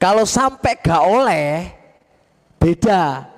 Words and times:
Kalau 0.00 0.24
sampai 0.24 0.80
gak 0.80 1.04
oleh, 1.04 1.68
beda. 2.56 3.28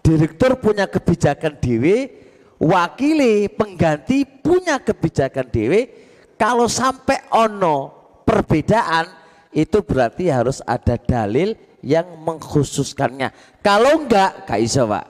Direktur 0.00 0.56
punya 0.56 0.88
kebijakan 0.88 1.60
dewe, 1.60 2.08
wakili 2.56 3.52
pengganti 3.52 4.24
punya 4.24 4.80
kebijakan 4.80 5.52
dewe. 5.52 5.92
Kalau 6.40 6.72
sampai 6.72 7.20
ono 7.36 7.92
perbedaan, 8.24 9.12
itu 9.52 9.84
berarti 9.84 10.32
harus 10.32 10.64
ada 10.64 10.96
dalil 10.96 11.52
yang 11.84 12.08
mengkhususkannya. 12.24 13.60
Kalau 13.60 14.00
enggak, 14.00 14.48
gak 14.48 14.60
bisa 14.64 14.88
pak. 14.88 15.04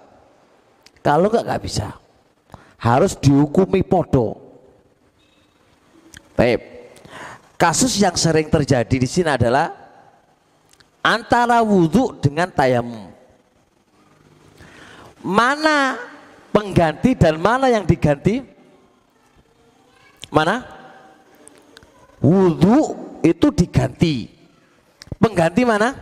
Kalau 1.06 1.30
enggak, 1.30 1.44
gak 1.46 1.62
bisa. 1.62 1.86
Harus 2.82 3.14
dihukumi 3.14 3.86
podo. 3.86 4.42
Baik. 6.34 6.90
Kasus 7.54 7.94
yang 8.02 8.18
sering 8.18 8.50
terjadi 8.50 8.96
di 8.98 9.08
sini 9.08 9.30
adalah 9.32 9.85
antara 11.06 11.62
wudhu 11.62 12.18
dengan 12.18 12.50
tayamum. 12.50 13.14
Mana 15.22 15.94
pengganti 16.50 17.14
dan 17.14 17.38
mana 17.38 17.70
yang 17.70 17.86
diganti? 17.86 18.42
Mana? 20.26 20.66
Wudhu 22.18 22.98
itu 23.22 23.46
diganti. 23.54 24.26
Pengganti 25.22 25.62
mana? 25.62 25.94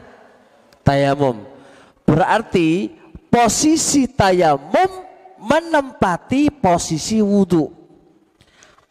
Tayamum. 0.80 1.44
Berarti 2.08 2.96
posisi 3.28 4.08
tayamum 4.08 5.04
menempati 5.44 6.48
posisi 6.48 7.20
wudhu 7.20 7.84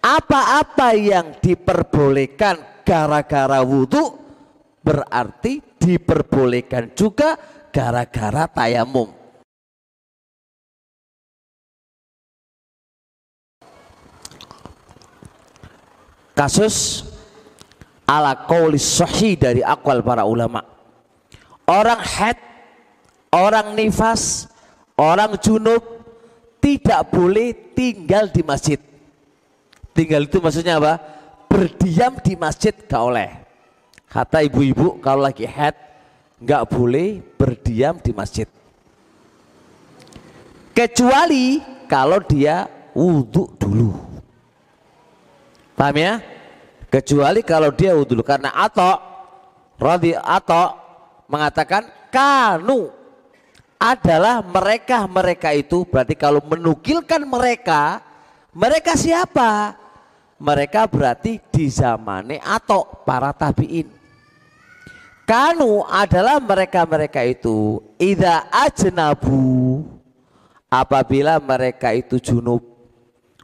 apa-apa 0.04 0.94
yang 1.00 1.40
diperbolehkan 1.40 2.84
gara-gara 2.84 3.64
wudhu 3.64 4.20
berarti 4.84 5.64
diperbolehkan 5.84 6.96
juga 6.96 7.36
gara-gara 7.76 8.48
tayamum. 8.48 9.12
Kasus 16.34 17.04
ala 18.08 18.48
kaulis 18.48 18.82
sahih 18.82 19.36
dari 19.36 19.60
akwal 19.60 20.00
para 20.00 20.24
ulama. 20.24 20.64
Orang 21.68 22.00
head, 22.00 22.40
orang 23.30 23.76
nifas, 23.76 24.48
orang 24.96 25.36
junub 25.44 25.84
tidak 26.64 27.12
boleh 27.12 27.52
tinggal 27.76 28.32
di 28.32 28.42
masjid 28.42 28.80
Tinggal 29.94 30.26
itu 30.26 30.42
maksudnya 30.42 30.82
apa? 30.82 30.98
Berdiam 31.46 32.18
di 32.18 32.34
masjid 32.34 32.74
gak 32.74 32.98
oleh. 32.98 33.43
Kata 34.14 34.46
ibu-ibu 34.46 35.02
kalau 35.02 35.26
lagi 35.26 35.42
head 35.50 35.74
nggak 36.38 36.70
boleh 36.70 37.18
berdiam 37.34 37.98
di 37.98 38.14
masjid. 38.14 38.46
Kecuali 40.70 41.58
kalau 41.90 42.22
dia 42.22 42.70
wudhu 42.94 43.50
dulu. 43.58 43.90
Paham 45.74 45.98
ya? 45.98 46.22
Kecuali 46.94 47.42
kalau 47.42 47.74
dia 47.74 47.98
wudhu 47.98 48.14
dulu 48.14 48.22
karena 48.22 48.54
atau 48.54 49.02
rodi 49.82 50.14
atau 50.14 50.78
mengatakan 51.26 51.90
kanu 52.14 52.94
adalah 53.82 54.46
mereka-mereka 54.46 55.58
itu 55.58 55.90
berarti 55.90 56.14
kalau 56.14 56.38
menukilkan 56.46 57.26
mereka 57.26 58.06
mereka 58.54 58.94
siapa? 58.94 59.82
mereka 60.44 60.92
berarti 60.92 61.40
di 61.40 61.72
zamane 61.72 62.36
atau 62.44 62.84
para 63.08 63.32
tabiin. 63.32 64.03
Kanu 65.24 65.88
adalah 65.88 66.44
mereka-mereka 66.44 67.24
itu 67.24 67.80
ida 67.96 68.44
ajnabu 68.52 69.88
apabila 70.68 71.40
mereka 71.40 71.96
itu 71.96 72.20
junub 72.20 72.60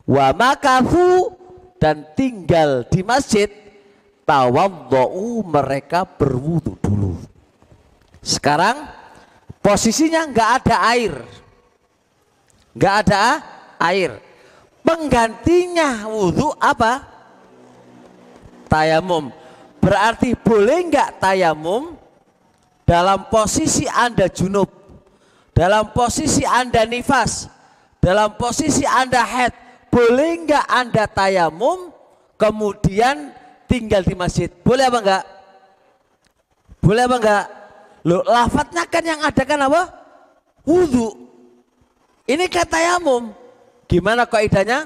wa 0.04 0.28
makafu 0.36 1.32
dan 1.80 2.04
tinggal 2.20 2.84
di 2.84 3.00
masjid 3.00 3.48
tawadhu 4.28 5.40
mereka 5.48 6.04
berwudu 6.04 6.76
dulu. 6.84 7.16
Sekarang 8.20 8.84
posisinya 9.64 10.28
nggak 10.28 10.50
ada 10.64 10.78
air. 10.92 11.16
nggak 12.70 12.96
ada 13.08 13.24
air 13.82 14.30
penggantinya 14.90 16.10
wudhu 16.10 16.50
apa? 16.58 17.06
Tayamum. 18.66 19.39
Berarti 19.80 20.36
boleh 20.36 20.92
enggak 20.92 21.24
tayamum 21.24 21.96
dalam 22.84 23.32
posisi 23.32 23.88
Anda 23.88 24.28
junub, 24.28 24.68
dalam 25.56 25.96
posisi 25.96 26.44
Anda 26.44 26.84
nifas, 26.84 27.48
dalam 28.04 28.36
posisi 28.36 28.84
Anda 28.84 29.24
head, 29.24 29.54
boleh 29.88 30.46
enggak 30.46 30.66
Anda 30.68 31.04
tayamum 31.08 31.96
kemudian 32.36 33.32
tinggal 33.72 34.04
di 34.04 34.16
masjid? 34.16 34.52
Boleh 34.64 34.88
apa 34.88 35.00
enggak? 35.00 35.24
Boleh 36.80 37.04
apa 37.08 37.16
enggak? 37.20 37.46
Loh, 38.08 38.24
lafadznya 38.24 38.84
kan 38.88 39.04
yang 39.04 39.22
ada 39.24 39.44
kan 39.44 39.60
apa? 39.60 39.82
Wudhu. 40.64 41.14
Ini 42.30 42.46
kata 42.46 42.78
tayamum. 42.80 43.34
Gimana 43.90 44.30
kaidahnya? 44.30 44.86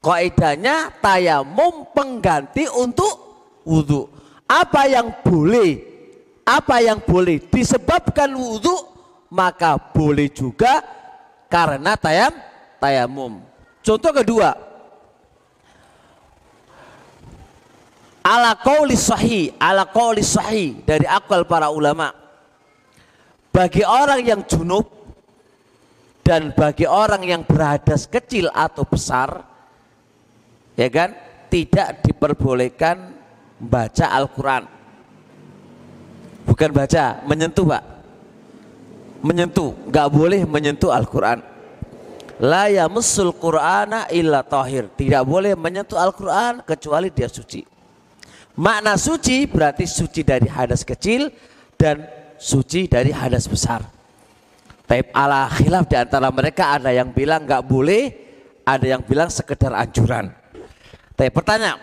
Kaidahnya 0.00 0.88
tayamum 1.04 1.84
pengganti 1.92 2.64
untuk 2.72 3.29
wudhu. 3.64 4.10
Apa 4.50 4.90
yang 4.90 5.14
boleh, 5.22 5.78
apa 6.42 6.82
yang 6.82 6.98
boleh 6.98 7.38
disebabkan 7.38 8.30
wudhu, 8.34 8.74
maka 9.30 9.78
boleh 9.78 10.26
juga 10.30 10.82
karena 11.46 11.94
tayam 11.94 12.34
tayamum. 12.82 13.42
Contoh 13.80 14.10
kedua, 14.10 14.52
ala 18.26 18.58
qauli 18.58 18.98
sahih, 18.98 19.54
ala 19.56 19.86
qauli 19.86 20.26
sahih 20.26 20.82
dari 20.82 21.06
akal 21.06 21.46
para 21.46 21.70
ulama. 21.70 22.12
Bagi 23.50 23.82
orang 23.82 24.22
yang 24.22 24.40
junub 24.46 25.00
dan 26.30 26.54
bagi 26.54 26.86
orang 26.86 27.26
yang 27.26 27.42
berhadas 27.42 28.06
kecil 28.06 28.46
atau 28.54 28.86
besar 28.86 29.42
ya 30.78 30.86
kan 30.86 31.10
tidak 31.50 32.06
diperbolehkan 32.06 33.18
baca 33.60 34.06
Al-Quran. 34.08 34.64
Bukan 36.48 36.70
baca 36.72 37.20
menyentuh 37.28 37.68
pak. 37.68 37.82
Menyentuh. 39.20 39.70
Nggak 39.92 40.08
boleh 40.08 40.40
menyentuh 40.48 40.90
Al-Quran. 40.90 41.44
La 42.40 42.72
yamassul 42.72 43.36
qur'ana 43.36 44.08
illa 44.08 44.40
tahir. 44.40 44.88
Tidak 44.96 45.22
boleh 45.28 45.52
menyentuh 45.52 46.00
Al-Quran 46.00 46.64
kecuali 46.64 47.12
dia 47.12 47.28
suci. 47.28 47.60
Makna 48.56 48.96
suci 48.96 49.44
berarti 49.44 49.84
suci 49.84 50.24
dari 50.24 50.48
hadas 50.48 50.82
kecil 50.82 51.28
dan 51.76 52.02
suci 52.40 52.88
dari 52.88 53.12
hadas 53.12 53.44
besar. 53.44 53.84
Taib 54.88 55.12
ala 55.14 55.46
khilaf 55.52 55.86
di 55.86 55.94
antara 55.94 56.32
mereka 56.34 56.74
ada 56.74 56.90
yang 56.90 57.14
bilang 57.14 57.46
nggak 57.46 57.62
boleh, 57.62 58.10
ada 58.66 58.82
yang 58.82 59.04
bilang 59.06 59.30
sekedar 59.30 59.70
anjuran. 59.70 60.34
Tapi 61.14 61.30
pertanyaan, 61.30 61.78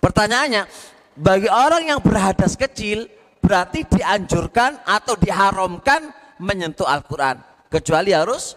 pertanyaannya, 0.00 0.66
bagi 1.14 1.48
orang 1.48 1.86
yang 1.86 2.00
berhadas 2.00 2.56
kecil 2.56 3.06
berarti 3.40 3.86
dianjurkan 3.86 4.82
atau 4.84 5.14
diharamkan 5.16 6.10
menyentuh 6.40 6.88
Al-Quran, 6.88 7.40
kecuali 7.68 8.16
harus 8.16 8.56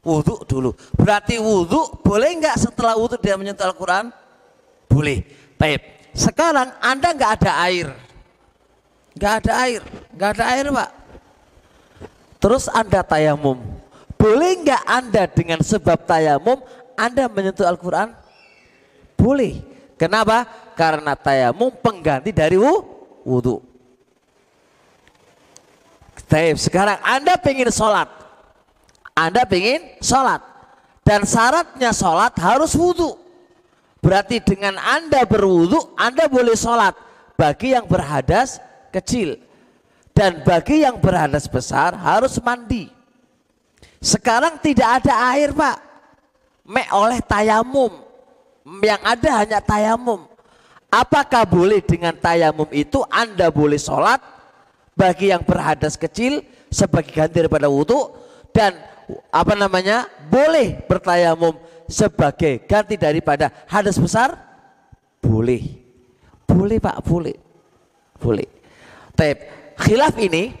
wudhu 0.00 0.46
dulu. 0.46 0.72
Berarti 0.94 1.36
wudhu 1.42 2.00
boleh 2.00 2.30
nggak 2.40 2.56
setelah 2.56 2.94
wudhu 2.94 3.18
dia 3.18 3.34
menyentuh 3.34 3.66
Al-Quran? 3.66 4.14
Boleh. 4.86 5.26
Taib. 5.58 5.82
Sekarang 6.14 6.70
Anda 6.78 7.10
nggak 7.10 7.32
ada 7.42 7.52
air, 7.66 7.90
nggak 9.18 9.34
ada 9.42 9.52
air, 9.66 9.82
nggak 10.14 10.30
ada 10.38 10.44
air 10.54 10.66
pak 10.70 10.90
Terus 12.44 12.68
Anda 12.68 13.00
tayamum. 13.00 13.56
Boleh 14.20 14.60
nggak 14.60 14.82
Anda 14.84 15.24
dengan 15.24 15.64
sebab 15.64 16.04
tayamum 16.04 16.60
Anda 16.92 17.24
menyentuh 17.24 17.64
Al-Quran? 17.64 18.12
Boleh. 19.16 19.64
Kenapa? 19.94 20.46
Karena 20.74 21.14
tayamum 21.14 21.70
pengganti 21.70 22.34
dari 22.34 22.58
wudhu. 22.58 23.62
Sekarang 26.58 26.98
Anda 27.06 27.38
pengen 27.38 27.70
sholat. 27.70 28.10
Anda 29.14 29.46
pengen 29.46 30.02
sholat. 30.02 30.42
Dan 31.06 31.22
syaratnya 31.22 31.94
sholat 31.94 32.34
harus 32.42 32.74
wudhu. 32.74 33.14
Berarti 34.02 34.42
dengan 34.42 34.76
Anda 34.76 35.22
berwudhu, 35.24 35.94
Anda 35.94 36.26
boleh 36.26 36.58
sholat. 36.58 36.98
Bagi 37.38 37.72
yang 37.72 37.86
berhadas 37.86 38.58
kecil. 38.90 39.38
Dan 40.14 40.42
bagi 40.46 40.82
yang 40.82 40.98
berhadas 40.98 41.46
besar 41.50 41.94
harus 41.98 42.38
mandi. 42.42 42.86
Sekarang 43.98 44.60
tidak 44.60 45.02
ada 45.02 45.14
air 45.34 45.50
pak. 45.50 45.80
Mek 46.68 46.88
oleh 46.92 47.18
tayamum. 47.24 48.03
Yang 48.64 49.00
ada 49.04 49.30
hanya 49.44 49.58
tayamum. 49.60 50.20
apakah 50.94 51.42
boleh 51.42 51.82
dengan 51.82 52.14
tayamum 52.14 52.70
itu 52.70 53.02
Anda 53.10 53.50
boleh 53.50 53.82
sholat 53.82 54.22
bagi 54.94 55.34
yang 55.34 55.42
berhadas 55.42 55.98
kecil 55.98 56.46
sebagai 56.70 57.10
ganti 57.10 57.42
daripada 57.42 57.66
wudhu 57.66 58.14
dan 58.54 58.78
apa 59.34 59.58
namanya 59.58 60.06
boleh 60.30 60.78
bertayamum 60.86 61.58
sebagai 61.90 62.62
ganti 62.64 62.94
daripada 62.94 63.50
hadas 63.66 63.98
besar? 63.98 64.38
Boleh. 65.18 65.82
Boleh 66.46 66.78
pak 66.78 67.02
boleh. 67.02 67.36
Boleh. 68.22 68.46
Tapi 69.18 69.34
khilaf 69.82 70.14
ini 70.22 70.54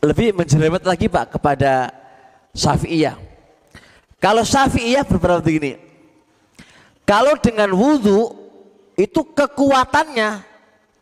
lebih 0.00 0.32
menjeremet 0.32 0.80
lagi 0.80 1.12
pak 1.12 1.36
kepada 1.36 1.92
Syafi'iyah. 2.56 3.20
Kalau 4.16 4.42
Syafi'iyah 4.48 5.04
berpendapat 5.04 5.44
begini 5.44 5.89
kalau 7.10 7.34
dengan 7.42 7.74
wudhu 7.74 8.30
itu 8.94 9.26
kekuatannya 9.34 10.46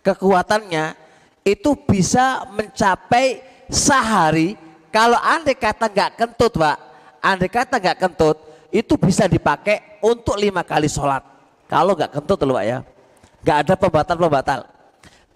kekuatannya 0.00 0.96
itu 1.44 1.76
bisa 1.84 2.48
mencapai 2.56 3.44
sehari. 3.68 4.56
Kalau 4.88 5.20
andai 5.20 5.52
kata 5.52 5.84
nggak 5.92 6.16
kentut 6.16 6.56
pak 6.56 6.80
andai 7.20 7.52
kata 7.52 7.76
nggak 7.76 7.98
kentut 8.00 8.40
itu 8.72 8.96
bisa 8.96 9.28
dipakai 9.28 10.00
untuk 10.00 10.40
lima 10.40 10.64
kali 10.64 10.88
sholat. 10.88 11.20
Kalau 11.68 11.92
nggak 11.92 12.16
kentut 12.16 12.40
loh 12.40 12.56
pak 12.56 12.64
ya. 12.64 12.78
Nggak 13.44 13.58
ada 13.68 13.74
pembatal-pembatal. 13.76 14.60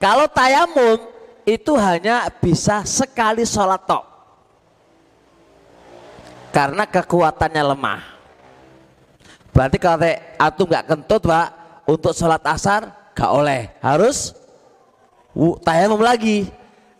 Kalau 0.00 0.24
tayamum 0.32 0.98
itu 1.44 1.72
hanya 1.76 2.32
bisa 2.40 2.80
sekali 2.88 3.44
sholat 3.44 3.84
tok. 3.84 4.08
Karena 6.48 6.88
kekuatannya 6.88 7.60
lemah 7.60 8.11
berarti 9.52 9.76
kalau 9.76 10.08
atu 10.40 10.62
nggak 10.64 10.84
kentut 10.88 11.22
pak 11.22 11.48
untuk 11.86 12.12
sholat 12.16 12.42
asar 12.48 12.88
gak 13.12 13.30
oleh 13.30 13.68
harus 13.84 14.32
tayamum 15.64 16.00
lagi. 16.00 16.48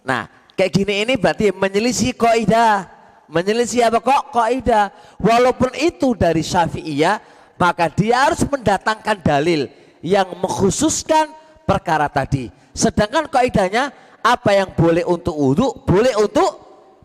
Nah, 0.04 0.28
kayak 0.56 0.72
gini 0.72 0.94
ini 1.04 1.14
berarti 1.16 1.52
menyelisih 1.52 2.16
kaidah. 2.16 2.88
Menyelisih 3.32 3.88
apa 3.88 4.04
kok 4.04 4.28
kaidah? 4.34 4.92
Walaupun 5.16 5.72
itu 5.80 6.12
dari 6.12 6.44
Syafi'iyah, 6.44 7.16
maka 7.56 7.88
dia 7.88 8.28
harus 8.28 8.44
mendatangkan 8.44 9.24
dalil 9.24 9.72
yang 10.04 10.28
mengkhususkan 10.36 11.32
perkara 11.64 12.12
tadi. 12.12 12.52
Sedangkan 12.76 13.28
kaidahnya 13.32 13.88
apa 14.20 14.50
yang 14.52 14.68
boleh 14.76 15.04
untuk 15.08 15.32
wudhu, 15.32 15.80
boleh 15.88 16.12
untuk 16.20 16.50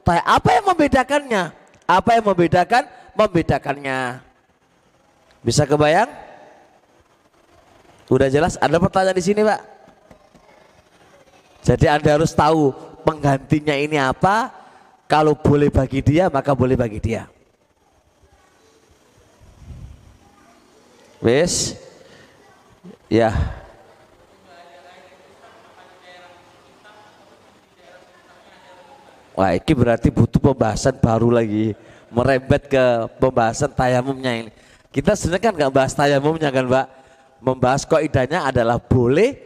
apa 0.03 0.49
yang 0.51 0.65
membedakannya? 0.67 1.43
Apa 1.87 2.19
yang 2.19 2.25
membedakan? 2.27 2.83
Membedakannya. 3.15 4.26
Bisa 5.45 5.65
kebayang? 5.65 6.09
Udah 8.07 8.31
jelas? 8.31 8.55
Ada 8.57 8.79
pertanyaan 8.79 9.17
di 9.19 9.23
sini, 9.23 9.41
Pak? 9.43 9.61
Jadi 11.67 11.85
Anda 11.91 12.15
harus 12.15 12.31
tahu 12.31 12.71
penggantinya 13.03 13.75
ini 13.75 13.99
apa. 13.99 14.51
Kalau 15.07 15.35
boleh 15.35 15.71
bagi 15.71 16.03
dia, 16.03 16.27
maka 16.27 16.51
boleh 16.51 16.75
bagi 16.75 16.99
dia. 16.99 17.27
Wes, 21.23 21.73
ya. 23.07 23.31
Wah, 29.37 29.53
ini 29.53 29.73
berarti 29.77 30.09
butuh 30.09 30.41
pembahasan 30.41 30.97
baru 30.97 31.29
lagi, 31.29 31.77
merembet 32.09 32.67
ke 32.67 32.85
pembahasan 33.21 33.69
tayamumnya 33.69 34.33
ini. 34.33 34.51
Kita 34.97 35.13
sebenarnya 35.13 35.45
kan 35.45 35.53
nggak 35.53 35.73
bahas 35.77 35.93
tayamumnya 35.93 36.49
kan, 36.49 36.65
Mbak. 36.65 36.87
Membahas 37.37 37.85
idanya 38.01 38.49
adalah 38.49 38.81
boleh 38.81 39.37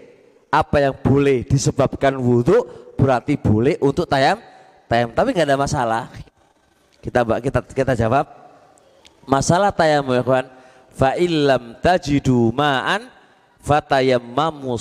apa 0.48 0.80
yang 0.80 0.96
boleh 0.96 1.44
disebabkan 1.44 2.16
wudhu 2.16 2.64
berarti 2.96 3.36
boleh 3.36 3.76
untuk 3.84 4.08
tayam 4.08 4.40
tayam. 4.88 5.12
Tapi 5.12 5.36
nggak 5.36 5.52
ada 5.52 5.60
masalah. 5.60 6.08
Kita 7.04 7.28
kita 7.44 7.60
kita 7.68 7.94
jawab. 8.00 8.32
Masalah 9.28 9.76
tayam 9.76 10.08
ya 10.08 10.24
kawan. 10.24 10.48
Fa 10.96 11.20
illam 11.20 11.76
tajidu 11.84 12.56
ma'an 12.56 13.12
fatayammamu 13.60 14.80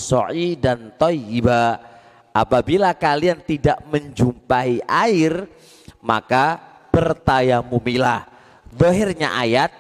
dan 0.55 0.95
thayyiba 0.95 1.83
apabila 2.31 2.95
kalian 2.95 3.43
tidak 3.43 3.79
menjumpai 3.91 4.81
air 4.87 5.45
maka 6.01 6.59
bertayamumilah 6.91 8.27
Dohirnya 8.71 9.35
ayat 9.35 9.71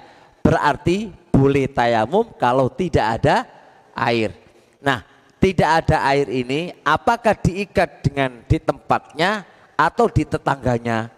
berarti 0.40 1.12
boleh 1.30 1.70
tayamum 1.70 2.28
kalau 2.36 2.68
tidak 2.68 3.20
ada 3.20 3.48
air. 3.96 4.34
Nah, 4.80 5.04
tidak 5.40 5.84
ada 5.84 6.04
air 6.12 6.28
ini 6.28 6.76
apakah 6.84 7.32
diikat 7.32 8.04
dengan 8.04 8.44
di 8.44 8.60
tempatnya 8.60 9.48
atau 9.72 10.04
di 10.12 10.28
tetangganya? 10.28 11.08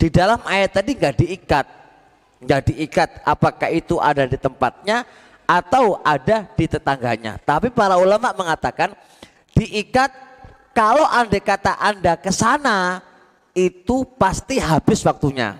Di 0.00 0.08
dalam 0.08 0.40
ayat 0.48 0.80
tadi 0.80 0.96
nggak 0.96 1.16
diikat. 1.20 1.66
Nggak 2.40 2.62
diikat 2.72 3.10
apakah 3.24 3.68
itu 3.72 3.96
ada 4.00 4.24
di 4.28 4.36
tempatnya 4.36 5.04
atau 5.44 6.00
ada 6.04 6.48
di 6.56 6.64
tetangganya. 6.68 7.36
Tapi 7.40 7.68
para 7.68 7.96
ulama 8.00 8.32
mengatakan 8.32 8.92
diikat 9.52 10.12
kalau 10.76 11.04
andai 11.08 11.40
kata 11.40 11.80
anda 11.80 12.16
ke 12.20 12.28
sana 12.28 13.00
itu 13.56 14.04
pasti 14.20 14.60
habis 14.60 15.00
waktunya. 15.00 15.56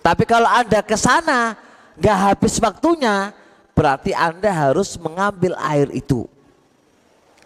Tapi 0.00 0.24
kalau 0.28 0.48
anda 0.48 0.84
ke 0.84 0.96
sana 0.96 1.56
nggak 2.00 2.18
habis 2.32 2.56
waktunya 2.58 3.36
berarti 3.76 4.16
anda 4.16 4.48
harus 4.48 4.96
mengambil 4.96 5.54
air 5.60 5.92
itu 5.92 6.24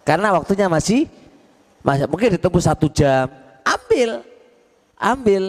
karena 0.05 0.37
waktunya 0.37 0.69
masih, 0.69 1.09
masih 1.81 2.05
mungkin 2.05 2.37
ditempuh 2.37 2.61
satu 2.61 2.85
jam. 2.93 3.25
Ambil, 3.65 4.21
ambil. 5.01 5.43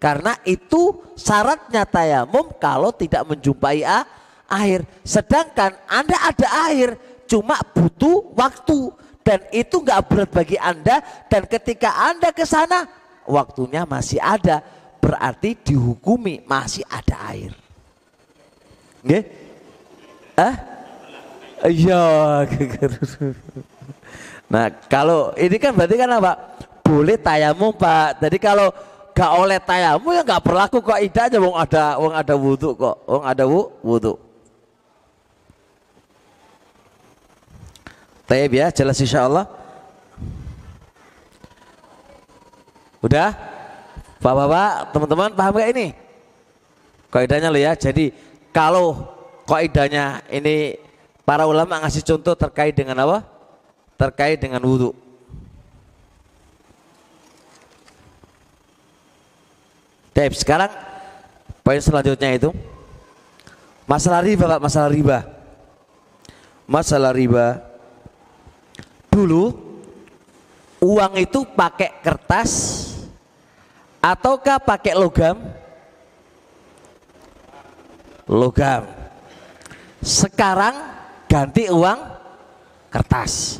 Karena 0.00 0.32
itu 0.48 1.04
syaratnya 1.12 1.84
tayamum 1.84 2.56
kalau 2.56 2.88
tidak 2.96 3.28
menjumpai 3.28 3.84
air. 4.48 4.88
Sedangkan 5.04 5.76
Anda 5.84 6.16
ada 6.32 6.48
air, 6.72 6.96
cuma 7.28 7.60
butuh 7.76 8.32
waktu. 8.32 8.88
Dan 9.20 9.44
itu 9.52 9.84
nggak 9.84 10.00
berat 10.08 10.30
bagi 10.32 10.56
Anda. 10.56 11.04
Dan 11.28 11.44
ketika 11.44 11.92
Anda 12.08 12.32
ke 12.32 12.48
sana, 12.48 12.88
waktunya 13.28 13.84
masih 13.84 14.16
ada. 14.16 14.64
Berarti 15.04 15.60
dihukumi 15.60 16.40
masih 16.48 16.88
ada 16.88 17.20
air. 17.36 17.52
Nggih? 19.04 19.22
Ah? 20.36 20.54
Iya. 21.68 22.02
Nah 24.50 24.66
kalau 24.90 25.30
ini 25.38 25.62
kan 25.62 25.70
berarti 25.70 25.94
kan 25.94 26.10
apa? 26.10 26.58
Boleh 26.82 27.14
tayamum 27.14 27.70
pak. 27.70 28.18
Jadi 28.18 28.34
kalau 28.42 28.74
gak 29.14 29.30
oleh 29.38 29.62
tayamum 29.62 30.10
ya 30.10 30.26
gak 30.26 30.42
berlaku 30.42 30.82
kok 30.82 30.98
ida 30.98 31.30
aja 31.30 31.38
wong 31.38 31.54
ada 31.54 31.94
wong 32.02 32.10
ada 32.10 32.34
wudhu 32.34 32.74
kok. 32.74 32.96
Wong 33.06 33.22
ada 33.22 33.46
wudhu. 33.78 34.18
Tayyib 38.26 38.58
ya 38.58 38.66
jelas 38.74 38.98
insya 38.98 39.30
Allah. 39.30 39.46
Udah? 42.98 43.32
Bapak-bapak, 44.20 44.72
teman-teman 44.92 45.30
paham 45.32 45.54
gak 45.56 45.70
ini? 45.72 45.86
Kaidahnya 47.08 47.48
lo 47.54 47.58
ya. 47.58 47.72
Jadi 47.78 48.12
kalau 48.50 49.06
kaidahnya 49.46 50.22
ini 50.30 50.78
para 51.22 51.46
ulama 51.46 51.82
ngasih 51.82 52.02
contoh 52.02 52.34
terkait 52.34 52.74
dengan 52.74 52.98
apa? 53.06 53.18
terkait 54.00 54.40
dengan 54.40 54.64
wudhu. 54.64 54.96
Baik, 60.16 60.36
sekarang 60.36 60.72
poin 61.60 61.80
selanjutnya 61.80 62.32
itu 62.36 62.50
masalah 63.84 64.24
riba, 64.24 64.44
Pak, 64.56 64.60
masalah 64.60 64.90
riba. 64.92 65.18
Masalah 66.64 67.12
riba. 67.12 67.46
Dulu 69.12 69.52
uang 70.80 71.12
itu 71.20 71.44
pakai 71.44 72.00
kertas 72.00 72.52
ataukah 74.00 74.60
pakai 74.60 74.96
logam? 74.96 75.40
Logam. 78.30 78.86
Sekarang 79.98 80.78
ganti 81.26 81.66
uang 81.66 81.98
kertas. 82.86 83.58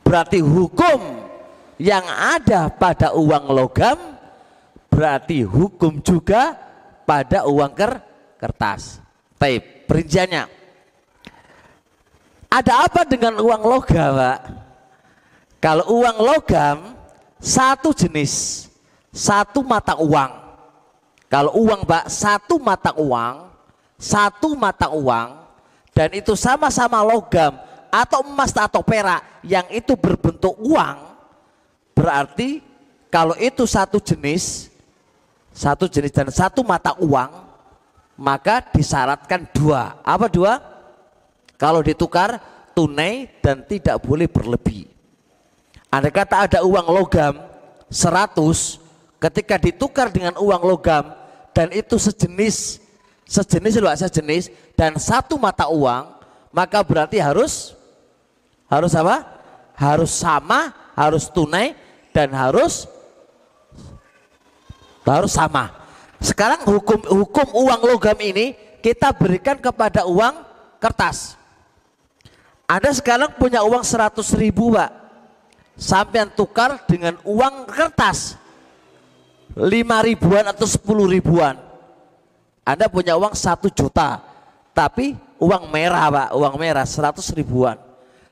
Berarti 0.00 0.40
hukum 0.40 1.20
yang 1.76 2.04
ada 2.08 2.72
pada 2.72 3.12
uang 3.12 3.44
logam 3.52 3.98
berarti 4.88 5.44
hukum 5.44 6.00
juga 6.00 6.56
pada 7.04 7.44
uang 7.44 7.72
ker 7.76 8.00
kertas. 8.40 9.04
Tapi 9.36 9.60
perinciannya. 9.84 10.48
Ada 12.48 12.86
apa 12.86 13.02
dengan 13.02 13.42
uang 13.42 13.62
logam, 13.66 14.14
Pak? 14.14 14.40
Kalau 15.58 15.84
uang 15.98 16.16
logam 16.22 16.76
satu 17.42 17.90
jenis, 17.90 18.64
satu 19.10 19.66
mata 19.66 19.98
uang. 19.98 20.32
Kalau 21.26 21.58
uang, 21.58 21.82
Pak, 21.82 22.06
satu 22.06 22.62
mata 22.62 22.94
uang, 22.94 23.53
satu 24.04 24.52
mata 24.52 24.92
uang 24.92 25.40
dan 25.96 26.12
itu 26.12 26.36
sama-sama 26.36 27.00
logam 27.00 27.56
atau 27.88 28.20
emas 28.20 28.52
atau 28.52 28.84
perak 28.84 29.24
yang 29.40 29.64
itu 29.72 29.96
berbentuk 29.96 30.52
uang 30.60 31.16
berarti 31.96 32.60
kalau 33.08 33.32
itu 33.40 33.64
satu 33.64 33.96
jenis 33.96 34.68
satu 35.54 35.88
jenis 35.88 36.12
dan 36.12 36.28
satu 36.28 36.60
mata 36.60 36.92
uang 37.00 37.44
maka 38.18 38.62
disyaratkan 38.74 39.46
dua. 39.50 39.98
Apa 40.02 40.30
dua? 40.30 40.62
Kalau 41.58 41.82
ditukar 41.82 42.38
tunai 42.74 43.30
dan 43.38 43.62
tidak 43.62 44.02
boleh 44.02 44.26
berlebih. 44.26 44.90
Andai 45.90 46.10
kata 46.10 46.50
ada 46.50 46.58
uang 46.66 46.90
logam 46.90 47.38
100 47.86 48.34
ketika 49.22 49.54
ditukar 49.62 50.10
dengan 50.10 50.34
uang 50.42 50.62
logam 50.66 51.14
dan 51.54 51.70
itu 51.70 51.94
sejenis 51.94 52.82
sejenis 53.24 53.80
loh 53.80 53.92
sejenis 53.92 54.52
dan 54.76 54.96
satu 55.00 55.40
mata 55.40 55.68
uang 55.68 56.14
maka 56.54 56.78
berarti 56.86 57.18
harus 57.18 57.74
harus 58.70 58.94
apa? 58.94 59.26
Harus 59.74 60.14
sama, 60.14 60.70
harus 60.94 61.26
tunai 61.26 61.74
dan 62.14 62.30
harus 62.30 62.86
harus 65.02 65.32
sama. 65.34 65.74
Sekarang 66.22 66.62
hukum 66.62 67.02
hukum 67.04 67.48
uang 67.52 67.80
logam 67.90 68.16
ini 68.22 68.54
kita 68.80 69.10
berikan 69.12 69.58
kepada 69.58 70.06
uang 70.06 70.46
kertas. 70.78 71.36
Anda 72.64 72.94
sekarang 72.96 73.36
punya 73.36 73.60
uang 73.60 73.84
100 73.84 74.14
ribu 74.40 74.72
Pak. 74.72 74.90
Sampai 75.74 76.24
tukar 76.32 76.80
dengan 76.86 77.18
uang 77.26 77.66
kertas. 77.68 78.38
5 79.54 79.68
ribuan 80.06 80.46
atau 80.48 80.64
10 80.66 81.14
ribuan. 81.18 81.54
Anda 82.64 82.88
punya 82.88 83.14
uang 83.20 83.36
1 83.36 83.68
juta. 83.70 84.24
Tapi 84.74 85.14
uang 85.38 85.70
merah 85.70 86.10
Pak, 86.10 86.28
uang 86.34 86.54
merah 86.58 86.82
100 86.82 87.20
ribuan. 87.36 87.78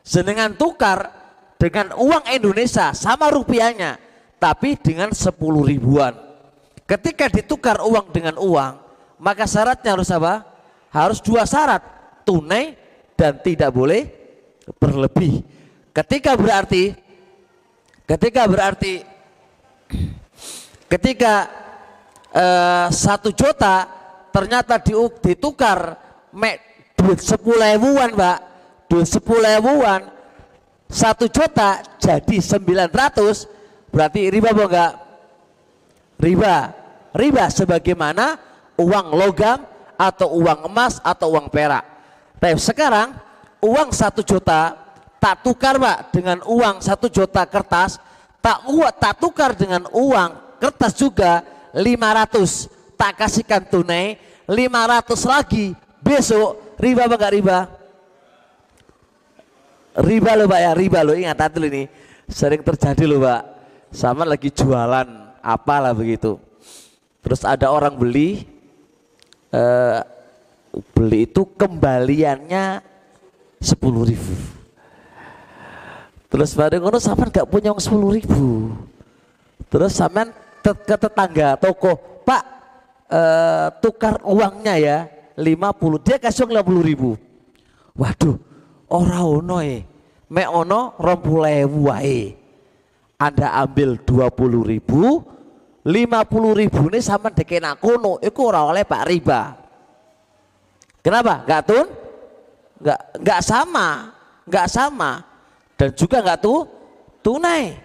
Senengan 0.02 0.58
tukar 0.58 1.06
dengan 1.54 1.94
uang 1.94 2.26
Indonesia 2.26 2.90
sama 2.90 3.30
rupiahnya, 3.30 4.00
tapi 4.42 4.74
dengan 4.74 5.14
10 5.14 5.30
ribuan. 5.62 6.10
Ketika 6.82 7.30
ditukar 7.30 7.78
uang 7.86 8.10
dengan 8.10 8.34
uang, 8.42 8.74
maka 9.22 9.46
syaratnya 9.46 9.94
harus 9.94 10.10
apa? 10.10 10.42
Harus 10.90 11.22
dua 11.22 11.46
syarat, 11.46 11.80
tunai 12.26 12.74
dan 13.14 13.38
tidak 13.38 13.70
boleh 13.70 14.10
berlebih. 14.82 15.46
Ketika 15.94 16.34
berarti, 16.34 16.92
ketika 18.04 18.42
berarti, 18.50 19.06
ketika 20.90 21.34
eh, 22.34 22.86
satu 22.90 23.30
juta 23.30 24.01
ternyata 24.32 24.80
ditukar 25.20 26.00
duit 26.96 27.20
sepuluh 27.20 27.62
ribuan, 27.76 28.10
pak 28.16 28.38
duit 28.88 29.06
sepuluh 29.06 29.44
ribuan 29.44 30.08
satu 30.92 31.28
juta 31.28 31.80
jadi 31.96 32.36
sembilan 32.40 32.88
ratus. 32.92 33.48
Berarti 33.92 34.32
riba 34.32 34.56
apa 34.56 34.64
enggak? 34.64 34.92
Riba. 36.20 36.56
Riba 37.12 37.44
sebagaimana 37.52 38.40
uang 38.80 39.06
logam 39.12 39.68
atau 40.00 40.32
uang 40.40 40.68
emas 40.68 40.96
atau 41.04 41.36
uang 41.36 41.52
perak. 41.52 41.84
Tapi 42.40 42.56
sekarang 42.56 43.12
uang 43.60 43.92
satu 43.92 44.24
juta 44.24 44.72
tak 45.20 45.44
tukar 45.44 45.76
pak 45.76 46.08
dengan 46.12 46.40
uang 46.48 46.80
satu 46.80 47.12
juta 47.12 47.44
kertas. 47.44 48.00
Tak 48.42 48.66
uat 48.72 48.96
tak 48.96 49.20
tukar 49.20 49.52
dengan 49.54 49.86
uang 49.92 50.58
kertas 50.58 50.96
juga 50.98 51.44
lima 51.76 52.10
ratus 52.10 52.66
tak 53.02 53.18
kasihkan 53.18 53.66
tunai 53.66 54.14
lima 54.46 54.86
ratus 54.86 55.26
lagi. 55.26 55.74
Besok 55.98 56.78
riba 56.78 57.10
apa 57.10 57.18
enggak 57.18 57.34
riba? 57.34 57.58
Riba 59.98 60.30
loh 60.38 60.46
pak 60.46 60.60
ya 60.62 60.72
riba 60.78 60.98
loh 61.02 61.18
ingat 61.18 61.42
hati 61.42 61.58
ini. 61.66 61.82
Sering 62.30 62.62
terjadi 62.62 63.02
loh 63.10 63.26
pak. 63.26 63.42
Sama 63.90 64.22
lagi 64.22 64.54
jualan 64.54 65.34
apalah 65.42 65.90
begitu. 65.90 66.38
Terus 67.26 67.42
ada 67.42 67.74
orang 67.74 67.98
beli 67.98 68.46
eh, 69.50 69.98
beli 70.94 71.26
itu 71.26 71.42
kembaliannya 71.58 72.86
sepuluh 73.58 74.06
ribu. 74.06 74.34
Terus 76.30 76.54
pada 76.54 76.78
ngono 76.78 77.02
sama 77.02 77.26
nggak 77.26 77.50
punya 77.50 77.74
uang 77.74 77.82
sepuluh 77.82 78.14
ribu. 78.14 78.70
Terus 79.66 79.90
sama 79.90 80.30
ke 80.62 80.94
tetangga 80.94 81.58
toko 81.58 81.98
pak 82.22 82.61
eh, 83.12 83.68
tukar 83.84 84.24
uangnya 84.24 84.74
ya 84.80 84.98
lima 85.36 85.76
puluh 85.76 86.00
dia 86.00 86.16
kasih 86.16 86.48
uang 86.48 86.64
puluh 86.64 86.80
ribu 86.80 87.10
waduh 87.92 88.52
Ora 88.92 89.24
ono 89.24 89.64
e. 89.64 89.76
Mek 90.32 90.48
ono 90.48 90.96
20.000 91.00 91.88
wae. 91.88 92.20
Anda 93.16 93.56
ambil 93.64 94.02
20 94.04 94.68
ribu, 94.68 95.22
50 95.86 96.60
ribu 96.60 96.80
ini 96.90 97.00
sama 97.00 97.30
dekena 97.30 97.78
kono, 97.78 98.18
itu 98.18 98.40
ora 98.42 98.66
oleh 98.66 98.82
Pak 98.82 99.02
Riba. 99.06 99.42
Kenapa? 100.98 101.46
Gak 101.46 101.62
tun? 101.70 101.86
Gak, 102.82 103.00
gak 103.22 103.40
sama, 103.46 104.10
gak 104.42 104.66
sama. 104.66 105.22
Dan 105.78 105.94
juga 105.94 106.18
gak 106.18 106.42
tuh 106.42 106.66
tunai. 107.22 107.78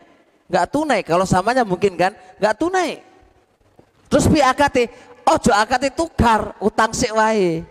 Gak 0.50 0.74
tunai, 0.74 1.06
kalau 1.06 1.28
samanya 1.28 1.62
mungkin 1.62 1.94
kan, 1.94 2.18
gak 2.42 2.58
tunai. 2.58 3.04
Terus 4.08 4.26
pi 4.32 4.40
akate, 4.42 4.90
ojo 5.28 5.52
akate 5.52 5.92
tukar 5.92 6.56
utang 6.64 6.96
sik 6.96 7.12
wae. 7.12 7.68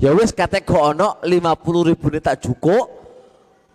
Ya 0.00 0.10
wes 0.10 0.34
kata 0.34 0.58
kok 0.64 0.96
ono 0.96 1.22
50 1.22 1.88
ribu 1.94 2.10
ini 2.10 2.18
tak 2.18 2.42
cukup, 2.42 2.90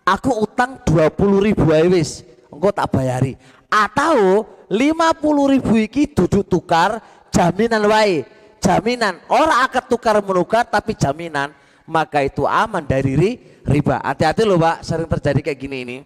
aku 0.04 0.44
utang 0.44 0.84
20 0.84 1.48
ribu 1.48 1.72
aja 1.72 1.88
wis, 1.88 2.28
engkau 2.52 2.76
tak 2.76 2.92
bayari. 2.92 3.40
Atau 3.72 4.44
50 4.68 5.54
ribu 5.56 5.74
iki 5.80 6.12
duduk 6.12 6.44
tukar 6.44 7.00
jaminan 7.32 7.88
wae, 7.88 8.28
jaminan 8.60 9.16
orang 9.32 9.64
akan 9.70 9.84
tukar 9.88 10.20
menukar 10.20 10.68
tapi 10.68 10.92
jaminan 10.92 11.56
maka 11.88 12.20
itu 12.20 12.44
aman 12.44 12.84
dari 12.84 13.16
riba. 13.64 14.04
Hati-hati 14.04 14.44
loh 14.44 14.60
pak, 14.60 14.84
sering 14.84 15.08
terjadi 15.08 15.40
kayak 15.40 15.60
gini 15.60 15.78
ini. 15.88 15.98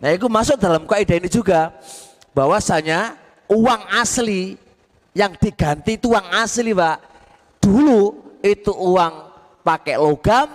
Nah 0.00 0.12
itu 0.12 0.28
masuk 0.28 0.60
dalam 0.60 0.84
kaidah 0.84 1.16
ini 1.16 1.28
juga 1.32 1.72
bahwasanya 2.36 3.16
uang 3.48 3.82
asli 3.96 4.60
yang 5.16 5.34
diganti 5.38 5.98
itu 5.98 6.12
uang 6.14 6.26
asli 6.34 6.70
pak. 6.74 6.98
Dulu 7.60 8.02
itu 8.40 8.72
uang 8.72 9.14
pakai 9.60 10.00
logam 10.00 10.48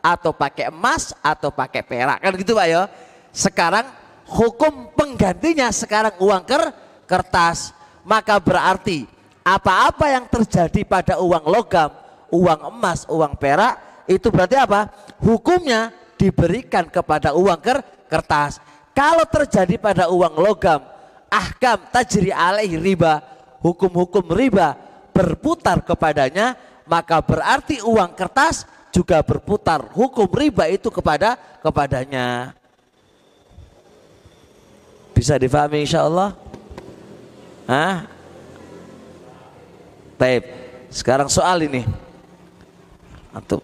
atau 0.00 0.32
pakai 0.32 0.72
emas 0.72 1.12
atau 1.20 1.52
pakai 1.52 1.84
perak 1.84 2.18
kan 2.20 2.32
gitu 2.36 2.52
Pak 2.56 2.66
ya. 2.68 2.82
Sekarang 3.30 3.86
hukum 4.28 4.92
penggantinya 4.96 5.68
sekarang 5.70 6.16
uang 6.20 6.42
ker 6.44 6.72
kertas. 7.04 7.76
Maka 8.00 8.40
berarti 8.40 9.04
apa-apa 9.44 10.08
yang 10.08 10.24
terjadi 10.24 10.88
pada 10.88 11.20
uang 11.20 11.44
logam, 11.52 11.92
uang 12.32 12.60
emas, 12.72 13.04
uang 13.12 13.36
perak 13.36 14.04
itu 14.08 14.32
berarti 14.32 14.56
apa? 14.56 14.88
Hukumnya 15.20 15.92
diberikan 16.16 16.88
kepada 16.88 17.36
uang 17.36 17.60
ker 17.60 17.84
kertas. 18.08 18.58
Kalau 18.96 19.22
terjadi 19.28 19.76
pada 19.76 20.08
uang 20.08 20.34
logam, 20.40 20.80
ahkam 21.28 21.78
tajri 21.92 22.32
alaihi 22.32 22.80
riba, 22.80 23.20
hukum-hukum 23.60 24.24
riba 24.32 24.76
berputar 25.12 25.84
kepadanya 25.84 26.56
maka 26.90 27.22
berarti 27.22 27.78
uang 27.84 28.18
kertas 28.18 28.66
juga 28.90 29.22
berputar 29.22 29.86
hukum 29.94 30.26
riba 30.26 30.66
itu 30.66 30.90
kepada 30.90 31.38
kepadanya. 31.62 32.58
Bisa 35.14 35.38
difahami 35.38 35.86
insya 35.86 36.02
Allah? 36.02 36.34
Hah? 37.70 38.08
Sekarang 40.90 41.30
soal 41.30 41.64
ini. 41.64 41.86
Atau 43.30 43.62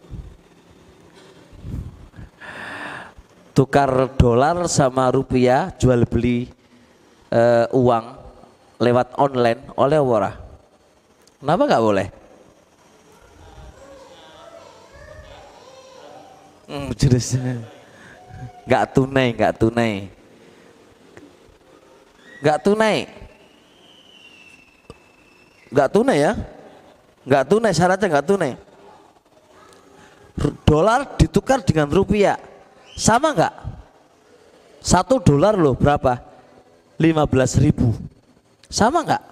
tukar 3.50 3.88
dolar 4.14 4.68
sama 4.70 5.10
rupiah 5.10 5.74
jual 5.74 6.06
beli 6.06 6.52
uh, 7.32 7.66
uang 7.72 8.25
lewat 8.76 9.16
online 9.16 9.60
oleh 9.76 10.00
wara. 10.00 10.32
Kenapa 11.40 11.62
nggak 11.64 11.84
boleh? 11.84 12.08
Hmm, 16.66 16.90
jelas. 16.98 17.38
Enggak 18.66 18.84
tunai, 18.90 19.28
enggak 19.30 19.54
tunai. 19.54 19.92
Enggak 22.42 22.58
tunai. 22.66 22.98
Enggak 25.70 25.88
tunai 25.94 26.18
ya? 26.18 26.32
Enggak 27.22 27.44
tunai, 27.46 27.72
syaratnya 27.72 28.08
enggak 28.10 28.26
tunai. 28.26 28.52
Dolar 30.66 31.16
ditukar 31.16 31.62
dengan 31.62 31.88
rupiah. 31.88 32.36
Sama 32.98 33.32
enggak? 33.32 33.54
Satu 34.82 35.22
dolar 35.22 35.54
loh 35.54 35.78
berapa? 35.78 36.18
15 36.98 37.62
ribu. 37.62 37.94
Sama 38.76 39.00
nggak? 39.00 39.22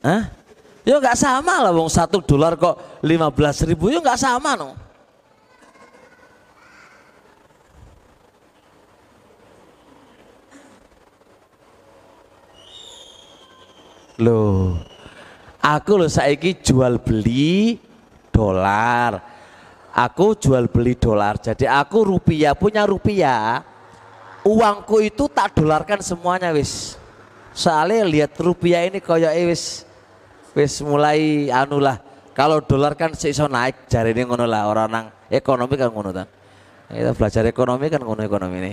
Hah? 0.00 0.32
Yo 0.80 0.96
nggak 0.96 1.20
sama 1.20 1.60
lah 1.60 1.68
wong 1.68 1.92
satu 1.92 2.24
dolar 2.24 2.56
kok 2.56 3.04
15 3.04 3.68
ribu 3.68 3.92
yo 3.92 4.00
nggak 4.00 4.16
sama 4.16 4.56
no. 4.56 4.72
Loh, 14.16 14.80
aku 15.60 15.92
loh 16.00 16.08
saiki 16.08 16.64
jual 16.64 16.96
beli 16.96 17.76
dolar. 18.32 19.20
Aku 19.92 20.32
jual 20.32 20.64
beli 20.72 20.96
dolar. 20.96 21.36
Jadi 21.36 21.68
aku 21.68 22.16
rupiah 22.16 22.56
punya 22.56 22.88
rupiah. 22.88 23.60
Uangku 24.48 25.04
itu 25.04 25.28
tak 25.28 25.60
dolarkan 25.60 26.00
semuanya 26.00 26.48
wis. 26.56 27.01
Soalnya 27.52 28.08
lihat 28.08 28.32
rupiah 28.40 28.88
ini 28.88 29.04
koyo 29.04 29.28
wis 29.48 29.84
wis 30.56 30.80
mulai 30.80 31.52
anu 31.52 31.80
lah. 31.80 32.00
Kalau 32.32 32.64
dolar 32.64 32.96
kan 32.96 33.12
seiso 33.12 33.44
naik 33.44 33.88
jari 33.92 34.16
ini 34.16 34.24
ngono 34.24 34.48
lah 34.48 34.64
orang 34.64 34.88
nang 34.88 35.06
ekonomi 35.28 35.76
kan 35.76 35.92
ngono 35.92 36.10
ta. 36.16 36.24
Kita 36.88 37.12
belajar 37.12 37.44
ekonomi 37.44 37.86
kan 37.92 38.00
ngono 38.00 38.20
ekonomi 38.24 38.56
ini. 38.60 38.72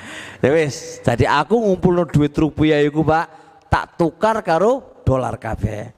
ya 0.44 0.48
wis, 0.52 1.00
jadi 1.00 1.24
aku 1.40 1.56
ngumpul 1.56 2.04
duit 2.08 2.32
rupiah 2.36 2.80
iku 2.84 3.00
Pak, 3.04 3.26
tak 3.72 3.96
tukar 3.96 4.40
karo 4.44 5.00
dolar 5.04 5.40
kabeh. 5.40 5.92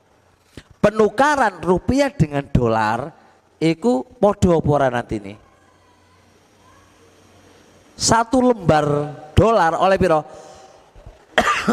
Penukaran 0.78 1.58
rupiah 1.62 2.14
dengan 2.14 2.46
dolar 2.46 3.10
iku 3.58 4.06
podo 4.06 4.54
apa 4.54 4.86
nanti 4.90 5.18
nih. 5.18 5.36
Satu 8.00 8.40
lembar 8.40 8.86
dolar 9.36 9.76
oleh 9.76 10.00
piro? 10.00 10.24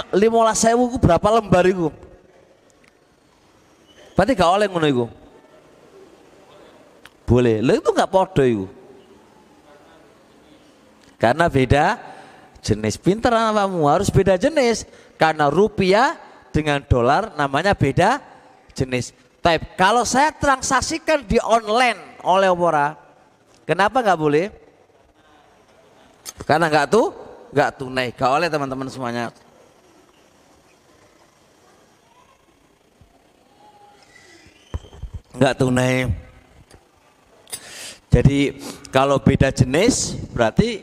15 0.14 0.30
sewu 0.54 0.86
berapa 1.02 1.28
lembar 1.40 1.66
itu? 1.66 1.90
Berarti 4.18 4.34
gak 4.34 4.52
oleh 4.52 4.66
ngono 4.66 4.88
iku. 4.90 5.06
Boleh. 7.28 7.62
Lo 7.62 7.78
itu 7.78 7.90
gak 7.94 8.10
podo 8.10 8.42
itu. 8.42 8.66
Karena 11.22 11.50
beda 11.50 11.98
jenis. 12.62 12.98
Pinter 12.98 13.34
kamu 13.34 13.86
harus 13.86 14.10
beda 14.10 14.38
jenis. 14.38 14.90
Karena 15.18 15.50
rupiah 15.50 16.18
dengan 16.54 16.82
dolar 16.86 17.34
namanya 17.38 17.78
beda 17.78 18.22
jenis. 18.74 19.14
Tapi 19.42 19.78
kalau 19.78 20.02
saya 20.06 20.34
transaksikan 20.34 21.26
di 21.26 21.38
online 21.42 22.22
oleh 22.26 22.50
Opera, 22.50 22.98
kenapa 23.66 24.02
nggak 24.02 24.20
boleh? 24.20 24.46
Karena 26.46 26.70
nggak 26.70 26.88
tuh, 26.90 27.14
nggak 27.54 27.70
tunai. 27.82 28.08
Gak 28.14 28.32
oleh 28.34 28.50
teman-teman 28.50 28.90
semuanya. 28.90 29.30
Nggak 35.38 35.56
tunai. 35.62 36.10
Jadi 38.10 38.58
kalau 38.90 39.22
beda 39.22 39.54
jenis 39.54 40.18
berarti 40.34 40.82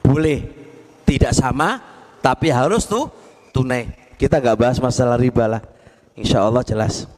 boleh. 0.00 0.56
Tidak 1.04 1.32
sama 1.32 1.80
tapi 2.20 2.52
harus 2.52 2.84
tuh 2.84 3.08
tunai. 3.52 3.88
Kita 4.16 4.40
nggak 4.40 4.58
bahas 4.60 4.78
masalah 4.80 5.16
riba 5.16 5.44
lah. 5.44 5.62
Insya 6.16 6.44
Allah 6.44 6.64
jelas 6.64 7.08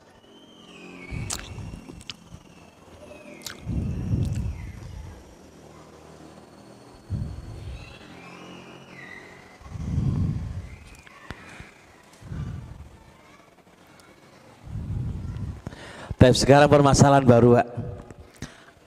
Tapi 16.21 16.37
sekarang 16.37 16.69
permasalahan 16.69 17.25
baru 17.25 17.57
Pak. 17.57 17.69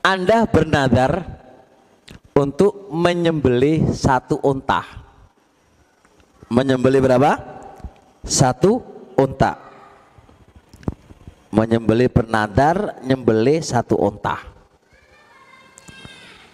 Anda 0.05 0.45
bernadar 0.45 1.25
untuk 2.37 2.93
menyembelih 2.93 3.89
satu 3.89 4.37
unta. 4.45 4.85
Menyembelih 6.53 7.01
berapa? 7.01 7.41
Satu 8.21 8.85
unta. 9.17 9.57
Menyembelih 11.49 12.13
bernadar, 12.13 13.01
nyembelih 13.01 13.65
satu 13.65 13.97
unta. 13.97 14.37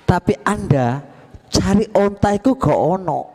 Tapi 0.07 0.31
Anda 0.47 1.03
cari 1.51 1.91
unta 1.91 2.39
itu 2.39 2.55
gak 2.55 2.79
ono. 2.79 3.27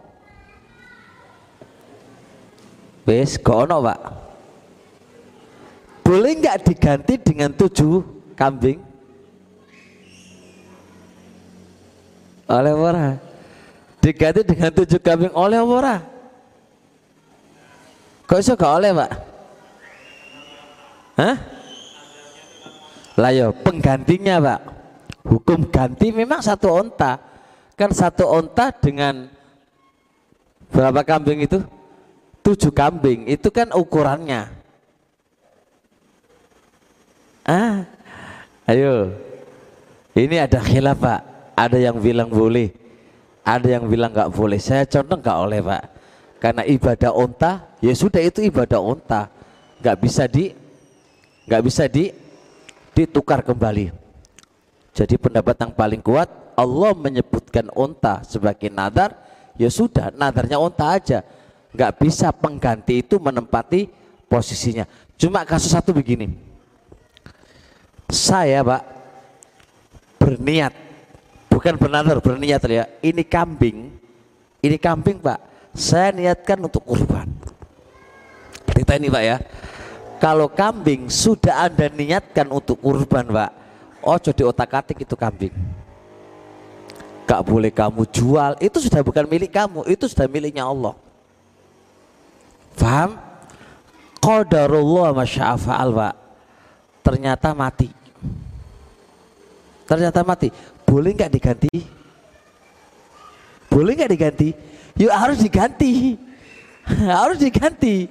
Wes, 3.05 3.37
gak 3.37 3.69
ono, 3.69 3.85
Pak. 3.85 4.24
Boleh 6.05 6.37
nggak 6.37 6.69
diganti 6.69 7.17
dengan 7.17 7.51
tujuh 7.57 8.05
kambing? 8.37 8.95
oleh 12.49 12.75
ora? 12.77 13.17
Diganti 14.01 14.45
dengan 14.45 14.71
tujuh 14.73 15.01
kambing 15.01 15.33
oleh 15.33 15.61
ora? 15.65 15.97
Kok 18.25 18.41
iso 18.41 18.57
gak 18.57 18.75
oleh 18.81 18.91
pak? 18.93 19.11
Hah? 21.21 21.37
Layo 23.21 23.53
penggantinya 23.65 24.41
pak. 24.41 24.61
Hukum 25.25 25.69
ganti 25.73 26.13
memang 26.13 26.41
satu 26.45 26.69
onta. 26.73 27.21
Kan 27.75 27.93
satu 27.93 28.29
onta 28.29 28.73
dengan 28.77 29.29
berapa 30.69 31.01
kambing 31.05 31.45
itu? 31.45 31.65
Tujuh 32.45 32.73
kambing. 32.77 33.25
Itu 33.29 33.49
kan 33.49 33.73
ukurannya 33.73 34.64
ah. 37.45 37.85
Ayo. 38.65 39.13
Ini 40.17 40.49
ada 40.49 40.59
khilaf 40.59 40.99
pak. 40.99 41.21
Ada 41.55 41.79
yang 41.79 42.01
bilang 42.01 42.33
boleh 42.33 42.85
ada 43.45 43.69
yang 43.69 43.85
bilang 43.87 44.11
nggak 44.11 44.33
boleh. 44.33 44.57
Saya 44.57 44.89
contoh 44.89 45.21
nggak 45.21 45.39
oleh 45.39 45.61
pak. 45.61 45.83
Karena 46.41 46.63
ibadah 46.65 47.13
onta 47.13 47.53
ya 47.85 47.93
sudah 47.93 48.25
itu 48.25 48.41
ibadah 48.41 48.81
onta. 48.81 49.29
Nggak 49.85 49.97
bisa 50.01 50.25
di 50.25 50.57
nggak 51.45 51.63
bisa 51.63 51.85
di 51.87 52.09
ditukar 52.97 53.45
kembali. 53.45 53.93
Jadi 54.97 55.15
pendapat 55.21 55.61
yang 55.61 55.73
paling 55.77 56.01
kuat 56.01 56.33
Allah 56.57 56.97
menyebutkan 56.97 57.69
onta 57.77 58.25
sebagai 58.25 58.73
nadar. 58.73 59.13
Ya 59.61 59.69
sudah 59.69 60.09
nadarnya 60.11 60.57
onta 60.57 60.89
aja. 60.89 61.21
Nggak 61.77 61.93
bisa 62.01 62.33
pengganti 62.33 63.05
itu 63.05 63.21
menempati 63.21 63.93
posisinya. 64.27 64.89
Cuma 65.21 65.45
kasus 65.45 65.71
satu 65.71 65.93
begini 65.95 66.54
saya 68.15 68.63
pak 68.63 68.83
berniat 70.23 70.73
bukan 71.51 71.75
benar 71.77 72.17
berniat 72.23 72.63
ya. 72.71 72.87
Ini 73.03 73.27
kambing 73.27 73.91
ini 74.63 74.77
kambing 74.79 75.19
pak 75.19 75.43
saya 75.75 76.15
niatkan 76.15 76.63
untuk 76.63 76.87
kurban. 76.87 77.27
Kita 78.71 78.97
ini 78.97 79.11
pak 79.11 79.25
ya. 79.27 79.37
Kalau 80.23 80.49
kambing 80.49 81.11
sudah 81.11 81.69
anda 81.69 81.91
niatkan 81.91 82.49
untuk 82.49 82.79
kurban 82.79 83.27
pak 83.29 83.51
oh 84.01 84.17
jadi 84.17 84.47
otak 84.47 84.71
atik 84.71 85.03
itu 85.03 85.19
kambing. 85.19 85.53
Gak 87.25 87.41
boleh 87.45 87.73
kamu 87.73 88.05
jual. 88.13 88.53
Itu 88.63 88.79
sudah 88.79 89.03
bukan 89.03 89.27
milik 89.27 89.51
kamu 89.51 89.85
itu 89.91 90.07
sudah 90.07 90.31
miliknya 90.31 90.69
Allah. 90.69 90.95
Paham 92.77 93.17
qadarullah 94.21 95.17
masya'afa'al 95.17 95.91
pak. 95.93 96.15
Ternyata 97.05 97.53
mati 97.53 98.04
ternyata 99.85 100.25
mati 100.25 100.49
boleh 100.85 101.11
nggak 101.17 101.33
diganti? 101.33 101.75
Boleh 103.67 103.93
nggak 103.99 104.13
diganti? 104.15 104.49
Yuk 105.01 105.11
harus 105.11 105.39
diganti. 105.43 106.15
harus 107.19 107.39
diganti. 107.41 108.07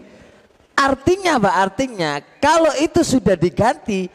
Artinya 0.73 1.39
apa? 1.39 1.51
Artinya 1.63 2.19
kalau 2.41 2.73
itu 2.81 3.05
sudah 3.05 3.37
diganti, 3.37 4.09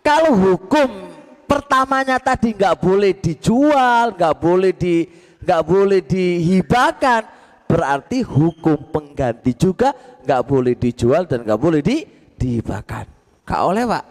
kalau 0.00 0.32
hukum 0.32 1.10
pertamanya 1.44 2.16
tadi 2.16 2.54
nggak 2.56 2.80
boleh 2.80 3.12
dijual, 3.18 4.14
nggak 4.14 4.36
boleh 4.40 4.72
di 4.72 5.04
nggak 5.44 5.62
boleh 5.68 6.00
dihibahkan, 6.00 7.22
berarti 7.68 8.24
hukum 8.24 8.88
pengganti 8.88 9.52
juga 9.52 9.92
nggak 10.24 10.42
boleh 10.48 10.72
dijual 10.78 11.28
dan 11.28 11.44
nggak 11.44 11.60
boleh 11.60 11.84
di 11.84 12.06
dihibahkan. 12.40 13.04
Gak 13.44 13.60
oleh 13.60 13.84
pak. 13.84 14.04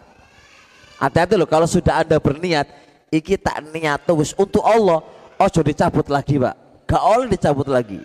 Hati-hati 1.01 1.33
loh 1.35 1.49
kalau 1.49 1.65
sudah 1.65 2.05
anda 2.05 2.21
berniat 2.21 2.82
iki 3.13 3.37
tak 3.37 3.61
niat 3.69 4.01
wis 4.17 4.33
untuk 4.33 4.65
Allah 4.65 5.05
ojo 5.37 5.61
dicabut 5.61 6.09
lagi 6.09 6.41
pak. 6.41 6.55
Gak 6.89 7.03
oleh 7.05 7.27
dicabut 7.29 7.69
lagi. 7.69 8.01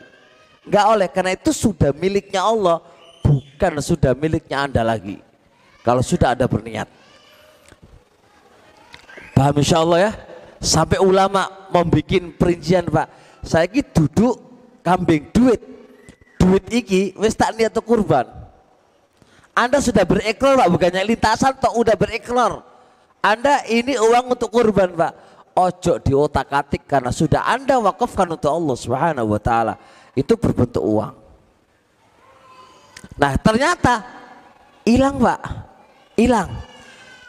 Gak 0.68 0.84
oleh 0.84 1.08
karena 1.08 1.32
itu 1.32 1.50
sudah 1.56 1.96
miliknya 1.96 2.44
Allah 2.44 2.84
bukan 3.24 3.80
sudah 3.80 4.12
miliknya 4.12 4.68
anda 4.68 4.84
lagi. 4.84 5.24
Kalau 5.80 6.04
sudah 6.04 6.36
ada 6.36 6.44
berniat. 6.44 6.84
Paham 9.32 9.56
insya 9.64 9.80
Allah 9.80 9.98
ya? 9.98 10.12
Sampai 10.60 11.00
ulama 11.00 11.48
membuat 11.72 12.36
perincian 12.36 12.84
pak. 12.84 13.08
Saya 13.40 13.70
ini 13.70 13.80
duduk 13.80 14.36
kambing 14.84 15.32
duit. 15.32 15.60
Duit 16.36 16.64
iki 16.68 17.16
wis 17.16 17.32
tak 17.32 17.56
niat 17.56 17.72
kurban. 17.80 18.28
Anda 19.56 19.80
sudah 19.80 20.04
berikrar 20.04 20.60
pak 20.60 20.68
bukannya 20.68 21.02
lintasan 21.02 21.56
atau 21.56 21.80
udah 21.80 21.96
berikrar 21.96 22.62
anda 23.22 23.66
ini 23.66 23.98
uang 23.98 24.38
untuk 24.38 24.50
kurban 24.50 24.94
Pak. 24.94 25.12
Ojo 25.58 25.98
di 25.98 26.14
otak 26.14 26.54
atik 26.54 26.86
karena 26.86 27.10
sudah 27.10 27.42
Anda 27.42 27.82
wakafkan 27.82 28.30
untuk 28.30 28.46
Allah 28.46 28.76
Subhanahu 28.78 29.34
wa 29.34 29.42
taala. 29.42 29.74
Itu 30.14 30.38
berbentuk 30.38 30.86
uang. 30.86 31.14
Nah, 33.18 33.34
ternyata 33.42 34.18
hilang 34.88 35.20
pak 35.20 35.40
hilang 36.16 36.48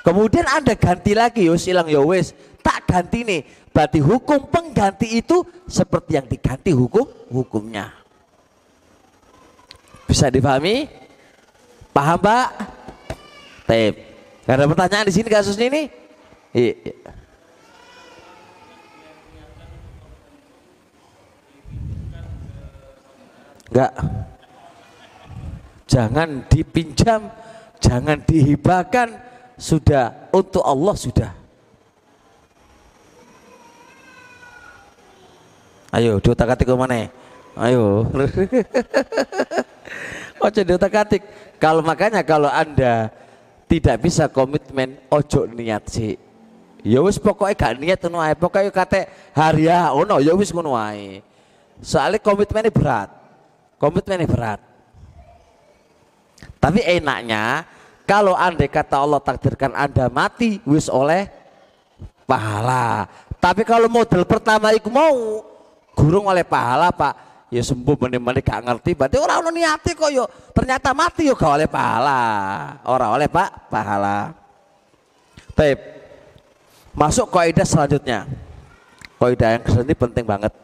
kemudian 0.08 0.47
anda 0.47 0.71
ganti 0.80 1.12
lagi 1.12 1.52
yos 1.52 1.67
hilang 1.67 1.91
ya 1.91 1.99
wes 1.99 2.32
tak 2.63 2.88
ganti 2.88 3.28
nih 3.28 3.43
berarti 3.75 3.99
hukum 3.99 4.47
pengganti 4.47 5.19
itu 5.19 5.43
seperti 5.67 6.15
yang 6.15 6.25
diganti 6.25 6.71
hukum 6.71 7.04
hukumnya 7.28 7.91
bisa 10.08 10.32
dipahami 10.32 10.88
paham 11.91 12.17
pak 12.23 12.47
Taip. 13.69 14.08
Gak 14.49 14.57
ada 14.57 14.65
pertanyaan 14.65 15.05
di 15.05 15.13
sini 15.13 15.29
kasus 15.29 15.62
ini? 15.62 15.93
Iya. 16.57 16.73
Enggak. 23.69 23.93
Jangan 25.85 26.49
dipinjam, 26.49 27.29
jangan 27.77 28.25
dihibahkan, 28.25 29.21
sudah 29.53 30.33
untuk 30.33 30.65
Allah 30.65 30.97
sudah. 30.97 31.31
Ayo, 35.93 36.17
diotak-atik 36.17 36.73
mana? 36.73 37.05
Ayo. 37.53 38.09
Ojo 40.49 40.62
diotak-atik. 40.65 41.21
Kalau 41.62 41.85
makanya 41.85 42.25
kalau 42.25 42.49
Anda 42.49 43.13
tidak 43.69 44.01
bisa 44.01 44.25
komitmen, 44.25 44.97
ojo 45.13 45.45
niat 45.45 45.86
sih. 45.86 46.17
Ya 46.82 47.05
wis 47.05 47.21
pokoknya 47.21 47.53
gak 47.53 47.73
niat 47.77 47.99
ngono 48.01 48.17
ae. 48.23 48.34
Pokoke 48.34 48.73
kate 48.73 49.05
hariah 49.38 49.93
ono 49.93 50.17
ya 50.17 50.34
wis 50.34 50.49
ngono 50.49 50.73
ae. 50.73 51.21
Soalnya 51.79 52.17
komitmennya 52.17 52.73
berat. 52.73 53.10
Komitmennya 53.77 54.25
berat. 54.25 54.60
Tapi 56.60 56.82
enaknya 56.84 57.67
kalau 58.10 58.34
andai 58.34 58.67
kata 58.67 58.99
Allah 58.99 59.21
takdirkan 59.21 59.71
Anda 59.77 60.10
mati 60.10 60.58
wis 60.65 60.89
oleh 60.89 61.29
pahala. 62.25 63.05
Tapi 63.38 63.63
kalau 63.63 63.88
model 63.88 64.25
pertama 64.25 64.73
itu 64.73 64.89
mau 64.89 65.45
gurung 65.93 66.25
oleh 66.27 66.43
pahala 66.43 66.89
Pak 66.89 67.28
ya 67.49 67.65
sembuh 67.65 67.97
meneh-meneh 67.97 68.45
gak 68.45 68.62
ngerti 68.62 68.93
berarti 68.93 69.17
orang 69.17 69.41
ono 69.45 69.49
niati 69.49 69.97
kok 69.97 70.09
yo 70.13 70.29
ternyata 70.53 70.93
mati 70.93 71.25
yo 71.25 71.33
gak 71.33 71.57
oleh 71.57 71.67
pahala 71.69 72.21
orang 72.85 73.09
oleh 73.17 73.27
pak 73.29 73.69
pahala 73.73 74.39
Baik. 75.59 75.79
Masuk 76.95 77.27
kaidah 77.35 77.67
selanjutnya. 77.67 78.23
Kaidah 79.19 79.59
yang 79.59 79.83
ini 79.83 79.91
penting 79.91 80.23
banget. 80.23 80.55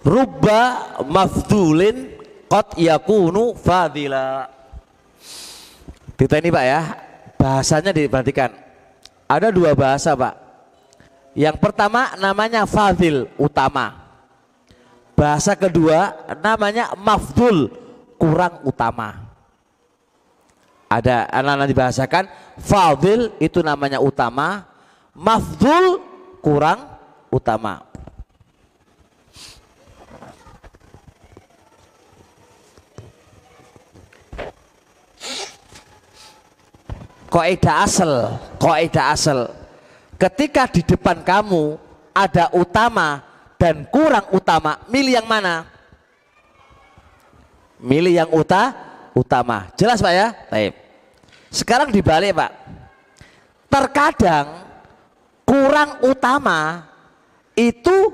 Rubba 0.00 0.96
mafdulin 1.04 2.16
qad 2.48 2.72
yakunu 2.80 3.52
fadila. 3.52 4.48
Kita 6.16 6.40
ini 6.40 6.48
Pak 6.48 6.64
ya, 6.64 6.80
bahasanya 7.36 7.92
diperhatikan. 7.92 8.48
Ada 9.28 9.52
dua 9.52 9.76
bahasa 9.76 10.16
Pak. 10.16 10.34
Yang 11.36 11.60
pertama 11.60 12.16
namanya 12.16 12.64
fadil, 12.64 13.28
utama. 13.36 14.03
Bahasa 15.14 15.54
kedua 15.54 16.26
namanya 16.42 16.90
mafdul, 16.98 17.70
kurang 18.18 18.66
utama. 18.66 19.22
Ada 20.90 21.30
anak-anak 21.30 21.68
dibahasakan 21.70 22.24
fadil 22.58 23.30
itu 23.38 23.62
namanya 23.62 24.02
utama, 24.02 24.66
mafdul 25.14 26.02
kurang 26.42 26.82
utama. 27.30 27.82
Kaidah 37.30 37.82
asal, 37.82 38.38
kaidah 38.62 39.10
asal 39.10 39.50
ketika 40.14 40.70
di 40.70 40.86
depan 40.86 41.18
kamu 41.26 41.74
ada 42.14 42.46
utama 42.54 43.33
dan 43.60 43.86
kurang 43.88 44.28
utama, 44.34 44.82
milih 44.90 45.20
yang 45.22 45.28
mana? 45.28 45.68
Milih 47.80 48.14
yang 48.24 48.30
uta, 48.32 48.72
utama. 49.12 49.70
Jelas 49.76 50.00
Pak 50.00 50.14
ya? 50.14 50.28
Baik. 50.48 50.72
Sekarang 51.52 51.88
dibalik 51.92 52.34
Pak. 52.34 52.52
Terkadang 53.70 54.46
kurang 55.44 56.02
utama 56.06 56.88
itu 57.54 58.10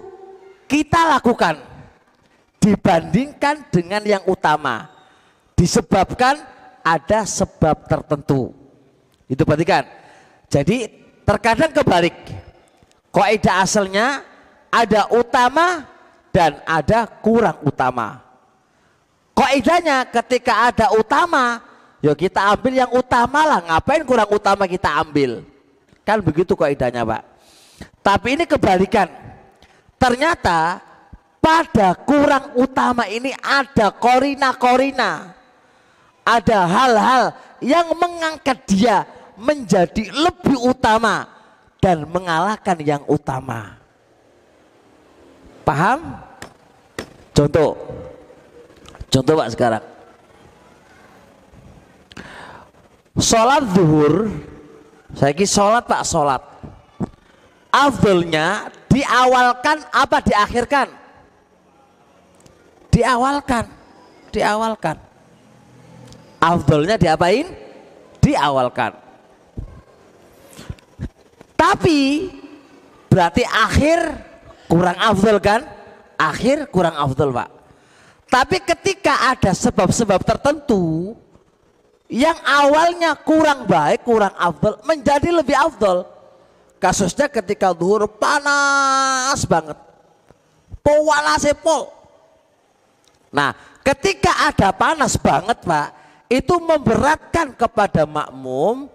kita 0.66 1.16
lakukan 1.18 1.60
dibandingkan 2.60 3.68
dengan 3.72 4.02
yang 4.04 4.24
utama. 4.28 4.88
Disebabkan 5.56 6.40
ada 6.80 7.24
sebab 7.28 7.84
tertentu. 7.84 8.52
Itu 9.28 9.44
perhatikan. 9.44 9.84
Jadi 10.50 11.00
Terkadang 11.30 11.70
kebalik. 11.70 12.16
Kaidah 13.14 13.62
asalnya 13.62 14.26
ada 14.70 15.10
utama 15.10 15.84
dan 16.30 16.62
ada 16.62 17.04
kurang 17.20 17.58
utama. 17.66 18.22
Kaidahnya 19.34 20.06
ketika 20.06 20.70
ada 20.70 20.86
utama, 20.94 21.58
ya 21.98 22.14
kita 22.14 22.54
ambil 22.54 22.72
yang 22.86 22.90
utama 22.94 23.40
lah. 23.46 23.60
Ngapain 23.66 24.02
kurang 24.06 24.30
utama 24.30 24.64
kita 24.70 24.94
ambil? 25.02 25.42
Kan 26.06 26.22
begitu 26.22 26.54
kaidahnya, 26.54 27.02
Pak. 27.02 27.22
Tapi 28.00 28.28
ini 28.38 28.44
kebalikan. 28.48 29.08
Ternyata 30.00 30.80
pada 31.40 31.92
kurang 31.96 32.56
utama 32.56 33.04
ini 33.08 33.32
ada 33.40 33.92
korina-korina. 33.92 35.36
Ada 36.20 36.58
hal-hal 36.68 37.24
yang 37.64 37.96
mengangkat 37.96 38.58
dia 38.68 39.08
menjadi 39.40 40.12
lebih 40.12 40.56
utama 40.60 41.26
dan 41.80 42.04
mengalahkan 42.04 42.76
yang 42.84 43.02
utama. 43.08 43.79
Paham? 45.70 46.18
Contoh. 47.30 47.78
Contoh 49.06 49.34
Pak 49.38 49.50
sekarang. 49.54 49.84
Sholat 53.14 53.62
zuhur, 53.70 54.34
saya 55.14 55.30
kira 55.30 55.46
sholat 55.46 55.86
Pak 55.86 56.02
sholat. 56.02 56.42
Afdolnya 57.70 58.66
diawalkan 58.90 59.86
apa 59.94 60.18
diakhirkan? 60.26 60.90
Diawalkan, 62.90 63.70
diawalkan. 64.34 64.98
Afdolnya 66.42 66.98
diapain? 66.98 67.46
Diawalkan. 68.18 68.90
Tapi 71.54 72.26
berarti 73.06 73.46
akhir 73.46 74.29
kurang 74.70 74.94
afdol 75.02 75.42
kan? 75.42 75.66
Akhir 76.14 76.70
kurang 76.70 76.94
afdol 76.94 77.34
pak. 77.34 77.50
Tapi 78.30 78.62
ketika 78.62 79.34
ada 79.34 79.50
sebab-sebab 79.50 80.22
tertentu 80.22 81.18
yang 82.06 82.38
awalnya 82.46 83.18
kurang 83.18 83.66
baik, 83.66 84.06
kurang 84.06 84.30
afdol 84.38 84.78
menjadi 84.86 85.34
lebih 85.34 85.58
afdol. 85.58 86.06
Kasusnya 86.78 87.26
ketika 87.26 87.74
duhur 87.74 88.06
panas 88.06 89.42
banget. 89.44 89.76
Powala 90.80 91.36
sepol. 91.42 91.90
Nah 93.34 93.52
ketika 93.82 94.48
ada 94.48 94.70
panas 94.70 95.18
banget 95.18 95.58
pak, 95.66 95.88
itu 96.30 96.54
memberatkan 96.62 97.52
kepada 97.58 98.06
makmum 98.06 98.86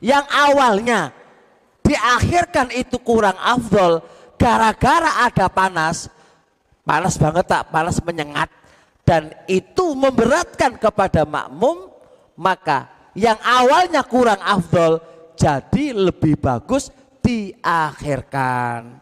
yang 0.00 0.24
awalnya 0.32 1.12
diakhirkan 1.84 2.72
itu 2.72 2.96
kurang 3.00 3.36
afdol 3.36 4.00
gara-gara 4.38 5.26
ada 5.26 5.50
panas 5.50 6.08
panas 6.86 7.20
banget 7.20 7.44
tak 7.44 7.68
panas 7.68 8.00
menyengat 8.00 8.48
dan 9.04 9.34
itu 9.50 9.92
memberatkan 9.92 10.78
kepada 10.80 11.28
makmum 11.28 11.90
maka 12.38 12.88
yang 13.18 13.36
awalnya 13.42 14.06
kurang 14.06 14.38
afdol 14.38 15.02
jadi 15.34 15.94
lebih 15.94 16.38
bagus 16.38 16.90
diakhirkan. 17.22 18.98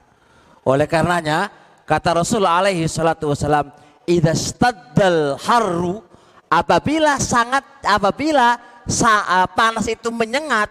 Oleh 0.66 0.88
karenanya 0.88 1.52
kata 1.84 2.24
Rasulullah 2.24 2.64
alaihi 2.64 2.88
salatu 2.90 3.30
wasalam 3.30 3.70
idastaddal 4.08 5.38
harru 5.38 6.02
apabila 6.50 7.20
sangat 7.22 7.62
apabila 7.86 8.58
panas 9.54 9.86
itu 9.86 10.10
menyengat 10.10 10.70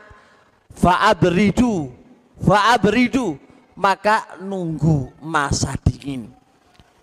fa'abridu 0.75 1.91
fa'abridu 2.39 3.39
maka 3.75 4.39
nunggu 4.39 5.11
masa 5.19 5.75
dingin. 5.83 6.31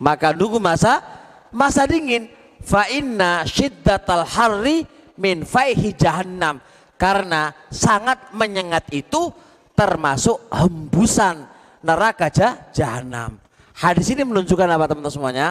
Maka 0.00 0.32
nunggu 0.32 0.58
masa 0.58 1.04
masa 1.52 1.84
dingin. 1.84 2.26
Fa 2.64 2.88
inna 2.88 3.44
syiddatal 3.44 4.24
harri 4.24 4.88
min 5.20 5.44
faihi 5.44 5.92
jahannam. 5.94 6.58
Karena 6.96 7.52
sangat 7.68 8.32
menyengat 8.32 8.88
itu 8.94 9.30
termasuk 9.76 10.48
hembusan 10.48 11.44
neraka 11.82 12.30
jahanam. 12.70 13.36
Hadis 13.74 14.12
ini 14.14 14.22
menunjukkan 14.22 14.68
apa 14.68 14.86
teman-teman 14.86 15.12
semuanya? 15.12 15.48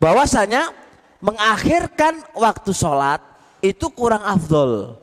Bahwasanya 0.00 0.72
mengakhirkan 1.20 2.22
waktu 2.32 2.70
sholat 2.72 3.20
itu 3.60 3.92
kurang 3.92 4.24
afdol. 4.24 4.96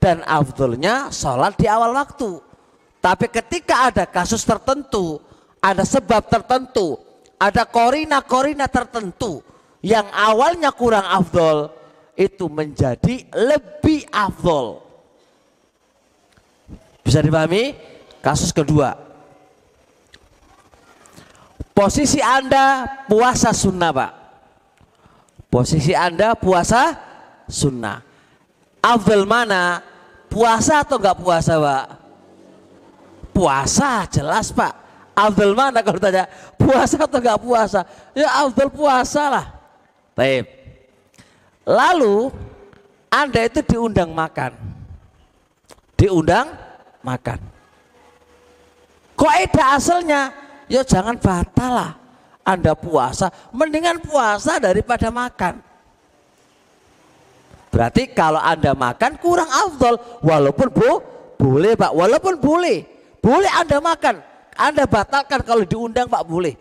Dan 0.00 0.24
afdolnya 0.24 1.12
sholat 1.12 1.56
di 1.60 1.68
awal 1.68 1.92
waktu 1.92 2.40
tapi 3.00 3.26
ketika 3.32 3.88
ada 3.88 4.04
kasus 4.04 4.44
tertentu 4.44 5.18
ada 5.60 5.84
sebab 5.84 6.24
tertentu 6.28 7.00
ada 7.40 7.64
korina-korina 7.64 8.68
tertentu 8.68 9.40
yang 9.80 10.04
awalnya 10.12 10.72
kurang 10.72 11.04
afdol 11.08 11.72
itu 12.16 12.46
menjadi 12.52 13.24
lebih 13.32 14.04
afdol 14.12 14.84
bisa 17.00 17.24
dipahami 17.24 17.74
kasus 18.20 18.52
kedua 18.52 18.94
posisi 21.72 22.20
anda 22.20 22.84
puasa 23.08 23.56
sunnah 23.56 23.90
pak 23.90 24.12
posisi 25.50 25.96
anda 25.96 26.36
puasa 26.36 27.10
sunnah. 27.50 28.00
Afdal 28.80 29.26
mana? 29.26 29.82
Puasa 30.30 30.86
atau 30.86 30.96
enggak 30.96 31.18
puasa, 31.18 31.58
Pak? 31.58 31.84
Puasa, 33.30 34.04
jelas, 34.10 34.50
Pak. 34.50 34.80
Afdal 35.20 35.52
mana 35.52 35.84
kalau 35.84 36.00
tanya? 36.00 36.24
Puasa 36.56 36.96
atau 36.96 37.20
enggak 37.20 37.40
puasa? 37.42 37.80
Ya 38.16 38.30
afdal 38.40 38.70
puasa 38.72 39.22
lah. 39.28 39.46
Baik. 40.16 40.48
Lalu 41.68 42.32
Anda 43.12 43.44
itu 43.44 43.60
diundang 43.66 44.14
makan. 44.16 44.56
Diundang 45.98 46.56
makan. 47.04 47.38
Kok 49.18 49.28
ada 49.28 49.64
asalnya? 49.76 50.22
Ya 50.70 50.80
jangan 50.86 51.18
batal 51.20 51.72
lah. 51.74 51.92
Anda 52.40 52.72
puasa, 52.72 53.28
mendingan 53.52 54.00
puasa 54.00 54.56
daripada 54.56 55.12
makan. 55.12 55.60
Berarti 57.70 58.10
kalau 58.10 58.40
Anda 58.40 58.72
makan 58.72 59.20
kurang 59.20 59.46
afdol 59.46 60.00
walaupun 60.24 60.68
bu, 60.72 60.90
boleh 61.36 61.76
Pak, 61.76 61.92
walaupun 61.92 62.34
boleh. 62.40 62.99
Boleh 63.20 63.52
Anda 63.52 63.78
makan. 63.78 64.16
Anda 64.56 64.84
batalkan 64.84 65.40
kalau 65.44 65.64
diundang 65.64 66.08
Pak 66.08 66.24
boleh. 66.24 66.56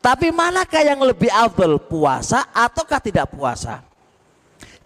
Tapi 0.00 0.30
manakah 0.30 0.86
yang 0.86 1.02
lebih 1.02 1.32
afdol 1.32 1.82
puasa 1.82 2.46
ataukah 2.54 3.02
tidak 3.02 3.26
puasa? 3.32 3.82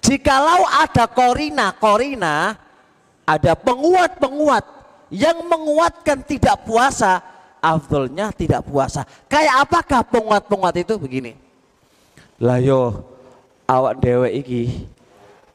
Jikalau 0.00 0.64
ada 0.64 1.04
korina, 1.04 1.76
korina 1.76 2.56
ada 3.28 3.52
penguat-penguat 3.52 4.64
yang 5.12 5.44
menguatkan 5.44 6.24
tidak 6.24 6.64
puasa, 6.64 7.20
afdolnya 7.60 8.32
tidak 8.32 8.64
puasa. 8.64 9.04
Kayak 9.28 9.68
apakah 9.68 10.00
penguat-penguat 10.08 10.74
itu 10.80 10.96
begini? 10.96 11.36
Layo 12.40 13.04
awak 13.68 14.00
dewe 14.00 14.32
iki 14.40 14.88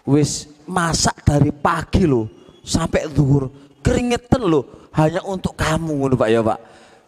wis 0.06 0.46
masak 0.70 1.26
dari 1.26 1.50
pagi 1.50 2.06
lo 2.06 2.30
sampai 2.62 3.10
zuhur 3.10 3.50
keringetan 3.86 4.42
lo 4.42 4.90
hanya 4.98 5.22
untuk 5.22 5.54
kamu 5.54 6.02
ngono 6.02 6.16
Pak 6.18 6.30
ya 6.34 6.42
Pak. 6.42 6.60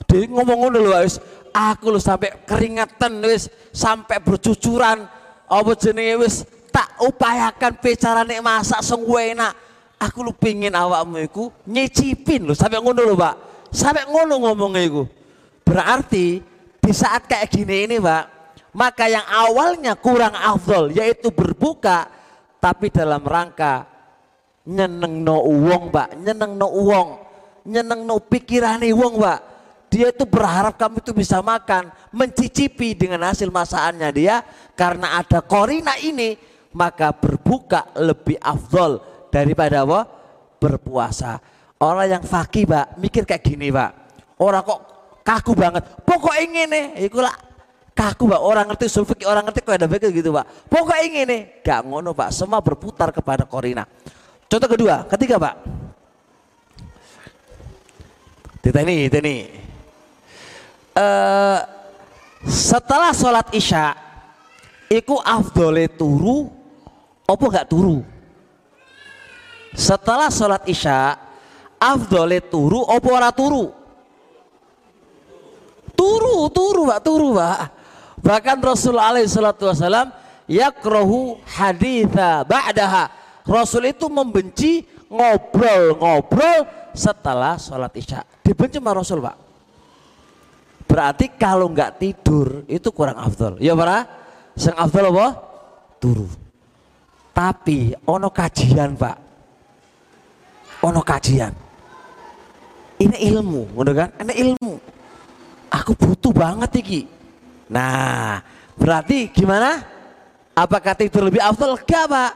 Dia 0.05 0.29
ngomong 0.29 0.57
ngono 0.69 0.77
lho 0.77 0.91
wis 1.01 1.17
aku 1.49 1.89
lo 1.89 1.97
sampai 1.97 2.45
keringetan 2.45 3.17
wis 3.25 3.49
sampai 3.73 4.21
bercucuran 4.21 5.09
apa 5.49 5.71
jenenge 5.73 6.21
wis 6.21 6.35
tak 6.69 6.93
upayakan 7.01 7.73
pecarane 7.81 8.37
masak 8.37 8.85
sing 8.85 9.01
enak. 9.01 9.57
Aku 9.97 10.21
lu 10.21 10.29
pingin 10.29 10.77
awakmu 10.77 11.25
iku 11.25 11.49
nyicipin 11.65 12.45
lo 12.45 12.53
sampai 12.53 12.77
ngono 12.77 13.01
lho 13.01 13.17
Pak. 13.17 13.35
Sampai 13.73 14.05
ngono 14.05 14.37
ngomongnya 14.45 14.85
iku. 14.85 15.03
Berarti 15.65 16.39
di 16.77 16.91
saat 16.93 17.25
kayak 17.25 17.49
gini 17.49 17.89
ini 17.89 17.97
Pak, 17.97 18.23
maka 18.77 19.09
yang 19.09 19.25
awalnya 19.25 19.97
kurang 19.97 20.37
afdol 20.37 20.93
yaitu 20.93 21.33
berbuka 21.33 22.05
tapi 22.61 22.93
dalam 22.93 23.25
rangka 23.25 23.96
nyeneng 24.67 25.23
no 25.23 25.47
uang 25.47 25.89
pak 25.95 26.12
uang 26.60 27.10
nyeneng 27.63 28.03
no 28.03 28.19
pikirane 28.19 28.91
uang 28.91 29.15
pak 29.23 29.39
dia 29.88 30.12
itu 30.12 30.27
berharap 30.27 30.75
kamu 30.75 30.99
itu 30.99 31.15
bisa 31.15 31.39
makan 31.39 31.88
mencicipi 32.12 32.91
dengan 32.91 33.32
hasil 33.32 33.47
masakannya 33.47 34.10
dia. 34.12 34.43
Karena 34.75 35.23
ada 35.23 35.39
korina 35.39 35.95
ini 35.95 36.36
maka 36.75 37.15
berbuka 37.15 37.95
lebih 37.95 38.36
afdol 38.43 38.99
daripada 39.32 39.88
apa? 39.88 40.03
Berpuasa. 40.60 41.39
Orang 41.80 42.10
yang 42.10 42.23
fakih 42.25 42.67
pak 42.67 42.99
mikir 42.99 43.23
kayak 43.23 43.45
gini 43.45 43.71
pak 43.71 43.95
orang 44.41 44.65
kok 44.65 44.82
kaku 45.23 45.53
banget. 45.56 45.84
Pokok 46.03 46.36
ingin 46.41 46.67
nih 46.67 46.86
ikulah 47.08 47.32
kaku 47.93 48.27
pak 48.27 48.41
orang 48.41 48.65
ngerti 48.69 48.86
sulfik 48.89 49.23
orang 49.23 49.45
ngerti 49.45 49.62
kok 49.62 49.73
ada 49.77 49.89
begitu 49.89 50.21
gitu 50.21 50.30
pak 50.30 50.45
pokoknya 50.69 51.01
ingin 51.01 51.25
nih 51.25 51.41
gak 51.65 51.82
ngono 51.82 52.13
pak 52.13 52.30
semua 52.30 52.62
berputar 52.62 53.10
kepada 53.10 53.41
korina 53.49 53.89
contoh 54.47 54.69
kedua 54.71 55.03
ketiga 55.12 55.36
pak. 55.38 55.55
Kita 58.63 58.83
ini 58.83 59.07
kita 59.07 59.17
ini 59.23 59.36
uh, 60.97 61.60
setelah 62.43 63.15
sholat 63.15 63.47
isya 63.55 63.95
iku 64.91 65.19
afdole 65.23 65.88
turu 65.88 66.51
apa 67.27 67.45
gak 67.51 67.67
turu? 67.71 68.03
Setelah 69.75 70.31
sholat 70.31 70.63
isya 70.67 71.15
afdole 71.79 72.39
turu 72.43 72.83
apa 72.88 73.07
ora 73.07 73.29
turu? 73.31 73.71
Turu 75.95 76.47
turu 76.51 76.91
pak 76.91 76.99
turu 77.03 77.36
pak. 77.36 77.60
Bahkan 78.17 78.57
Rasul 78.60 78.97
alaihi 78.97 79.29
salatu 79.29 79.69
wasalam 79.69 80.12
yakrohu 80.49 81.39
haditha 81.45 82.43
ba'daha. 82.43 83.12
Rasul 83.47 83.89
itu 83.89 84.12
membenci 84.12 84.83
ngobrol-ngobrol 85.07 86.91
setelah 86.91 87.55
sholat 87.55 87.95
isya. 87.95 88.21
Dibenci 88.43 88.77
sama 88.77 88.91
Rasul 88.91 89.23
pak. 89.23 89.36
Berarti 90.88 91.31
kalau 91.36 91.71
nggak 91.71 91.99
tidur 91.99 92.67
itu 92.67 92.91
kurang 92.91 93.15
afdol. 93.19 93.60
Ya 93.63 93.71
para, 93.75 94.03
sing 94.55 94.75
afdol 94.75 95.12
apa? 95.15 95.27
Turu. 95.97 96.27
Tapi 97.31 97.95
ono 98.03 98.27
kajian 98.27 98.99
pak. 98.99 99.17
Ono 100.83 101.01
kajian. 101.01 101.53
Ini 102.97 103.17
ilmu, 103.31 103.77
bener 103.77 103.93
kan? 103.95 104.10
Ini 104.25 104.33
ilmu. 104.43 104.73
Aku 105.67 105.93
butuh 105.93 106.31
banget 106.33 106.71
iki 106.81 107.01
Nah, 107.67 108.39
berarti 108.79 109.27
gimana? 109.31 109.83
Apakah 110.55 110.95
tidur 110.95 111.27
lebih 111.27 111.43
afdal? 111.43 111.75
Enggak, 111.75 112.05
Pak. 112.10 112.31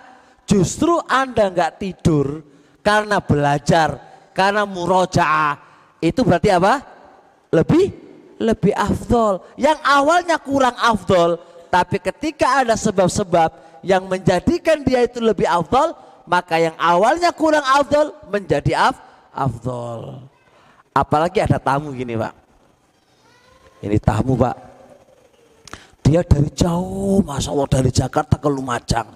Justru 0.52 1.00
Anda 1.08 1.48
enggak 1.48 1.80
tidur 1.80 2.44
karena 2.84 3.24
belajar, 3.24 3.96
karena 4.36 4.68
murojaah. 4.68 5.56
Itu 6.04 6.28
berarti 6.28 6.52
apa? 6.52 6.84
Lebih 7.56 7.96
lebih 8.42 8.76
afdol. 8.76 9.40
Yang 9.56 9.80
awalnya 9.88 10.36
kurang 10.44 10.76
afdol, 10.76 11.40
tapi 11.72 12.04
ketika 12.04 12.68
ada 12.68 12.76
sebab-sebab 12.76 13.80
yang 13.80 14.12
menjadikan 14.12 14.84
dia 14.84 15.08
itu 15.08 15.24
lebih 15.24 15.48
afdol, 15.48 15.96
maka 16.28 16.60
yang 16.60 16.76
awalnya 16.76 17.32
kurang 17.32 17.64
afdol 17.64 18.12
menjadi 18.28 18.92
af 18.92 19.00
afdol. 19.32 20.20
Apalagi 20.92 21.40
ada 21.40 21.56
tamu 21.64 21.96
gini, 21.96 22.20
Pak. 22.20 22.34
Ini 23.88 23.98
tamu, 24.04 24.36
Pak 24.36 24.72
dia 26.12 26.28
dari 26.28 26.52
jauh, 26.52 27.24
masa 27.24 27.56
Allah 27.56 27.72
dari 27.72 27.88
Jakarta 27.88 28.36
ke 28.36 28.50
Lumajang. 28.52 29.08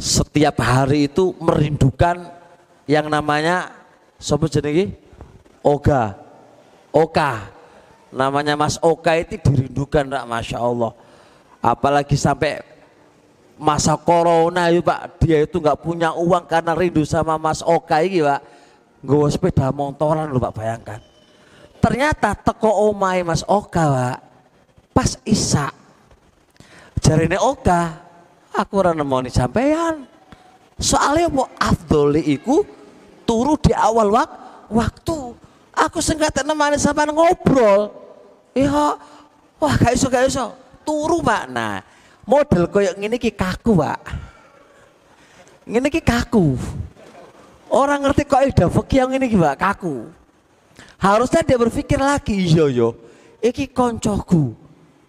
Setiap 0.00 0.56
hari 0.64 1.12
itu 1.12 1.36
merindukan 1.36 2.32
yang 2.88 3.12
namanya 3.12 3.68
sopo 4.16 4.48
jenenge 4.48 4.96
Oga. 5.60 6.16
Oka. 6.88 7.52
Namanya 8.10 8.56
Mas 8.56 8.80
Oka 8.80 9.14
itu 9.14 9.36
dirindukan 9.38 10.08
Pak, 10.08 10.24
Masya 10.24 10.58
Allah. 10.58 10.96
Apalagi 11.60 12.16
sampai 12.16 12.64
masa 13.60 13.94
corona 13.94 14.72
itu 14.72 14.80
Pak, 14.80 15.20
dia 15.20 15.44
itu 15.44 15.60
nggak 15.60 15.84
punya 15.84 16.16
uang 16.16 16.48
karena 16.48 16.72
rindu 16.72 17.04
sama 17.04 17.36
Mas 17.36 17.60
Oka 17.60 18.00
ini 18.00 18.24
Pak. 18.24 18.40
Gue 19.04 19.28
sepeda 19.28 19.68
motoran 19.68 20.32
loh 20.32 20.40
Pak 20.40 20.56
bayangkan. 20.56 21.00
Ternyata 21.78 22.32
teko 22.40 22.88
omai 22.88 23.20
Mas 23.20 23.44
Oka 23.44 23.84
Pak 23.84 24.18
pas 24.90 25.16
Isa 25.22 25.70
jarine 26.98 27.38
Oka 27.38 28.09
aku 28.54 28.72
ora 28.78 28.92
nemoni 28.94 29.30
sampean 29.30 30.06
soalnya 30.80 31.28
mau 31.28 31.46
afdoli 31.60 32.24
iku 32.34 32.64
turu 33.28 33.54
di 33.60 33.70
awal 33.70 34.10
wak 34.10 34.30
waktu. 34.72 35.38
Aku 35.70 36.02
sengaja 36.02 36.42
nemani 36.42 36.80
sampean 36.80 37.14
ngobrol. 37.14 37.94
Iya. 38.56 38.98
Wah 39.60 39.74
gak 39.76 39.94
iso 39.94 40.10
gak 40.10 40.26
iso. 40.26 40.50
Turu 40.82 41.22
pak. 41.22 41.46
Nah 41.52 41.84
model 42.26 42.66
koyok 42.66 42.98
ngene 42.98 43.16
ki 43.20 43.30
kaku 43.30 43.78
pak. 43.78 44.00
Ngene 45.68 45.88
ki 45.92 46.02
kaku. 46.02 46.56
Orang 47.70 48.02
ngerti 48.02 48.26
kok 48.26 48.42
ada 48.42 48.66
fakir 48.66 49.06
yang 49.06 49.14
ini 49.14 49.30
pak. 49.30 49.56
Kaku. 49.60 50.10
Harusnya 50.98 51.46
dia 51.46 51.60
berpikir 51.60 52.00
lagi. 52.00 52.50
Iya 52.50 52.66
yo 52.66 52.88
iki 53.38 53.70
koncoku. 53.70 54.56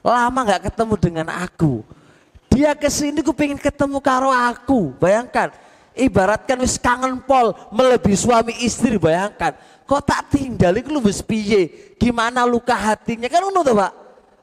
Lama 0.05 0.39
nggak 0.45 0.71
ketemu 0.71 0.93
dengan 0.97 1.27
aku. 1.41 1.81
Dia 2.51 2.75
ke 2.75 2.91
sini 2.91 3.23
ku 3.23 3.31
pengen 3.31 3.55
ketemu 3.55 4.03
karo 4.03 4.27
aku 4.27 4.91
bayangkan. 4.99 5.55
Ibaratkan 5.91 6.59
wis 6.63 6.79
kangen 6.79 7.19
pol 7.23 7.55
melebihi 7.71 8.15
suami 8.15 8.53
istri 8.63 8.99
bayangkan. 8.99 9.55
Kok 9.87 10.01
tak 10.03 10.35
tinggal 10.35 10.75
lu 10.87 11.03
wis 11.03 11.23
piye? 11.23 11.95
Gimana 11.95 12.43
luka 12.47 12.75
hatinya? 12.75 13.27
Kan 13.27 13.43
ngono 13.43 13.63
tuh 13.63 13.75
pak? 13.75 13.91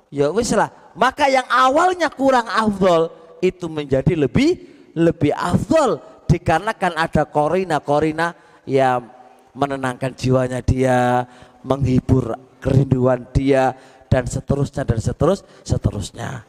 Ya 0.09 0.33
wis 0.33 0.53
lah. 0.57 0.73
Maka 0.97 1.29
yang 1.29 1.45
awalnya 1.49 2.09
kurang 2.09 2.49
afdol 2.49 3.13
itu 3.45 3.69
menjadi 3.69 4.17
lebih 4.17 4.57
lebih 4.97 5.33
afdol. 5.37 6.01
Dikarenakan 6.29 6.93
ada 7.01 7.25
korina-korina 7.25 8.37
yang 8.69 9.09
menenangkan 9.57 10.13
jiwanya 10.13 10.61
dia 10.61 11.25
menghibur 11.65 12.37
kerinduan 12.61 13.25
dia 13.33 13.73
dan 14.13 14.29
seterusnya 14.29 14.85
dan 14.85 15.01
seterus 15.01 15.41
seterusnya 15.65 16.45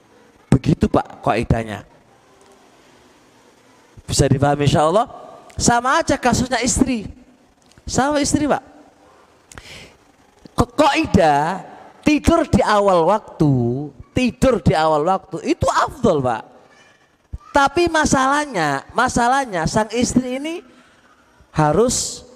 begitu 0.59 0.91
pak 0.91 1.23
kaidahnya. 1.23 1.87
Bisa 4.03 4.27
dipahami 4.27 4.67
insya 4.67 4.83
Allah 4.83 5.07
sama 5.55 6.03
aja 6.03 6.19
kasusnya 6.19 6.59
istri. 6.59 7.07
Sama 7.87 8.19
istri 8.19 8.43
pak. 8.43 8.61
Kaidah 10.59 11.63
tidur 12.03 12.43
di 12.47 12.59
awal 12.59 13.07
waktu 13.07 13.51
tidur 14.11 14.59
di 14.59 14.75
awal 14.75 15.07
waktu 15.07 15.55
itu 15.55 15.63
afdol 15.63 16.19
pak. 16.19 16.43
Tapi 17.55 17.87
masalahnya 17.87 18.83
masalahnya 18.91 19.63
sang 19.63 19.87
istri 19.95 20.35
ini 20.39 20.59
harus 21.55 22.27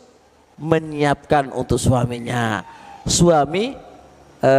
menyiapkan 0.55 1.51
untuk 1.51 1.75
suaminya. 1.75 2.63
Suami 3.03 3.75
e, 4.43 4.53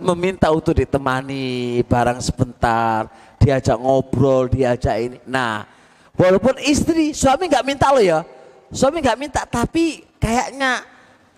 meminta 0.00 0.48
untuk 0.48 0.72
ditemani 0.72 1.84
barang 1.84 2.24
sebentar 2.24 3.12
diajak 3.36 3.76
ngobrol 3.76 4.48
diajak 4.48 4.96
ini 4.96 5.18
nah 5.28 5.76
Walaupun 6.16 6.56
istri, 6.64 7.12
suami 7.12 7.44
nggak 7.44 7.64
minta 7.64 7.92
lo 7.92 8.00
ya. 8.00 8.24
Suami 8.72 9.04
nggak 9.04 9.20
minta, 9.20 9.44
tapi 9.44 10.00
kayaknya 10.16 10.80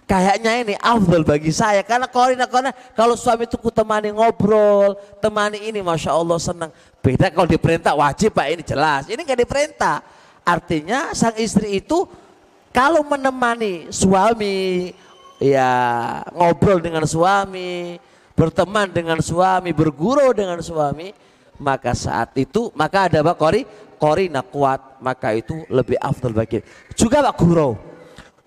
kayaknya 0.08 0.52
ini 0.64 0.74
afdal 0.80 1.20
bagi 1.20 1.52
saya 1.52 1.84
karena 1.84 2.08
korina 2.08 2.48
korina 2.48 2.72
kalau 2.96 3.12
suami 3.12 3.44
itu 3.44 3.61
ku 3.61 3.68
temani 3.68 4.14
ngobrol, 4.14 4.96
temani 5.18 5.66
ini, 5.66 5.82
masya 5.82 6.14
Allah 6.14 6.38
senang. 6.38 6.70
Beda 7.02 7.28
kalau 7.28 7.44
diperintah 7.50 7.92
wajib 7.92 8.32
pak 8.32 8.46
ini 8.54 8.62
jelas. 8.62 9.11
Ini 9.11 9.18
nggak 9.18 9.40
diperintah. 9.44 9.98
Artinya 10.46 11.12
sang 11.12 11.37
istri 11.37 11.82
itu 11.82 12.06
kalau 12.70 13.02
menemani 13.02 13.90
suami, 13.90 14.94
ya 15.38 15.70
ngobrol 16.35 16.83
dengan 16.83 17.07
suami, 17.07 17.98
berteman 18.35 18.90
dengan 18.90 19.18
suami, 19.22 19.70
berguru 19.74 20.35
dengan 20.35 20.59
suami, 20.62 21.14
maka 21.59 21.94
saat 21.94 22.35
itu 22.38 22.70
maka 22.74 23.11
ada 23.11 23.22
apa 23.22 23.35
kori 23.35 23.66
korina 23.98 24.46
kuat 24.46 25.03
maka 25.03 25.35
itu 25.35 25.66
lebih 25.66 25.98
afdal 25.98 26.31
bagi 26.35 26.62
juga 26.94 27.24
pak 27.24 27.35
guru. 27.38 27.79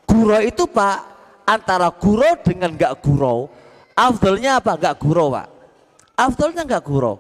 Guru 0.08 0.38
itu 0.44 0.68
pak 0.68 1.08
antara 1.48 1.88
guru 1.92 2.36
dengan 2.44 2.76
gak 2.76 3.00
guru 3.00 3.48
afdalnya 3.96 4.60
apa? 4.60 4.76
Gak 4.80 4.96
guru 5.00 5.32
pak. 5.32 5.48
Afdalnya 6.16 6.64
gak 6.68 6.84
guru. 6.86 7.14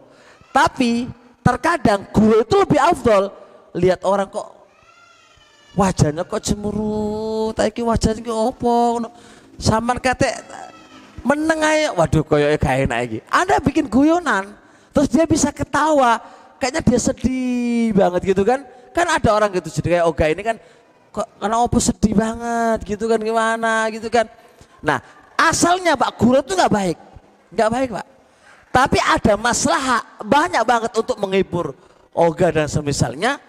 Tapi 0.51 1.07
terkadang 1.41 2.05
guru 2.11 2.43
itu 2.43 2.55
lebih 2.59 2.79
afdal. 2.81 3.23
Lihat 3.71 4.03
orang 4.03 4.27
kok 4.27 4.61
wajahnya 5.71 6.27
kok 6.27 6.43
cemurut 6.43 7.55
tapi 7.55 7.79
wajahnya 7.79 8.19
kok 8.19 8.35
opo 8.51 9.07
saman 9.61 10.01
kate 10.01 10.27
meneng 11.21 11.61
waduh 11.93 12.25
koyo 12.25 12.49
gak 12.57 12.89
enak 12.89 12.97
lagi 13.05 13.19
anda 13.29 13.61
bikin 13.61 13.85
guyonan 13.85 14.57
terus 14.89 15.07
dia 15.07 15.29
bisa 15.29 15.53
ketawa 15.53 16.17
kayaknya 16.61 16.81
dia 16.85 16.99
sedih 17.01 17.89
banget 17.97 18.21
gitu 18.37 18.45
kan. 18.45 18.61
Kan 18.93 19.07
ada 19.09 19.29
orang 19.33 19.49
gitu 19.57 19.81
jadi 19.81 19.97
kayak 19.97 20.05
Oga 20.05 20.25
ini 20.29 20.43
kan 20.45 20.61
kok 21.11 21.27
karena 21.41 21.57
opo 21.59 21.81
sedih 21.81 22.13
banget 22.13 22.79
gitu 22.85 23.09
kan 23.09 23.17
gimana 23.17 23.89
gitu 23.89 24.11
kan. 24.13 24.29
Nah 24.85 25.01
asalnya 25.33 25.97
Pak 25.97 26.21
Guru 26.21 26.45
itu 26.45 26.53
nggak 26.53 26.69
baik, 26.69 26.97
nggak 27.55 27.69
baik 27.71 27.89
Pak. 27.97 28.07
Tapi 28.71 28.99
ada 28.99 29.33
masalah 29.35 30.05
banyak 30.21 30.63
banget 30.63 30.91
untuk 30.93 31.17
menghibur 31.17 31.73
Oga 32.13 32.53
dan 32.53 32.67
semisalnya. 32.69 33.41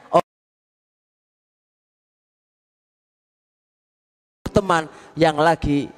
teman 4.53 4.85
yang 5.17 5.41
lagi 5.41 5.89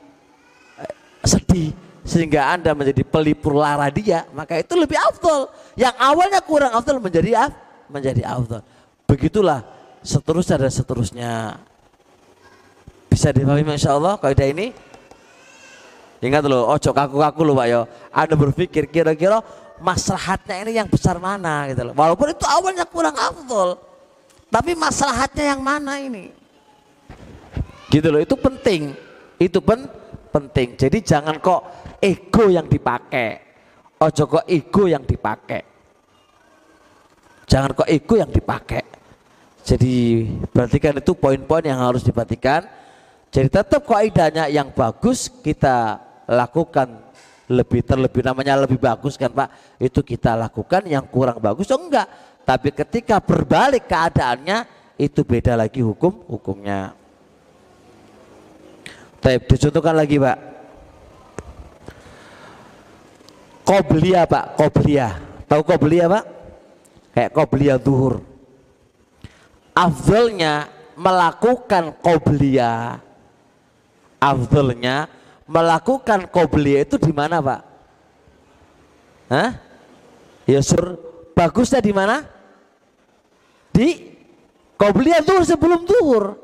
sedih 1.25 1.73
sehingga 2.05 2.53
Anda 2.53 2.77
menjadi 2.77 3.01
pelipur 3.01 3.57
lara 3.57 3.89
dia, 3.89 4.29
maka 4.37 4.61
itu 4.61 4.77
lebih 4.77 5.01
afdol. 5.01 5.49
Yang 5.73 5.97
awalnya 5.97 6.41
kurang 6.45 6.73
afdol 6.77 7.01
menjadi 7.01 7.49
af, 7.49 7.53
menjadi 7.89 8.29
afdol. 8.29 8.61
Begitulah 9.09 9.65
seterusnya 10.05 10.57
dan 10.61 10.71
seterusnya. 10.73 11.33
Bisa 13.09 13.33
dipahami 13.33 13.65
Masya 13.65 13.97
Allah 13.97 14.21
kaidah 14.21 14.49
ini? 14.53 14.77
Ingat 16.21 16.45
loh, 16.49 16.69
ojo 16.73 16.91
kaku-kaku 16.93 17.41
loh 17.45 17.55
Pak 17.57 17.67
yo. 17.69 17.81
Anda 18.13 18.35
berpikir 18.37 18.85
kira-kira 18.89 19.41
maslahatnya 19.81 20.65
ini 20.65 20.73
yang 20.77 20.89
besar 20.89 21.17
mana 21.17 21.69
gitu 21.73 21.89
loh. 21.89 21.95
Walaupun 21.97 22.37
itu 22.37 22.45
awalnya 22.45 22.85
kurang 22.85 23.17
afdol. 23.17 23.81
Tapi 24.53 24.77
maslahatnya 24.77 25.57
yang 25.57 25.61
mana 25.65 25.99
ini? 25.99 26.31
Gitu 27.89 28.07
loh, 28.13 28.21
itu 28.21 28.37
penting. 28.39 28.93
Itu 29.41 29.59
pen 29.59 29.89
penting. 30.35 30.75
Jadi 30.75 30.99
jangan 31.07 31.39
kok 31.39 31.63
ego 32.03 32.51
yang 32.51 32.67
dipakai. 32.67 33.39
Ojo 34.03 34.25
kok 34.27 34.45
ego 34.51 34.91
yang 34.91 35.07
dipakai. 35.07 35.63
Jangan 37.47 37.71
kok 37.71 37.87
ego 37.87 38.15
yang 38.19 38.35
dipakai. 38.35 38.83
Jadi 39.65 40.27
perhatikan 40.51 40.99
itu 40.99 41.15
poin-poin 41.15 41.63
yang 41.63 41.79
harus 41.79 42.03
diperhatikan. 42.03 42.67
Jadi 43.31 43.49
tetap 43.49 43.87
kaidahnya 43.87 44.51
yang 44.51 44.75
bagus 44.75 45.31
kita 45.31 46.03
lakukan 46.27 47.05
lebih 47.49 47.85
terlebih 47.85 48.25
namanya 48.25 48.65
lebih 48.65 48.81
bagus 48.81 49.21
kan 49.21 49.29
Pak 49.29 49.77
itu 49.77 50.01
kita 50.01 50.33
lakukan 50.33 50.89
yang 50.89 51.05
kurang 51.05 51.37
bagus 51.37 51.69
oh 51.69 51.77
enggak 51.77 52.09
tapi 52.41 52.73
ketika 52.73 53.21
berbalik 53.21 53.85
keadaannya 53.85 54.65
itu 54.97 55.21
beda 55.21 55.53
lagi 55.53 55.85
hukum 55.85 56.25
hukumnya 56.25 56.97
Baik, 59.25 59.49
dicontohkan 59.49 59.97
lagi 59.97 60.21
Pak 60.21 60.37
Qobliya 63.65 64.29
Pak, 64.29 64.61
Qobliya. 64.61 65.09
Tahu 65.49 65.63
Qobliya 65.65 66.05
Pak? 66.13 66.25
Kayak 67.17 67.33
Qobliya 67.33 67.75
zuhur. 67.81 68.21
Afdalnya 69.73 70.69
melakukan 70.93 71.97
Qobliya. 72.05 73.01
Afdalnya 74.21 75.09
melakukan 75.49 76.29
Qobliya 76.29 76.85
itu 76.85 77.01
di 77.01 77.13
mana 77.17 77.41
Pak? 77.41 77.61
Hah? 79.33 79.51
Ya 80.45 80.61
sur, 80.61 81.01
bagusnya 81.33 81.81
di 81.81 81.97
mana? 81.97 82.29
Di 83.73 84.13
Qobliya 84.77 85.25
zuhur 85.25 85.49
sebelum 85.49 85.89
zuhur. 85.89 86.37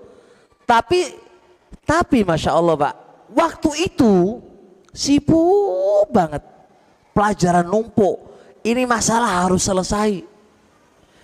Tapi 0.64 1.19
tapi 1.84 2.22
Masya 2.22 2.54
Allah 2.54 2.76
Pak, 2.78 2.94
waktu 3.34 3.70
itu 3.90 4.38
sibuk 4.90 6.10
banget 6.10 6.42
pelajaran 7.14 7.66
numpuk. 7.66 8.30
Ini 8.60 8.84
masalah 8.84 9.46
harus 9.46 9.64
selesai. 9.64 10.20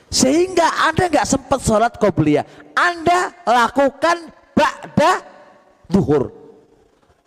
Sehingga 0.09 0.88
Anda 0.88 1.12
nggak 1.12 1.29
sempat 1.29 1.61
sholat 1.61 1.92
qobliyah. 2.01 2.47
Anda 2.73 3.35
lakukan 3.45 4.33
ba'da 4.57 5.21
duhur. 5.90 6.33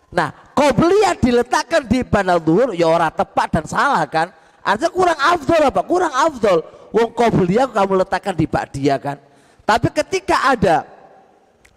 Nah, 0.09 0.34
qobliyah 0.57 1.13
diletakkan 1.21 1.86
di 1.86 2.01
pada 2.01 2.41
duhur, 2.41 2.73
ya 2.73 2.89
orang 2.89 3.13
tepat 3.13 3.47
dan 3.53 3.65
salah 3.69 4.01
kan. 4.09 4.34
Artinya 4.65 4.89
kurang 4.89 5.19
afdol 5.21 5.61
apa? 5.69 5.82
Kurang 5.86 6.13
afdol. 6.13 6.59
Wong 6.89 7.09
qobliyah 7.13 7.69
kamu 7.69 8.01
letakkan 8.01 8.34
di 8.34 8.49
ba'diyah 8.49 8.97
kan. 8.97 9.17
Tapi 9.61 9.93
ketika 9.93 10.49
ada 10.49 10.89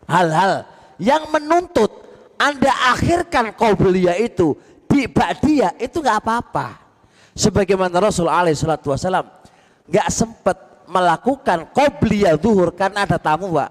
hal-hal 0.08 0.64
yang 1.02 1.26
menuntut 1.34 1.90
Anda 2.38 2.70
akhirkan 2.94 3.58
qobliyah 3.58 4.22
itu 4.22 4.54
di 4.86 5.10
dia 5.42 5.74
itu 5.82 5.98
nggak 5.98 6.18
apa-apa. 6.22 6.78
Sebagaimana 7.34 7.98
Rasul 7.98 8.30
alaihi 8.30 8.54
salatu 8.54 8.94
wasalam 8.94 9.26
nggak 9.90 10.08
sempat 10.14 10.86
melakukan 10.86 11.66
qobliyah 11.74 12.38
zuhur 12.38 12.70
karena 12.76 13.02
ada 13.02 13.18
tamu, 13.18 13.56
Pak. 13.58 13.70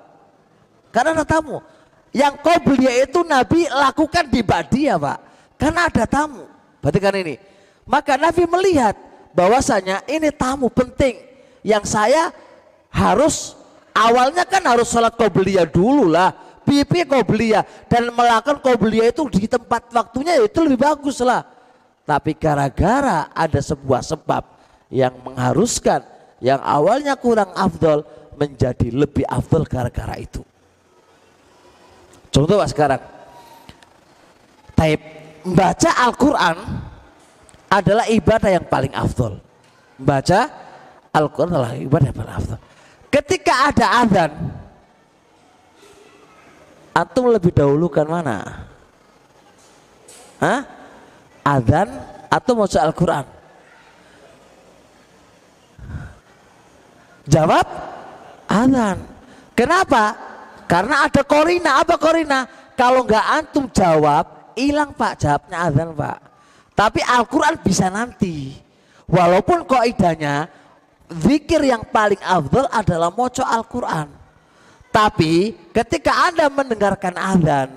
Karena 0.91 1.09
ada 1.15 1.25
tamu. 1.27 1.63
Yang 2.11 2.33
qobliyah 2.43 2.95
itu 3.07 3.19
Nabi 3.23 3.69
lakukan 3.71 4.25
di 4.27 4.41
dia, 4.73 4.99
Pak. 4.99 5.17
Karena 5.55 5.87
ada 5.87 6.03
tamu. 6.09 6.43
Berarti 6.81 6.99
kan 6.99 7.15
ini. 7.15 7.35
Maka 7.85 8.17
Nabi 8.17 8.43
melihat 8.49 8.97
bahwasanya 9.31 10.03
ini 10.09 10.33
tamu 10.33 10.67
penting 10.73 11.21
yang 11.61 11.85
saya 11.85 12.33
harus 12.91 13.55
awalnya 13.93 14.43
kan 14.43 14.63
harus 14.65 14.89
sholat 14.89 15.13
qobliyah 15.15 15.69
dulu 15.69 16.09
lah 16.09 16.33
pipi 16.65 17.05
qobliyah 17.05 17.63
dan 17.89 18.13
melakukan 18.13 18.61
qobliyah 18.61 19.09
itu 19.09 19.27
di 19.29 19.45
tempat 19.49 19.89
waktunya 19.91 20.39
ya 20.39 20.43
itu 20.45 20.59
lebih 20.63 20.79
bagus 20.81 21.19
lah. 21.21 21.43
Tapi 22.05 22.33
gara-gara 22.35 23.29
ada 23.31 23.59
sebuah 23.61 24.01
sebab 24.01 24.43
yang 24.91 25.15
mengharuskan 25.23 26.03
yang 26.41 26.59
awalnya 26.59 27.15
kurang 27.15 27.53
afdol 27.53 28.03
menjadi 28.35 28.89
lebih 28.89 29.23
afdol 29.29 29.63
gara-gara 29.69 30.17
itu. 30.17 30.41
Contoh 32.31 32.57
Pak 32.57 32.69
sekarang. 32.71 33.01
Taib 34.73 35.01
membaca 35.45 35.89
Al-Qur'an 36.09 36.57
adalah 37.69 38.05
ibadah 38.09 38.49
yang 38.49 38.65
paling 38.65 38.93
afdol. 38.97 39.37
Membaca 40.01 40.49
Al-Qur'an 41.13 41.51
adalah 41.53 41.77
ibadah 41.77 42.09
yang 42.09 42.17
paling 42.17 42.35
afdol. 42.35 42.59
Ketika 43.11 43.53
ada 43.69 43.85
azan, 44.01 44.31
antum 46.91 47.31
lebih 47.31 47.51
dahulukan 47.55 48.07
mana? 48.07 48.67
Hah? 50.41 50.61
Azan 51.41 51.89
atau 52.29 52.53
baca 52.53 52.79
Al-Qur'an? 52.81 53.25
Jawab 57.29 57.67
azan. 58.49 58.97
Kenapa? 59.53 60.17
Karena 60.65 61.05
ada 61.05 61.21
korina. 61.21 61.83
Apa 61.83 61.95
korina? 61.95 62.49
Kalau 62.73 63.05
nggak 63.05 63.25
antum 63.37 63.65
jawab, 63.69 64.55
hilang 64.57 64.95
pak 64.95 65.21
jawabnya 65.21 65.57
azan 65.69 65.89
pak. 65.93 66.17
Tapi 66.73 67.01
Al-Quran 67.05 67.55
bisa 67.61 67.93
nanti. 67.93 68.57
Walaupun 69.05 69.67
koidahnya 69.67 70.47
zikir 71.11 71.61
yang 71.67 71.83
paling 71.91 72.19
afdal 72.23 72.65
adalah 72.71 73.11
moco 73.11 73.43
Al-Quran. 73.43 74.20
Tapi 74.91 75.55
ketika 75.71 76.27
anda 76.27 76.51
mendengarkan 76.51 77.15
azan, 77.15 77.71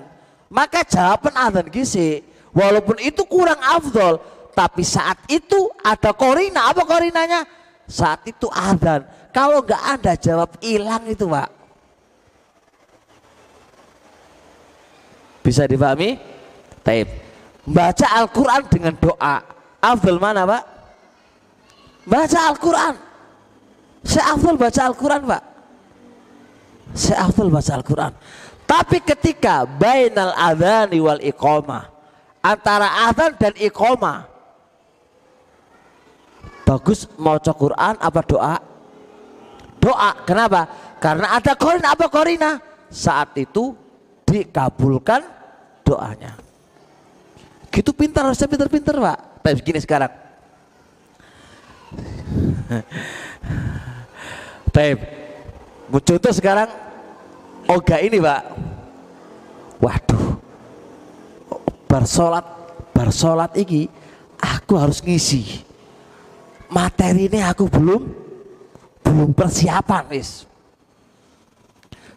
maka 0.51 0.83
jawaban 0.83 1.31
azan 1.31 1.67
gisi. 1.71 2.19
Walaupun 2.51 2.99
itu 2.99 3.23
kurang 3.23 3.59
afdol, 3.59 4.19
tapi 4.51 4.83
saat 4.83 5.19
itu 5.31 5.71
ada 5.83 6.11
korina. 6.11 6.71
Apa 6.71 6.83
korinanya? 6.83 7.47
Saat 7.87 8.27
itu 8.27 8.47
azan. 8.51 9.07
Kalau 9.31 9.59
nggak 9.63 9.83
Anda 9.83 10.13
jawab 10.15 10.55
hilang 10.63 11.03
itu 11.11 11.27
Pak. 11.27 11.49
Bisa 15.43 15.67
dipahami? 15.67 16.15
Taib. 16.83 17.11
Baca 17.67 18.07
Al-Quran 18.23 18.63
dengan 18.71 18.95
doa. 18.95 19.43
Afdal 19.83 20.17
mana 20.23 20.47
Pak? 20.47 20.63
Baca 22.07 22.39
Al-Quran. 22.47 22.95
Saya 24.05 24.37
afdal 24.37 24.55
baca 24.55 24.81
Al-Quran 24.87 25.21
Pak. 25.27 25.54
Saya 26.95 27.27
afdal 27.27 27.51
baca 27.51 27.75
Al-Quran. 27.75 28.15
Tapi 28.63 29.03
ketika 29.03 29.67
bainal 29.67 30.31
adhani 30.31 31.03
wal 31.03 31.19
iqamah. 31.19 31.91
Antara 32.39 33.11
adhan 33.11 33.35
dan 33.35 33.53
iqamah. 33.59 34.31
Bagus 36.65 37.05
mau 37.19 37.37
Quran 37.37 37.93
apa 37.99 38.21
doa? 38.25 38.57
doa. 39.77 40.17
Kenapa? 40.25 40.65
Karena 40.97 41.37
ada 41.37 41.53
korina. 41.53 41.93
Apa 41.93 42.09
korina? 42.09 42.57
Saat 42.89 43.37
itu 43.37 43.77
dikabulkan 44.25 45.21
doanya. 45.85 46.33
Gitu 47.69 47.93
pintar 47.93 48.25
harusnya 48.25 48.49
pintar-pintar 48.49 48.97
pak. 48.97 49.45
Tapi 49.45 49.55
begini 49.61 49.77
sekarang. 49.83 50.09
Baik. 54.73 54.97
Contoh 55.85 56.33
sekarang 56.33 56.84
Oga 57.65 57.97
ini 58.01 58.21
pak. 58.21 58.41
Waduh. 59.81 60.25
Bersolat, 61.85 62.45
bersolat 62.91 63.51
ini 63.57 63.89
aku 64.41 64.77
harus 64.77 65.01
ngisi. 65.01 65.63
Materi 66.69 67.29
ini 67.29 67.39
aku 67.39 67.69
belum 67.69 68.01
belum 69.05 69.31
persiapan 69.37 70.09
wis. 70.11 70.49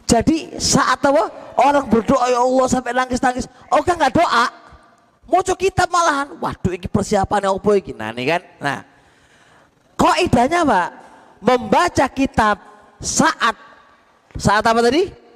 Jadi 0.09 0.57
saat 0.57 1.05
apa 1.05 1.29
orang 1.61 1.85
berdoa 1.85 2.33
ya 2.33 2.41
Allah 2.41 2.67
sampai 2.67 2.97
nangis-nangis, 2.97 3.45
kan 3.69 3.93
nggak 3.93 4.17
doa, 4.17 4.49
mau 5.29 5.45
kitab 5.45 5.93
malahan, 5.93 6.33
waduh 6.41 6.73
ini 6.73 6.89
persiapan 6.89 7.53
apa 7.53 7.71
ini, 7.77 7.93
nah 7.93 8.09
ini 8.17 8.25
kan, 8.25 8.41
nah 8.57 8.79
kok 10.01 10.17
idanya 10.17 10.65
pak, 10.65 10.89
membaca 11.45 12.07
kitab 12.09 12.57
saat 12.97 13.53
saat 14.41 14.65
apa 14.65 14.81
tadi? 14.81 15.28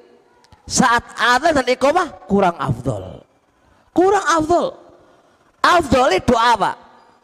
Saat 0.62 1.04
ada 1.18 1.50
dan 1.50 1.66
iqomah 1.66 2.26
kurang 2.30 2.54
afdol, 2.54 3.26
kurang 3.90 4.26
afdol, 4.30 4.78
afdol 5.58 6.10
doa 6.22 6.52
pak, 6.54 6.74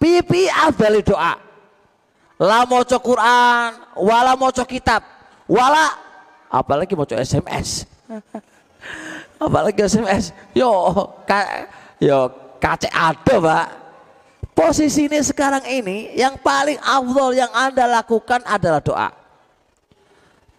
pipi 0.02 0.50
afdol 0.50 0.98
doa, 1.06 1.38
la 2.42 2.66
moco 2.66 2.98
Quran, 2.98 3.70
wala 3.94 4.34
moco 4.34 4.62
kitab, 4.66 5.06
wala 5.46 5.94
apalagi 6.50 6.98
moco 6.98 7.14
SMS. 7.14 7.86
apalagi 9.44 9.86
SMS. 9.86 10.34
Yo, 10.52 10.70
ka, 11.22 11.70
yo 12.02 12.30
kace 12.58 12.90
ada, 12.90 13.36
Pak. 13.38 13.66
Posisi 14.54 15.06
ini 15.06 15.22
sekarang 15.22 15.62
ini 15.70 16.18
yang 16.18 16.34
paling 16.42 16.82
afdol 16.82 17.30
yang 17.30 17.50
Anda 17.54 17.86
lakukan 17.86 18.42
adalah 18.42 18.82
doa. 18.82 19.08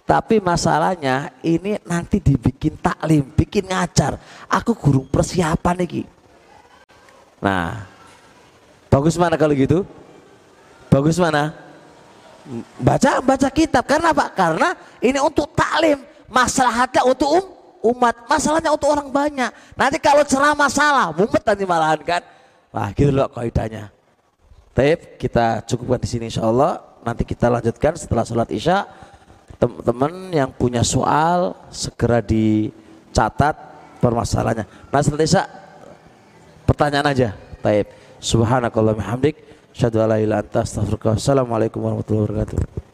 Tapi 0.09 0.41
masalahnya 0.41 1.29
ini 1.45 1.77
nanti 1.85 2.17
dibikin 2.17 2.73
taklim, 2.81 3.29
bikin 3.29 3.69
ngajar. 3.69 4.17
Aku 4.49 4.73
guru 4.73 5.05
persiapan 5.05 5.85
nih. 5.85 6.09
Nah, 7.37 7.85
bagus 8.89 9.13
mana 9.21 9.37
kalau 9.37 9.53
gitu? 9.53 9.85
Bagus 10.89 11.21
mana? 11.21 11.69
baca 12.81 13.21
baca 13.21 13.49
kitab 13.53 13.85
karena 13.85 14.09
apa? 14.09 14.25
Karena 14.33 14.73
ini 14.97 15.21
untuk 15.21 15.53
taklim, 15.53 16.01
masalahnya 16.25 17.05
untuk 17.05 17.29
um, 17.29 17.45
umat, 17.93 18.25
masalahnya 18.25 18.73
untuk 18.73 18.89
orang 18.89 19.09
banyak. 19.13 19.51
Nanti 19.77 19.97
kalau 20.01 20.25
ceramah 20.25 20.71
salah, 20.71 21.13
mumet 21.13 21.43
nanti 21.45 21.63
malahan 21.69 22.01
kan. 22.01 22.21
Wah, 22.73 22.89
gitu 22.93 23.13
loh 23.13 23.29
kaidahnya. 23.29 23.93
Taib, 24.73 25.21
kita 25.21 25.65
cukupkan 25.65 25.99
di 26.01 26.09
sini 26.09 26.25
insya 26.29 26.45
Allah. 26.45 26.81
Nanti 26.99 27.23
kita 27.23 27.47
lanjutkan 27.47 27.93
setelah 27.95 28.25
sholat 28.25 28.49
isya. 28.51 28.85
Teman-teman 29.59 30.31
yang 30.31 30.49
punya 30.55 30.87
soal 30.87 31.51
segera 31.67 32.23
dicatat 32.23 33.55
permasalahannya. 33.99 34.63
Setelah 35.03 35.27
isya 35.27 35.43
pertanyaan 36.63 37.11
aja. 37.11 37.29
Taib. 37.59 37.91
Subhanakallah 38.23 38.95
hamdik. 39.03 39.35
Asyhadu 39.75 39.99
an 39.99 40.15
la 40.15 40.17
ilaha 40.19 40.23
illa 40.23 40.35
anta 40.39 40.63
astaghfiruka. 40.63 41.19
Assalamualaikum 41.19 41.83
warahmatullahi 41.83 42.23
wabarakatuh. 42.23 42.88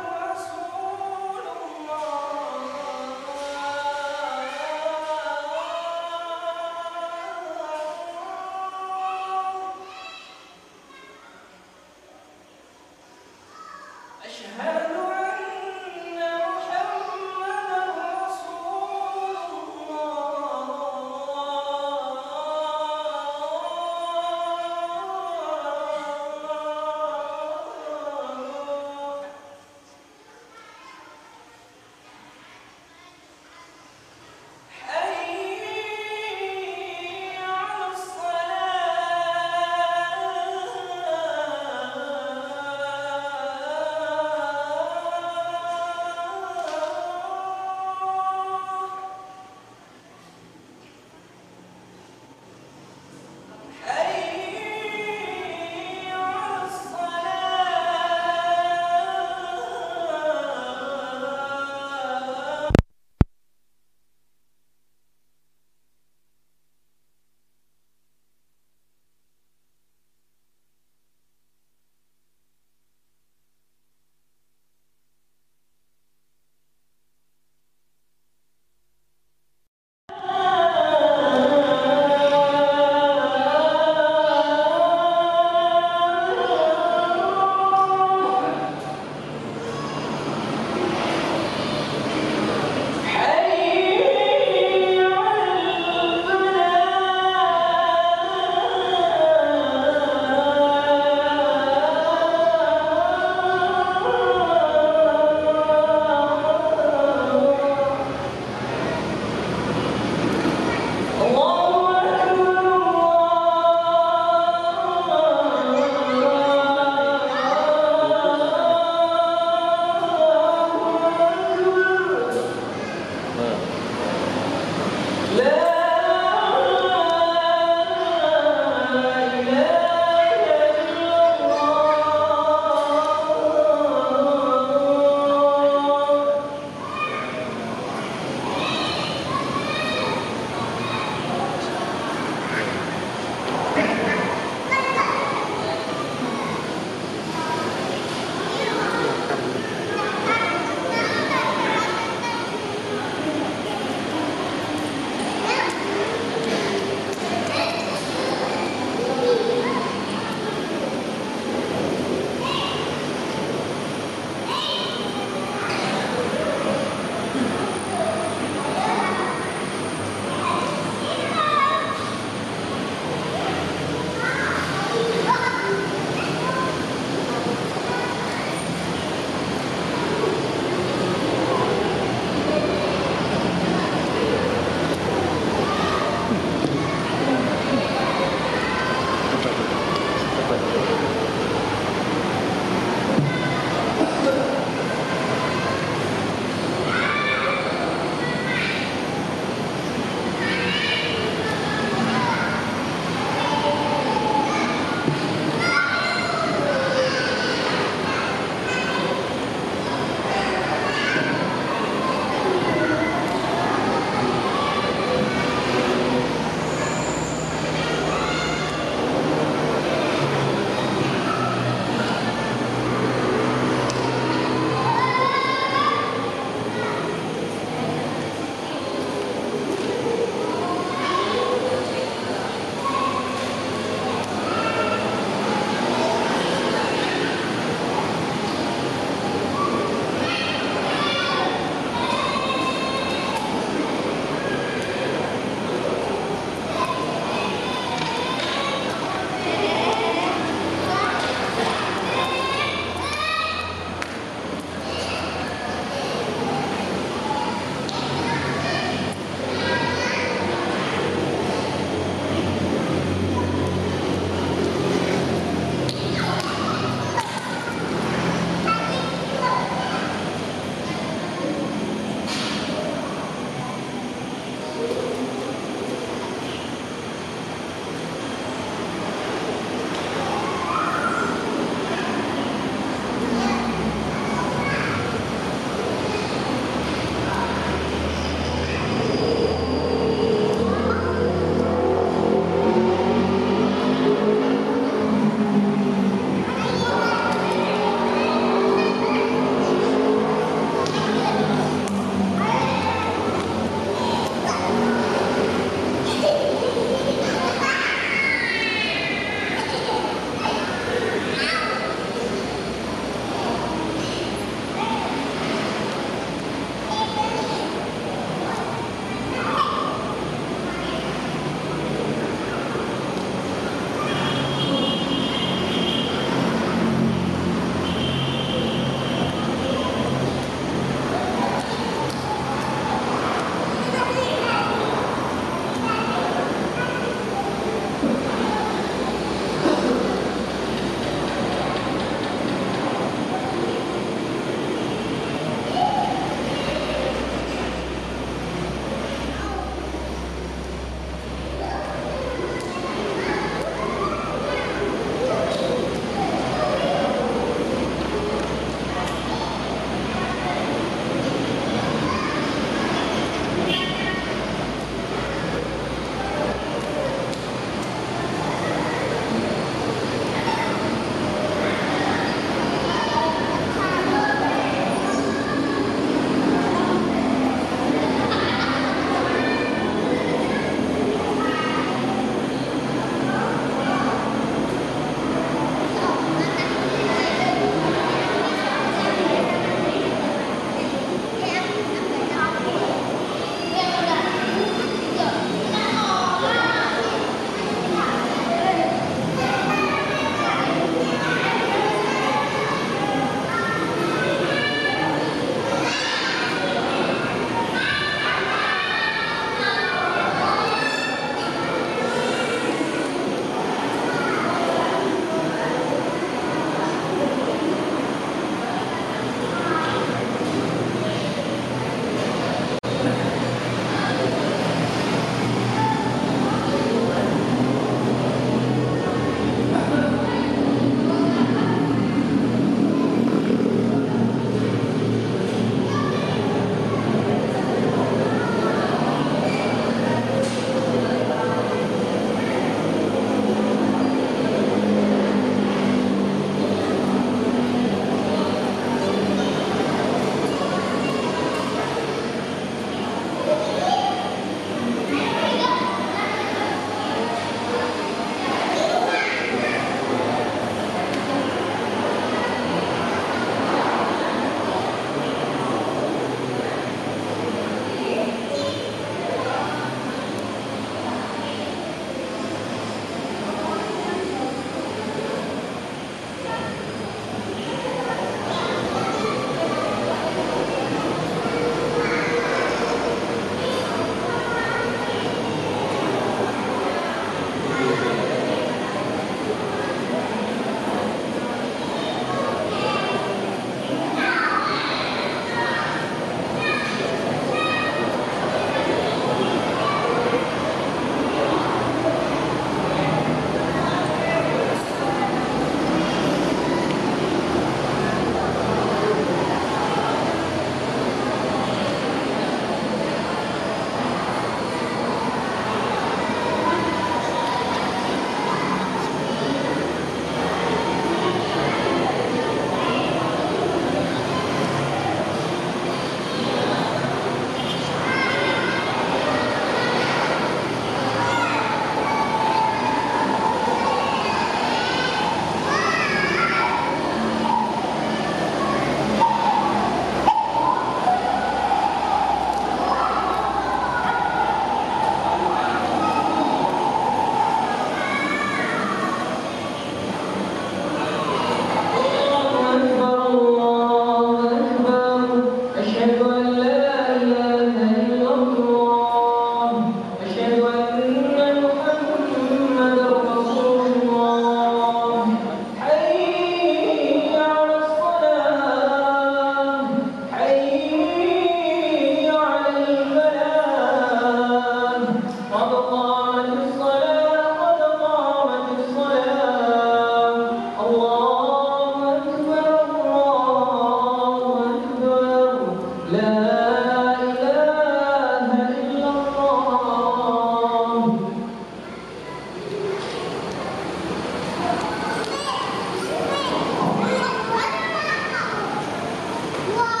Whoa. 599.73 600.00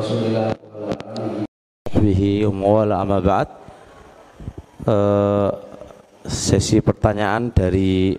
Rasulillah 0.00 0.56
Eh, 4.88 5.50
sesi 6.24 6.80
pertanyaan 6.80 7.52
dari 7.52 8.16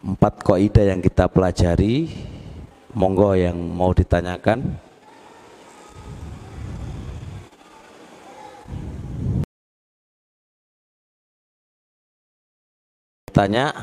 empat 0.00 0.40
kaidah 0.40 0.96
yang 0.96 1.04
kita 1.04 1.28
pelajari. 1.28 2.08
Monggo 2.96 3.36
yang 3.36 3.60
mau 3.76 3.92
ditanyakan. 3.92 4.80
Tanya 13.34 13.74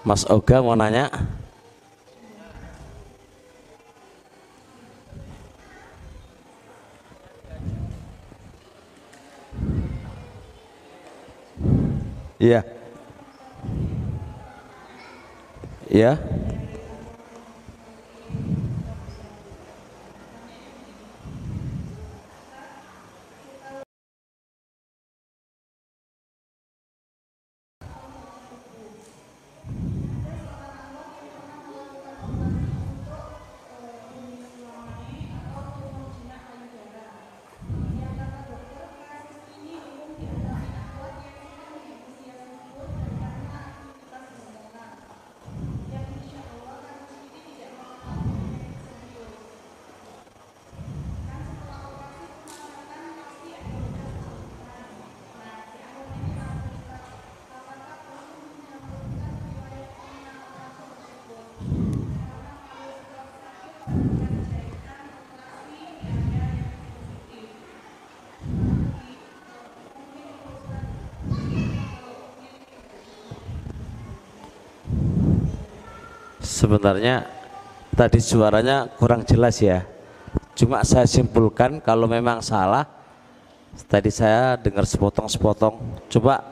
Mas 0.00 0.24
Oga 0.32 0.64
mau 0.64 0.72
nanya 0.76 1.12
Iya. 12.40 12.64
Iya. 15.92 16.16
Sebenarnya 76.60 77.24
tadi 77.96 78.20
suaranya 78.20 78.84
kurang 79.00 79.24
jelas 79.24 79.56
ya. 79.64 79.80
Cuma 80.52 80.84
saya 80.84 81.08
simpulkan 81.08 81.80
kalau 81.80 82.04
memang 82.04 82.44
salah 82.44 82.84
tadi 83.88 84.12
saya 84.12 84.60
dengar 84.60 84.84
sepotong-sepotong. 84.84 86.04
Coba 86.12 86.44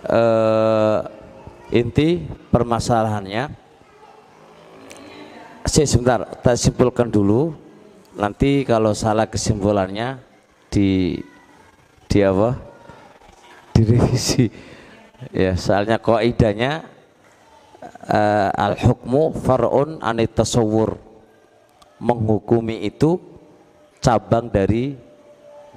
eh, 0.00 0.98
inti 1.76 2.24
permasalahannya 2.48 3.52
saya 5.68 5.84
sebentar, 5.84 6.24
saya 6.40 6.56
simpulkan 6.56 7.12
dulu. 7.12 7.52
Nanti 8.16 8.64
kalau 8.64 8.96
salah 8.96 9.28
kesimpulannya 9.28 10.24
di 10.72 11.20
di 12.08 12.18
apa? 12.24 12.56
Direvisi. 13.76 14.48
Ya, 15.36 15.52
soalnya 15.52 16.00
kaidahnya 16.00 16.96
uh, 18.08 18.50
al 18.54 18.74
hukmu 18.76 19.34
far'un 19.36 20.00
anit 20.00 20.34
tasawur 20.34 20.96
menghukumi 21.98 22.86
itu 22.86 23.18
cabang 23.98 24.46
dari 24.48 24.94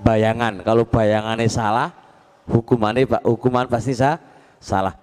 bayangan. 0.02 0.62
Kalau 0.62 0.86
bayangannya 0.86 1.50
salah 1.50 1.90
hukumannya 2.50 3.08
hukuman 3.26 3.66
pasti 3.70 3.96
sah, 3.96 4.18
salah. 4.60 4.98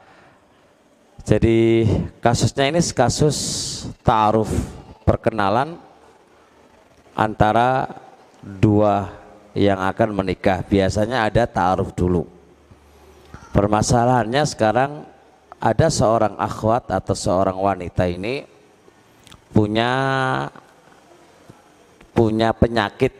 Jadi 1.26 1.84
kasusnya 2.24 2.72
ini 2.72 2.80
kasus 2.94 3.36
ta'aruf 4.00 4.48
perkenalan 5.04 5.76
antara 7.12 7.90
dua 8.40 9.12
yang 9.52 9.82
akan 9.82 10.14
menikah. 10.14 10.64
Biasanya 10.64 11.28
ada 11.28 11.44
ta'aruf 11.44 11.92
dulu. 11.92 12.24
Permasalahannya 13.52 14.44
sekarang 14.46 15.07
ada 15.58 15.90
seorang 15.90 16.38
akhwat 16.38 16.86
atau 16.94 17.14
seorang 17.18 17.58
wanita 17.58 18.06
ini 18.06 18.46
punya 19.50 19.92
punya 22.14 22.54
penyakit 22.54 23.14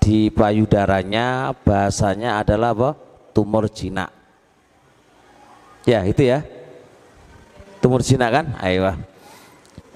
di 0.00 0.32
payudaranya 0.32 1.52
bahasanya 1.64 2.40
adalah 2.40 2.72
apa? 2.72 2.90
tumor 3.36 3.68
jinak. 3.68 4.10
Ya, 5.84 6.02
itu 6.08 6.26
ya. 6.26 6.42
Tumor 7.78 8.02
jinak 8.02 8.30
kan? 8.34 8.46
Ayo. 8.58 8.96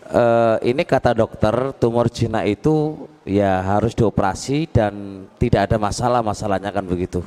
E, 0.07 0.25
ini 0.69 0.85
kata 0.87 1.17
dokter, 1.17 1.75
tumor 1.81 2.07
jinak 2.13 2.45
itu 2.47 3.09
ya 3.25 3.65
harus 3.65 3.97
dioperasi 3.97 4.71
dan 4.71 5.27
tidak 5.41 5.73
ada 5.73 5.77
masalah, 5.81 6.21
masalahnya 6.23 6.71
kan 6.71 6.85
begitu. 6.85 7.25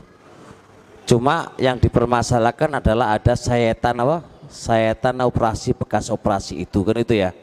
Cuma 1.05 1.53
yang 1.61 1.77
dipermasalahkan 1.77 2.81
adalah 2.81 3.13
ada 3.13 3.33
sayatan 3.37 4.01
apa? 4.01 4.34
Sayatan 4.47 5.25
operasi 5.25 5.73
bekas 5.73 6.13
operasi 6.13 6.61
itu 6.61 6.85
kan 6.85 6.97
itu 7.01 7.17
ya? 7.17 7.33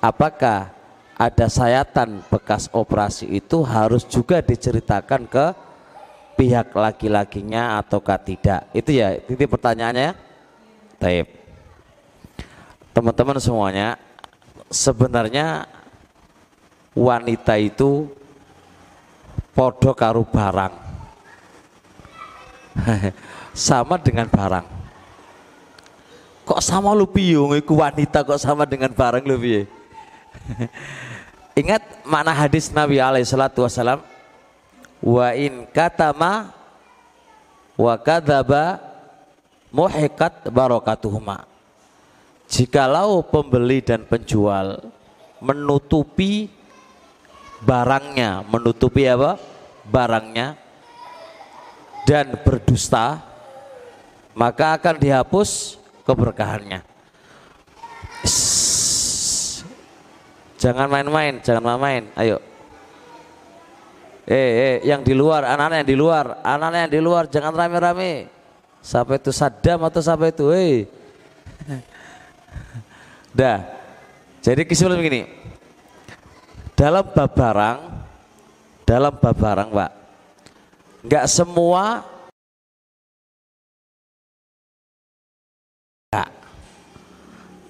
Apakah 0.00 0.72
ada 1.20 1.46
sayatan 1.52 2.24
bekas 2.32 2.72
operasi 2.72 3.28
itu 3.28 3.60
harus 3.60 4.08
juga 4.08 4.40
diceritakan 4.40 5.28
ke 5.28 5.46
pihak 6.40 6.72
laki-lakinya 6.72 7.76
ataukah 7.76 8.16
tidak? 8.16 8.72
Itu 8.72 8.96
ya 8.96 9.20
titik 9.20 9.52
pertanyaannya 9.52 10.16
taib. 10.96 11.28
Teman-teman 12.96 13.36
semuanya 13.36 14.00
sebenarnya 14.72 15.68
wanita 16.96 17.60
itu 17.60 18.08
podo 19.52 19.92
karu 19.92 20.24
barang. 20.24 20.74
Sama 23.52 24.00
dengan 24.00 24.30
barang 24.30 24.79
kok 26.50 26.58
sama 26.58 26.90
lu 26.98 27.06
piung 27.06 27.54
iku 27.54 27.78
wanita 27.78 28.26
kok 28.26 28.42
sama 28.42 28.66
dengan 28.66 28.90
barang 28.90 29.22
lu 29.22 29.38
piye? 29.38 29.70
Ingat 31.62 32.02
makna 32.02 32.34
hadis 32.34 32.74
Nabi 32.74 32.98
alaihi 32.98 33.22
salatu 33.22 33.62
wasalam 33.62 34.02
wa 34.98 35.30
in 35.30 35.62
katama 35.70 36.50
wa 37.78 37.94
kadzaba 37.94 38.82
muhikat 39.70 40.50
barakatuhuma 40.50 41.46
jikalau 42.50 43.22
pembeli 43.22 43.78
dan 43.78 44.02
penjual 44.02 44.82
menutupi 45.38 46.50
barangnya 47.62 48.42
menutupi 48.42 49.06
apa? 49.06 49.38
Barangnya 49.86 50.58
dan 52.10 52.34
berdusta 52.42 53.22
maka 54.34 54.74
akan 54.78 54.98
dihapus 54.98 55.79
keberkahannya. 56.10 56.80
Jangan 60.60 60.86
main-main, 60.90 61.40
jangan 61.40 61.62
main-main. 61.64 62.02
Ayo. 62.18 62.36
Eh, 64.28 64.36
eh, 64.36 64.76
yang 64.84 65.00
di 65.00 65.16
luar, 65.16 65.42
anak-anak 65.42 65.82
yang 65.82 65.90
di 65.90 65.96
luar, 65.96 66.24
anak-anak 66.44 66.78
yang 66.86 66.92
di 66.92 67.00
luar, 67.00 67.24
jangan 67.32 67.52
rame-rame. 67.56 68.28
Sampai 68.84 69.16
itu 69.16 69.32
sadam 69.32 69.80
atau 69.88 70.00
sampai 70.04 70.30
itu, 70.30 70.52
eh. 70.52 70.84
Dah. 73.38 73.64
Jadi 74.44 74.68
kesimpulan 74.68 75.00
begini. 75.00 75.24
Dalam 76.76 77.04
bab 77.08 77.30
barang, 77.32 77.78
dalam 78.88 79.12
bab 79.12 79.36
barang, 79.36 79.68
Pak, 79.68 79.90
nggak 81.04 81.26
semua 81.28 82.04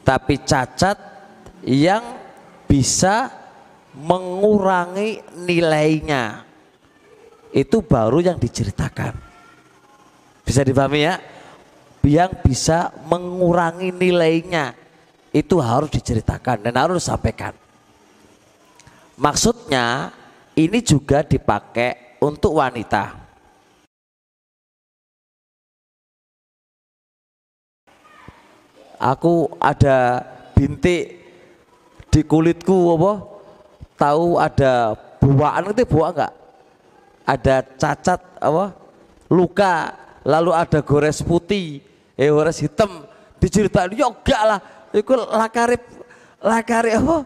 tapi 0.06 0.40
cacat 0.42 0.96
yang 1.66 2.02
bisa 2.64 3.28
mengurangi 3.94 5.20
nilainya 5.34 6.46
itu 7.50 7.82
baru 7.82 8.22
yang 8.22 8.38
diceritakan 8.38 9.18
Bisa 10.46 10.66
dipahami 10.66 11.06
ya? 11.06 11.14
Yang 12.02 12.32
bisa 12.42 12.90
mengurangi 13.06 13.94
nilainya 13.94 14.74
itu 15.30 15.62
harus 15.62 15.94
diceritakan 15.94 16.66
dan 16.66 16.74
harus 16.74 17.06
disampaikan. 17.06 17.54
Maksudnya 19.14 20.10
ini 20.58 20.80
juga 20.82 21.22
dipakai 21.22 22.18
untuk 22.24 22.58
wanita. 22.58 23.19
Aku 29.00 29.48
ada 29.56 30.20
bintik 30.52 31.24
di 32.12 32.20
kulitku 32.20 33.00
apa? 33.00 33.12
Tahu 33.96 34.36
ada 34.36 34.92
buaan 35.24 35.72
itu 35.72 35.88
buah 35.88 36.10
enggak? 36.12 36.32
Ada 37.24 37.56
cacat 37.80 38.20
apa? 38.36 38.76
Luka, 39.32 39.96
lalu 40.20 40.52
ada 40.52 40.84
gores 40.84 41.24
putih, 41.24 41.80
eh 42.12 42.28
gores 42.28 42.60
hitam. 42.60 43.08
Diceritain, 43.40 43.96
ya 43.96 44.12
enggak 44.12 44.42
lah, 44.44 44.60
itu 44.92 45.16
lakarip 45.16 45.80
lakarip 46.44 47.00
apa? 47.00 47.16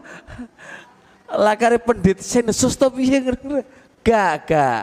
Lakarip 1.35 1.83
pendit 1.83 2.23
sensus 2.23 2.79
to 2.79 2.87
piye 2.87 3.19
Gak, 4.05 4.47
gak. 4.47 4.81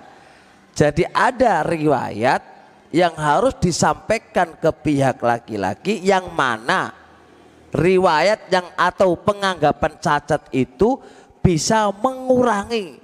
Jadi 0.77 1.09
ada 1.09 1.65
riwayat 1.65 2.52
yang 2.93 3.17
harus 3.17 3.57
disampaikan 3.57 4.53
ke 4.61 4.69
pihak 4.69 5.17
laki-laki 5.25 5.99
yang 6.05 6.29
mana 6.29 6.93
riwayat 7.73 8.53
yang 8.53 8.69
atau 8.77 9.17
penganggapan 9.17 9.97
cacat 9.97 10.45
itu 10.53 11.01
bisa 11.41 11.89
mengurangi 11.91 13.01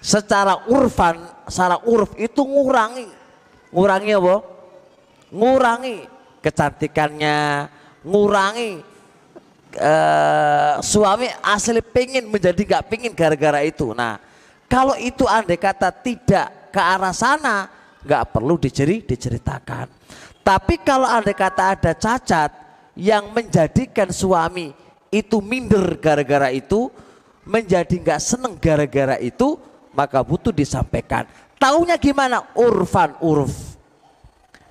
secara 0.00 0.64
urfan, 0.72 1.20
secara 1.46 1.80
urf 1.84 2.16
itu 2.16 2.40
ngurangi. 2.44 3.08
Ngurangi 3.70 4.10
apa? 4.16 4.36
Ngurangi 5.34 5.96
kecantikannya, 6.40 7.68
ngurangi 8.04 8.70
uh, 9.80 10.80
suami 10.80 11.26
asli 11.44 11.80
pengen 11.84 12.30
menjadi 12.30 12.60
nggak 12.64 12.86
pengen 12.88 13.12
gara-gara 13.12 13.60
itu. 13.64 13.92
Nah, 13.92 14.20
kalau 14.70 14.94
itu 14.96 15.28
andai 15.28 15.58
kata 15.58 15.90
tidak 15.90 16.70
ke 16.70 16.80
arah 16.80 17.14
sana, 17.14 17.70
nggak 18.04 18.36
perlu 18.36 18.60
diceri, 18.60 19.02
diceritakan. 19.02 19.88
Tapi 20.44 20.80
kalau 20.84 21.08
andai 21.08 21.32
kata 21.32 21.72
ada 21.72 21.92
cacat 21.96 22.52
yang 22.94 23.32
menjadikan 23.32 24.12
suami 24.12 24.76
itu 25.08 25.40
minder 25.40 25.96
gara-gara 25.96 26.52
itu, 26.52 26.92
menjadi 27.48 27.96
nggak 27.96 28.20
seneng 28.20 28.54
gara-gara 28.60 29.16
itu, 29.18 29.56
maka 29.96 30.20
butuh 30.20 30.52
disampaikan. 30.52 31.24
Taunya 31.56 31.96
gimana? 31.96 32.44
Urfan 32.52 33.16
uruf. 33.24 33.74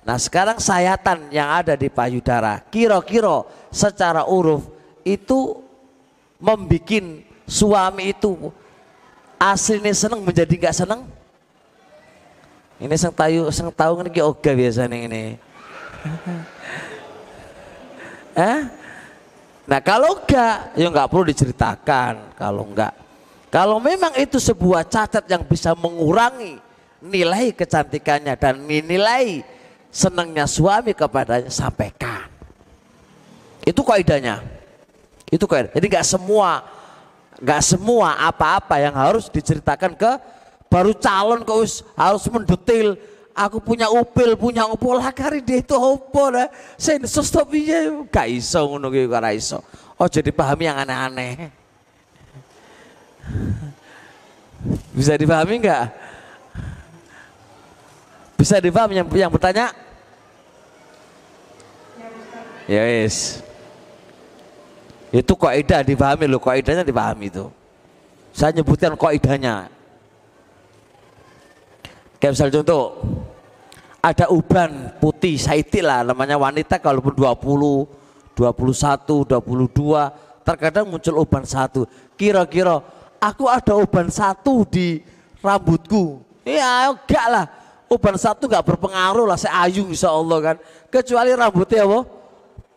Nah 0.04 0.20
sekarang 0.20 0.60
sayatan 0.60 1.32
yang 1.32 1.48
ada 1.48 1.74
di 1.74 1.88
payudara, 1.88 2.60
kira-kira 2.68 3.42
secara 3.72 4.28
uruf 4.28 4.62
itu 5.02 5.64
membuat 6.36 7.24
suami 7.48 8.12
itu 8.12 8.52
aslinya 9.40 9.96
seneng 9.96 10.20
menjadi 10.20 10.54
nggak 10.60 10.76
seneng? 10.76 11.00
Ini 12.84 12.94
sang 13.00 13.16
tahu 13.16 13.48
sang 13.48 13.72
tahu 13.72 14.04
ini 14.04 14.20
oga 14.20 14.52
biasanya 14.52 14.92
ini. 15.08 15.40
eh? 18.36 18.60
Nah 19.64 19.80
kalau 19.80 20.20
enggak, 20.20 20.76
ya 20.76 20.92
enggak 20.92 21.08
perlu 21.08 21.24
diceritakan. 21.24 22.36
Kalau 22.36 22.68
enggak, 22.68 22.92
kalau 23.48 23.80
memang 23.80 24.12
itu 24.20 24.36
sebuah 24.36 24.84
cacat 24.84 25.24
yang 25.24 25.40
bisa 25.48 25.72
mengurangi 25.72 26.60
nilai 27.00 27.56
kecantikannya 27.56 28.36
dan 28.36 28.60
nilai 28.68 29.40
senangnya 29.88 30.44
suami 30.44 30.92
kepadanya, 30.92 31.48
sampaikan. 31.48 32.28
Itu 33.64 33.80
kaidahnya. 33.80 34.44
Itu 35.32 35.48
kaidah. 35.48 35.72
Jadi 35.72 35.86
enggak 35.88 36.04
semua, 36.04 36.68
enggak 37.40 37.64
semua 37.64 38.12
apa-apa 38.28 38.76
yang 38.76 38.92
harus 38.92 39.32
diceritakan 39.32 39.96
ke 39.96 40.12
baru 40.74 40.90
calon 40.98 41.46
kok 41.46 41.86
harus 41.94 42.24
mendetail 42.26 42.98
aku 43.30 43.62
punya 43.62 43.86
upil 43.86 44.34
punya 44.34 44.66
opo. 44.66 44.98
Lah 44.98 45.14
kari 45.14 45.38
dia 45.38 45.62
itu 45.62 45.78
opo 45.78 46.34
lah. 46.34 46.50
Sensus 46.74 47.30
to 47.30 47.46
piye? 47.46 48.10
Gak 48.10 48.26
iso 48.26 48.66
ngono 48.66 48.90
ora 48.90 49.30
iso. 49.30 49.62
Oh 49.94 50.10
jadi 50.10 50.34
pahami 50.34 50.66
yang 50.66 50.82
aneh-aneh. 50.82 51.54
Bisa 54.90 55.14
dipahami 55.14 55.62
enggak 55.62 55.94
bisa 58.34 58.60
dipahami 58.60 59.00
yang, 59.00 59.08
yang 59.16 59.32
bertanya? 59.32 59.72
Ya 62.68 62.82
wis. 62.84 63.40
Itu 65.08 65.32
kaidah 65.32 65.80
dipahami 65.80 66.28
loh 66.28 66.42
kaidahnya 66.42 66.84
dipahami 66.84 67.32
itu. 67.32 67.48
Saya 68.36 68.52
nyebutkan 68.52 68.98
kaidahnya 69.00 69.72
Kayak 72.24 72.40
misal 72.40 72.56
contoh, 72.56 72.84
ada 74.00 74.32
uban 74.32 74.96
putih 74.96 75.36
saiti 75.36 75.84
lah 75.84 76.00
namanya 76.00 76.40
wanita 76.40 76.80
kalaupun 76.80 77.12
20, 77.12 78.32
21, 78.32 79.28
22, 79.28 80.40
terkadang 80.40 80.88
muncul 80.88 81.20
uban 81.20 81.44
satu. 81.44 81.84
Kira-kira 82.16 82.80
aku 83.20 83.44
ada 83.44 83.76
uban 83.76 84.08
satu 84.08 84.64
di 84.64 85.04
rambutku. 85.44 86.24
Ya 86.48 86.96
enggak 86.96 87.26
lah. 87.28 87.44
Uban 87.92 88.16
satu 88.16 88.48
enggak 88.48 88.72
berpengaruh 88.72 89.28
lah 89.28 89.36
saya 89.36 89.68
ayu 89.68 89.84
insya 89.92 90.08
Allah 90.08 90.40
kan. 90.40 90.56
Kecuali 90.88 91.28
rambutnya 91.36 91.84
apa? 91.84 92.08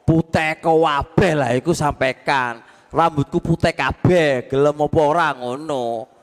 Putih 0.04 0.60
kewabeh 0.60 1.34
lah 1.40 1.56
itu 1.56 1.72
sampaikan. 1.72 2.60
Rambutku 2.92 3.40
putih 3.40 3.72
kabeh, 3.72 4.52
gelem 4.52 4.76
apa 4.76 5.00
ora 5.00 5.32
ngono 5.40 6.17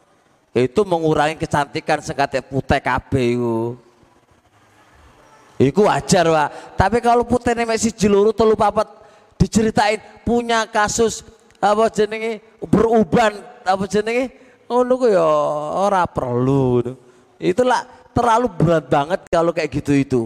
itu 0.55 0.81
mengurangi 0.87 1.35
kecantikan 1.35 1.99
sekate 1.99 2.39
putih 2.39 2.79
kabeh. 2.79 3.35
Iku 5.59 5.81
wajar, 5.91 6.25
Pak. 6.31 6.49
Tapi 6.79 6.99
kalau 7.03 7.27
putih 7.27 7.59
nek 7.59 7.75
si 7.75 7.91
jeluru 7.91 8.31
telu 8.31 8.55
papat 8.55 8.87
diceritain 9.35 9.99
punya 10.23 10.67
kasus 10.71 11.27
apa 11.59 11.91
jenenge 11.91 12.39
beruban 12.63 13.35
apa 13.67 13.85
jenenge 13.91 14.31
ngono 14.71 14.95
ku 14.95 15.07
ya 15.11 15.27
ora 15.75 16.07
perlu. 16.07 16.95
Itulah 17.43 17.83
terlalu 18.15 18.47
berat 18.55 18.85
banget 18.87 19.21
kalau 19.27 19.51
kayak 19.51 19.71
gitu 19.75 19.93
itu. 19.93 20.23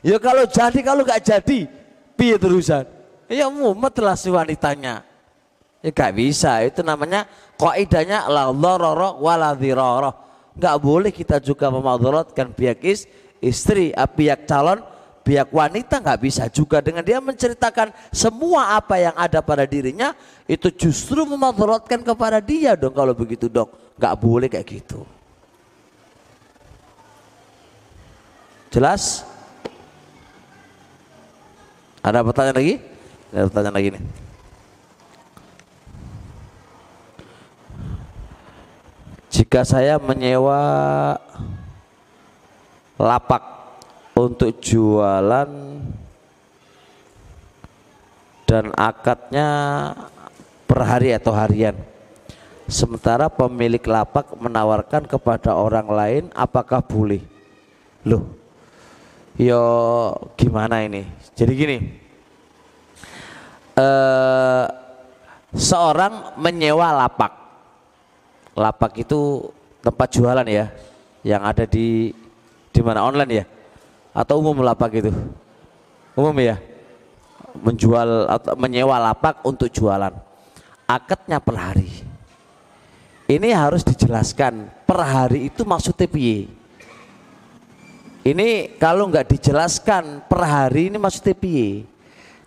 Ya 0.00 0.16
kalau 0.16 0.48
jadi 0.48 0.80
kalau 0.80 1.04
nggak 1.04 1.24
jadi 1.24 1.68
piye 2.16 2.36
terusan? 2.40 2.84
Ya 3.28 3.48
mumet 3.48 3.96
lah 4.00 4.16
si 4.16 4.28
wanitanya. 4.28 5.04
Ya 5.84 5.92
gak 5.92 6.16
bisa, 6.16 6.64
itu 6.64 6.80
namanya 6.80 7.28
kaidahnya 7.60 8.24
la 8.24 8.48
dharara 8.48 9.20
wala 9.20 9.52
dhirara. 9.52 10.16
Gak 10.56 10.76
boleh 10.80 11.12
kita 11.12 11.36
juga 11.44 11.68
memadaratkan 11.68 12.56
pihak 12.56 12.80
is, 12.80 13.04
istri, 13.44 13.92
ah, 13.92 14.08
pihak 14.08 14.48
calon, 14.48 14.80
pihak 15.20 15.52
wanita 15.52 16.00
nggak 16.00 16.20
bisa 16.24 16.48
juga 16.48 16.80
dengan 16.80 17.04
dia 17.04 17.20
menceritakan 17.20 17.92
semua 18.12 18.80
apa 18.80 18.96
yang 18.96 19.12
ada 19.16 19.40
pada 19.44 19.64
dirinya 19.64 20.12
itu 20.44 20.72
justru 20.72 21.24
memadaratkan 21.24 22.00
kepada 22.00 22.40
dia 22.40 22.72
dong 22.76 22.96
kalau 22.96 23.12
begitu 23.12 23.52
dong. 23.52 23.68
Gak 24.00 24.16
boleh 24.16 24.48
kayak 24.48 24.64
gitu. 24.64 25.04
Jelas? 28.72 29.20
Ada 32.00 32.24
pertanyaan 32.24 32.56
lagi? 32.56 32.74
Ada 33.36 33.44
pertanyaan 33.52 33.76
lagi 33.76 33.90
nih. 34.00 34.23
Jika 39.34 39.66
saya 39.66 39.98
menyewa 39.98 40.62
lapak 42.94 43.42
untuk 44.14 44.54
jualan 44.62 45.50
dan 48.46 48.70
akadnya 48.78 49.48
per 50.70 50.80
hari 50.86 51.18
atau 51.18 51.34
harian. 51.34 51.74
Sementara 52.70 53.26
pemilik 53.26 53.82
lapak 53.82 54.38
menawarkan 54.38 55.02
kepada 55.10 55.58
orang 55.58 55.90
lain 55.90 56.24
apakah 56.38 56.78
boleh? 56.78 57.18
Loh, 58.06 58.38
yo 59.34 59.60
gimana 60.38 60.86
ini? 60.86 61.10
Jadi 61.34 61.52
gini, 61.58 61.78
eh, 63.82 64.64
seorang 65.58 66.38
menyewa 66.38 67.02
lapak 67.02 67.43
lapak 68.54 69.02
itu 69.02 69.50
tempat 69.82 70.08
jualan 70.14 70.46
ya 70.46 70.70
yang 71.26 71.42
ada 71.42 71.66
di 71.66 72.14
di 72.74 72.80
mana? 72.82 73.06
Online 73.06 73.30
ya? 73.30 73.44
Atau 74.14 74.42
umum 74.42 74.62
lapak 74.62 74.98
itu? 74.98 75.10
Umum 76.14 76.34
ya? 76.38 76.58
Menjual 77.54 78.26
atau 78.30 78.54
menyewa 78.58 78.98
lapak 78.98 79.42
untuk 79.46 79.70
jualan. 79.70 80.10
Akadnya 80.86 81.38
per 81.38 81.56
hari. 81.58 81.90
Ini 83.24 83.56
harus 83.56 83.80
dijelaskan 83.86 84.68
per 84.84 85.00
hari 85.00 85.48
itu 85.48 85.64
maksudnya 85.64 86.04
piye? 86.04 86.50
Ini 88.24 88.76
kalau 88.76 89.08
nggak 89.08 89.36
dijelaskan 89.36 90.28
per 90.28 90.44
hari 90.44 90.92
ini 90.92 90.98
maksudnya 91.00 91.32
piye? 91.32 91.88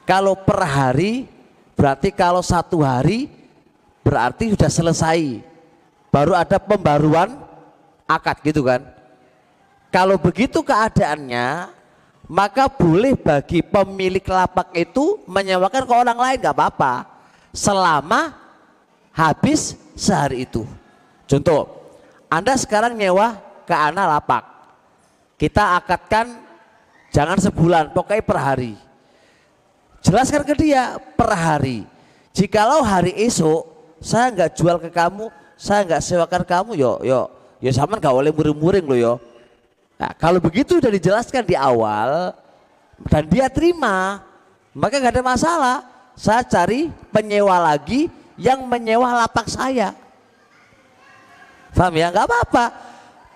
Kalau 0.05 0.38
per 0.38 0.61
hari 0.63 1.25
berarti 1.73 2.13
kalau 2.13 2.45
satu 2.45 2.85
hari 2.85 3.29
berarti 4.05 4.53
sudah 4.53 4.71
selesai. 4.71 5.21
Baru 6.09 6.34
ada 6.34 6.57
pembaruan 6.57 7.35
akad 8.07 8.39
gitu 8.43 8.63
kan. 8.63 8.84
Kalau 9.91 10.19
begitu 10.19 10.63
keadaannya 10.63 11.73
maka 12.27 12.67
boleh 12.67 13.15
bagi 13.15 13.63
pemilik 13.63 14.23
lapak 14.23 14.75
itu 14.75 15.23
menyewakan 15.27 15.84
ke 15.88 15.93
orang 15.95 16.19
lain 16.19 16.38
nggak 16.43 16.55
apa-apa 16.55 17.07
selama 17.55 18.35
habis 19.15 19.79
sehari 19.95 20.43
itu. 20.43 20.67
Contoh, 21.23 21.67
Anda 22.27 22.59
sekarang 22.59 22.99
nyewa 22.99 23.39
ke 23.63 23.71
anak 23.71 24.05
lapak 24.07 24.43
kita 25.38 25.77
akadkan 25.77 26.34
jangan 27.13 27.38
sebulan, 27.38 27.93
pokoknya 27.93 28.25
per 28.25 28.38
hari. 28.41 28.73
Jelaskan 30.01 30.41
ke 30.41 30.53
dia 30.57 30.97
per 31.13 31.29
hari. 31.29 31.85
Jikalau 32.34 32.81
hari 32.81 33.13
esok 33.21 33.69
saya 34.01 34.34
nggak 34.34 34.51
jual 34.57 34.77
ke 34.81 34.89
kamu, 34.89 35.29
saya 35.57 35.81
nggak 35.84 36.01
sewakan 36.05 36.43
kamu, 36.45 36.71
yo 36.77 37.01
yo 37.01 37.27
yo 37.57 37.69
sama 37.73 37.97
nggak 37.97 38.13
boleh 38.13 38.31
muring-muring 38.31 38.85
loh 38.85 38.97
yo. 38.97 39.13
Nah, 39.97 40.13
kalau 40.13 40.38
begitu 40.38 40.77
sudah 40.77 40.93
dijelaskan 40.93 41.41
di 41.41 41.57
awal 41.57 42.38
dan 43.09 43.25
dia 43.25 43.49
terima, 43.49 44.21
maka 44.77 45.01
nggak 45.01 45.17
ada 45.17 45.25
masalah. 45.25 45.77
Saya 46.17 46.45
cari 46.45 46.89
penyewa 47.13 47.57
lagi 47.57 48.09
yang 48.38 48.65
menyewa 48.65 49.25
lapak 49.25 49.49
saya. 49.49 49.93
Paham 51.73 51.93
ya? 51.93 52.09
Nggak 52.09 52.25
apa-apa. 52.25 52.65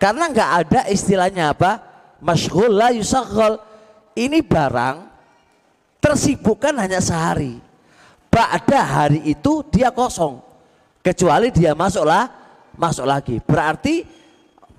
Karena 0.01 0.25
nggak 0.29 0.51
ada 0.65 0.81
istilahnya 0.89 1.53
apa? 1.53 1.77
Masyghul 2.21 2.73
la. 2.73 2.89
Ini 4.17 4.41
barang 4.41 4.97
tersibukkan 6.01 6.73
hanya 6.77 6.97
sehari. 6.97 7.61
Pada 8.33 8.81
hari 8.81 9.21
itu 9.29 9.61
dia 9.69 9.93
kosong. 9.93 10.50
Kecuali 11.01 11.49
dia 11.49 11.73
masuklah 11.73 12.29
masuk 12.77 13.05
lagi. 13.05 13.35
Berarti 13.41 14.05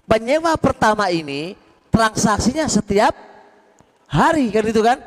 penyewa 0.07 0.55
pertama 0.57 1.11
ini 1.11 1.59
transaksinya 1.91 2.67
setiap 2.71 3.15
hari 4.07 4.51
kan 4.55 4.65
itu 4.67 4.83
kan? 4.83 4.99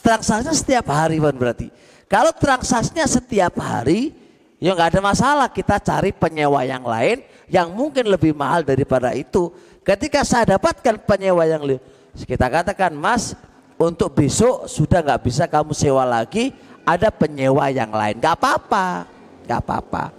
Transaksinya 0.00 0.54
setiap 0.54 0.86
hari 0.88 1.18
kan 1.18 1.34
berarti. 1.34 1.68
Kalau 2.06 2.32
transaksinya 2.32 3.04
setiap 3.04 3.58
hari 3.58 4.14
ya 4.62 4.72
nggak 4.78 4.96
ada 4.96 5.00
masalah 5.02 5.48
kita 5.50 5.82
cari 5.82 6.14
penyewa 6.14 6.62
yang 6.62 6.86
lain 6.86 7.20
yang 7.50 7.68
mungkin 7.74 8.06
lebih 8.06 8.32
mahal 8.32 8.62
daripada 8.62 9.10
itu 9.12 9.50
Ketika 9.82 10.22
saya 10.22 10.54
dapatkan 10.54 11.02
penyewa 11.02 11.42
yang 11.42 11.66
kita 12.14 12.46
katakan 12.46 12.94
mas 12.94 13.34
untuk 13.74 14.14
besok 14.14 14.70
sudah 14.70 15.02
nggak 15.02 15.26
bisa 15.26 15.50
kamu 15.50 15.74
sewa 15.74 16.06
lagi 16.06 16.54
ada 16.86 17.10
penyewa 17.10 17.66
yang 17.66 17.90
lain 17.90 18.14
nggak 18.22 18.38
apa-apa 18.38 19.10
nggak 19.46 19.60
apa-apa. 19.62 20.14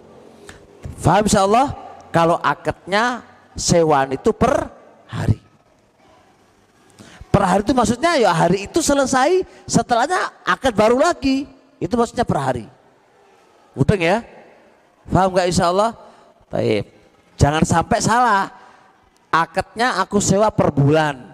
Faham 0.99 1.23
insya 1.27 1.43
Allah 1.43 1.73
kalau 2.13 2.37
akadnya 2.39 3.23
sewaan 3.57 4.15
itu 4.15 4.31
per 4.31 4.69
hari. 5.09 5.39
Per 7.33 7.43
hari 7.43 7.61
itu 7.65 7.73
maksudnya 7.73 8.13
ya 8.21 8.29
hari 8.29 8.69
itu 8.69 8.79
selesai 8.79 9.41
setelahnya 9.65 10.45
akad 10.45 10.73
baru 10.77 11.01
lagi. 11.01 11.49
Itu 11.81 11.97
maksudnya 11.97 12.23
per 12.23 12.39
hari. 12.39 12.65
Udah 13.73 13.97
ya? 13.97 14.21
Faham 15.09 15.33
nggak 15.33 15.47
insya 15.49 15.67
Allah 15.73 15.91
Baik. 16.53 16.85
Jangan 17.33 17.65
sampai 17.65 17.97
salah. 17.97 18.45
Akadnya 19.33 19.97
aku 19.97 20.21
sewa 20.21 20.53
per 20.53 20.69
bulan. 20.69 21.33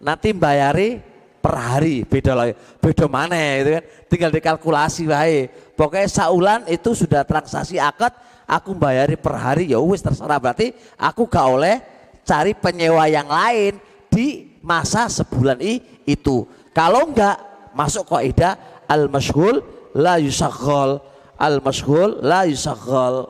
Nanti 0.00 0.32
bayari 0.32 1.04
per 1.44 1.60
hari 1.60 2.08
beda 2.08 2.32
lagi 2.32 2.56
beda 2.80 3.04
mana 3.04 3.36
itu 3.60 3.76
kan? 3.76 3.84
Tinggal 4.08 4.30
dikalkulasi 4.32 5.04
wae. 5.12 5.52
Pokoknya 5.76 6.08
saulan 6.08 6.64
itu 6.64 6.96
sudah 6.96 7.20
transaksi 7.20 7.76
akad 7.76 8.16
aku 8.48 8.72
bayari 8.72 9.20
per 9.20 9.36
hari 9.36 9.68
ya 9.68 9.80
wis 9.84 10.00
terserah. 10.00 10.40
Berarti 10.40 10.72
aku 10.96 11.28
gak 11.28 11.44
oleh 11.44 11.76
cari 12.24 12.56
penyewa 12.56 13.04
yang 13.12 13.28
lain 13.28 13.76
di 14.08 14.56
masa 14.64 15.12
sebulan 15.12 15.60
i, 15.60 15.84
itu. 16.08 16.48
Kalau 16.72 17.12
enggak 17.12 17.36
masuk 17.76 18.08
kaidah 18.08 18.56
al 18.88 19.12
mashghul 19.12 19.60
la 19.92 20.16
yusaghal 20.16 21.04
al 21.36 21.60
mashghul 21.60 22.24
la 22.24 22.48
yusaghal 22.48 23.28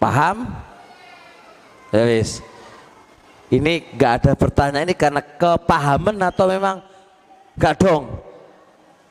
Paham? 0.00 0.48
Ya 1.92 2.08
wis. 2.08 2.40
Ini 3.50 3.98
gak 3.98 4.22
ada 4.22 4.38
pertanyaan 4.38 4.86
ini 4.86 4.94
karena 4.94 5.18
kepahaman 5.18 6.14
atau 6.22 6.46
memang 6.46 6.78
gak 7.58 7.82
dong? 7.82 8.06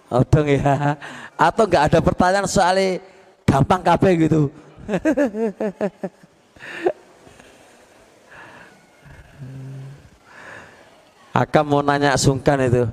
Oh 0.07 0.23
dong 0.23 0.47
ya. 0.47 0.95
Atau 1.47 1.67
gak 1.67 1.91
ada 1.91 1.99
pertanyaan 1.99 2.47
soal 2.47 3.03
gampang 3.43 3.83
kabeh 3.83 4.15
gitu. 4.27 4.47
Akan 11.35 11.67
mau 11.67 11.83
nanya 11.83 12.15
sungkan 12.15 12.63
itu. 12.63 12.87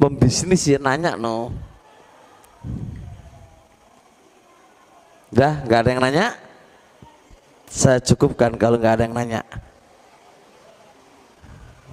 Pembisnis 0.00 0.64
ya 0.64 0.80
nanya 0.80 1.20
no. 1.20 1.52
Udah, 5.28 5.60
nggak 5.68 5.80
ada 5.84 5.92
yang 5.92 6.00
nanya? 6.00 6.47
Saya 7.68 8.00
cukupkan 8.00 8.56
kalau 8.56 8.80
nggak 8.80 8.94
ada 8.98 9.04
yang 9.04 9.14
nanya. 9.14 9.42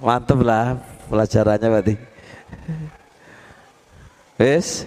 Mantep 0.00 0.40
lah 0.40 0.76
pelajarannya 1.08 1.68
berarti. 1.68 1.94
Wes. 4.36 4.84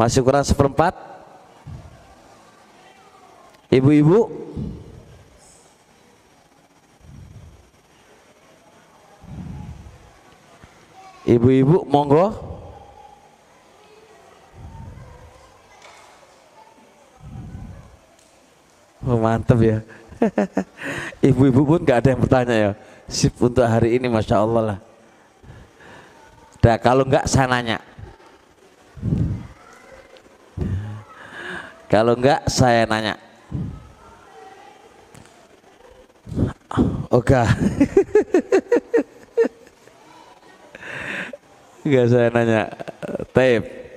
Masih 0.00 0.24
kurang 0.24 0.44
seperempat? 0.44 0.96
Ibu-ibu? 3.68 4.32
Ibu-ibu 11.28 11.84
monggo 11.86 12.49
Oh, 19.00 19.16
mantep 19.16 19.58
ya. 19.64 19.78
Ibu-ibu 21.32 21.64
pun 21.64 21.80
gak 21.80 22.04
ada 22.04 22.08
yang 22.12 22.20
bertanya 22.20 22.56
ya. 22.56 22.70
Sip 23.08 23.34
untuk 23.40 23.64
hari 23.64 23.96
ini 23.96 24.06
Masya 24.06 24.36
Allah 24.38 24.62
lah. 24.62 24.78
Dah 26.60 26.76
kalau 26.76 27.08
enggak 27.08 27.24
saya 27.24 27.48
nanya. 27.48 27.80
Kalau 31.88 32.12
enggak 32.14 32.44
saya 32.46 32.84
nanya. 32.84 33.16
Oke. 37.10 37.34
Enggak 41.82 42.06
saya 42.12 42.28
nanya. 42.30 42.62
Tape. 43.32 43.89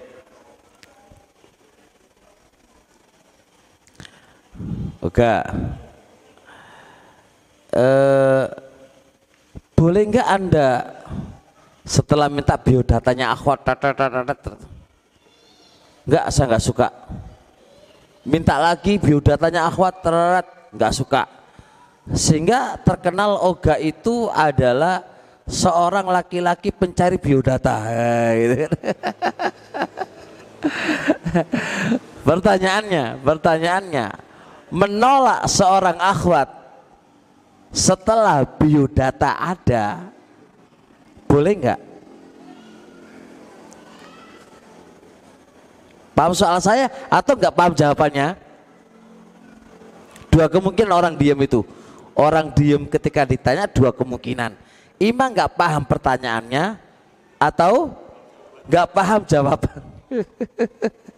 Oke. 5.04 5.36
Eh, 7.76 8.46
boleh 9.76 10.04
nggak 10.08 10.30
anda 10.32 10.70
setelah 11.84 12.32
minta 12.32 12.56
biodatanya 12.56 13.36
akhwat 13.36 13.68
nggak 16.08 16.26
saya 16.32 16.46
nggak 16.48 16.64
suka 16.64 16.88
minta 18.24 18.56
lagi 18.56 18.96
biodatanya 18.96 19.68
akhwat 19.68 20.00
nggak 20.72 20.94
suka 20.96 21.28
sehingga 22.16 22.80
terkenal 22.88 23.36
Oga 23.44 23.76
itu 23.76 24.32
adalah 24.32 25.04
seorang 25.44 26.08
laki-laki 26.08 26.72
pencari 26.72 27.20
biodata 27.20 27.84
gitu 28.40 28.56
kan. 28.64 28.72
pertanyaannya 32.28 33.06
pertanyaannya 33.20 34.08
menolak 34.74 35.46
seorang 35.46 36.02
akhwat 36.02 36.50
setelah 37.70 38.42
biodata 38.42 39.38
ada 39.38 40.10
boleh 41.30 41.54
nggak? 41.62 41.82
Paham 46.14 46.34
soal 46.34 46.62
saya 46.62 46.90
atau 47.10 47.34
nggak 47.38 47.54
paham 47.54 47.74
jawabannya? 47.74 48.38
Dua 50.30 50.46
kemungkinan 50.50 50.94
orang 50.94 51.14
diam 51.18 51.38
itu. 51.42 51.62
Orang 52.14 52.54
diam 52.54 52.86
ketika 52.86 53.26
ditanya 53.26 53.66
dua 53.70 53.94
kemungkinan. 53.94 54.54
Ima 55.02 55.30
nggak 55.30 55.58
paham 55.58 55.82
pertanyaannya 55.86 56.78
atau 57.42 57.94
nggak 58.70 58.88
paham 58.94 59.22
jawaban. 59.26 59.82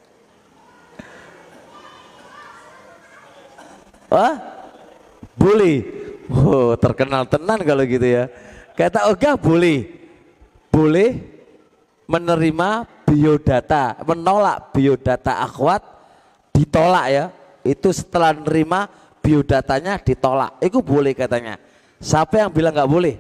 Wah, 4.10 4.36
boleh. 5.38 5.78
Oh, 6.30 6.74
terkenal 6.78 7.26
tenan 7.30 7.62
kalau 7.62 7.84
gitu 7.86 8.06
ya. 8.06 8.30
Kata 8.74 9.10
Oga 9.10 9.38
boleh. 9.38 9.90
Boleh 10.74 11.16
menerima 12.06 12.86
biodata, 13.08 13.98
menolak 14.04 14.76
biodata 14.76 15.40
akhwat 15.42 15.82
ditolak 16.52 17.06
ya. 17.08 17.26
Itu 17.66 17.90
setelah 17.96 18.36
menerima 18.36 18.92
biodatanya 19.24 19.98
ditolak. 20.02 20.60
Itu 20.62 20.86
boleh 20.86 21.18
katanya. 21.18 21.58
Siapa 21.98 22.38
yang 22.44 22.52
bilang 22.54 22.76
nggak 22.76 22.92
boleh? 22.92 23.16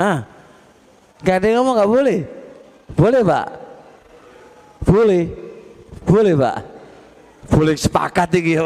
Ah, 0.00 0.24
gak 1.20 1.44
ada 1.44 1.46
yang 1.52 1.60
ngomong 1.60 1.76
nggak 1.76 1.92
boleh. 1.92 2.18
Boleh 2.96 3.20
pak. 3.20 3.46
Boleh. 4.84 5.30
Boleh 6.04 6.32
pak. 6.36 6.56
Boleh 7.50 7.74
sepakat 7.74 8.30
ini 8.38 8.56
ya 8.56 8.62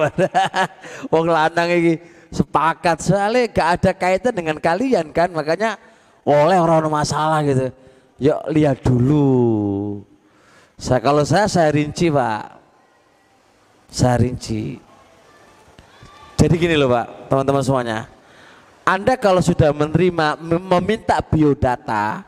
Wong 1.13 1.27
lanang 1.31 1.73
ini 1.73 1.95
sepakat 2.29 3.01
soalnya 3.01 3.47
gak 3.49 3.69
ada 3.81 3.91
kaitan 3.95 4.35
dengan 4.35 4.59
kalian 4.59 5.15
kan 5.15 5.31
makanya 5.31 5.79
oleh 6.27 6.59
orang 6.59 6.91
masalah 6.91 7.41
gitu. 7.47 7.71
Yuk 8.19 8.41
lihat 8.51 8.83
dulu. 8.83 10.01
Saya 10.79 11.01
kalau 11.01 11.23
saya 11.23 11.47
saya 11.47 11.71
rinci 11.71 12.11
pak. 12.11 12.61
Saya 13.91 14.19
rinci. 14.19 14.79
Jadi 16.35 16.55
gini 16.59 16.75
loh 16.75 16.91
pak, 16.91 17.31
teman-teman 17.31 17.63
semuanya. 17.63 17.99
Anda 18.85 19.17
kalau 19.17 19.41
sudah 19.41 19.73
menerima 19.73 20.37
meminta 20.61 21.17
biodata, 21.25 22.27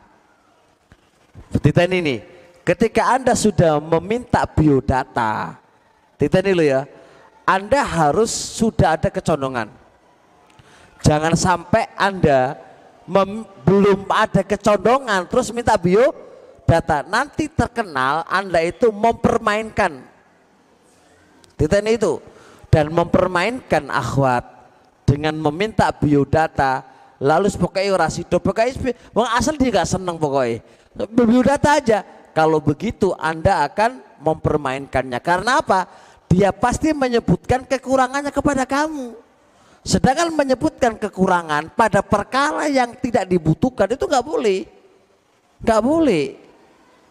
Tita 1.61 1.85
ini 1.85 2.36
ketika 2.67 3.15
Anda 3.15 3.31
sudah 3.31 3.79
meminta 3.79 4.43
biodata, 4.43 5.55
Tita 6.19 6.43
ini 6.43 6.67
ya, 6.67 6.83
Anda 7.47 7.79
harus 7.79 8.27
sudah 8.27 8.99
ada 8.99 9.07
kecondongan. 9.07 9.71
Jangan 10.99 11.31
sampai 11.39 11.87
Anda 11.95 12.59
mem, 13.07 13.47
belum 13.63 14.03
ada 14.11 14.43
kecondongan 14.43 15.29
terus 15.31 15.53
minta 15.55 15.79
biodata, 15.79 17.07
nanti 17.07 17.47
terkenal 17.47 18.27
Anda 18.27 18.59
itu 18.65 18.91
mempermainkan. 18.91 20.03
Ini 21.57 21.91
itu 21.95 22.19
dan 22.67 22.91
mempermainkan 22.91 23.87
akhwat 23.89 24.45
dengan 25.07 25.33
meminta 25.39 25.87
biodata 25.89 26.83
lalu 27.17 27.49
pokoknya 27.55 27.89
ora 27.89 28.09
sido 28.13 28.37
pokoknya 28.37 28.93
asal 29.33 29.57
dia 29.57 29.73
gak 29.73 29.89
seneng 29.89 30.21
pokoknya 30.21 30.61
biodata 31.17 31.81
aja 31.81 32.05
kalau 32.37 32.61
begitu 32.61 33.17
anda 33.17 33.65
akan 33.65 33.97
mempermainkannya. 34.21 35.17
Karena 35.25 35.57
apa? 35.57 35.89
Dia 36.29 36.53
pasti 36.53 36.93
menyebutkan 36.93 37.65
kekurangannya 37.65 38.29
kepada 38.29 38.61
kamu. 38.69 39.17
Sedangkan 39.81 40.29
menyebutkan 40.29 41.01
kekurangan 41.01 41.73
pada 41.73 42.05
perkara 42.05 42.69
yang 42.69 42.93
tidak 43.01 43.25
dibutuhkan 43.25 43.89
itu 43.89 44.05
nggak 44.05 44.21
boleh. 44.21 44.69
Nggak 45.65 45.81
boleh. 45.81 46.25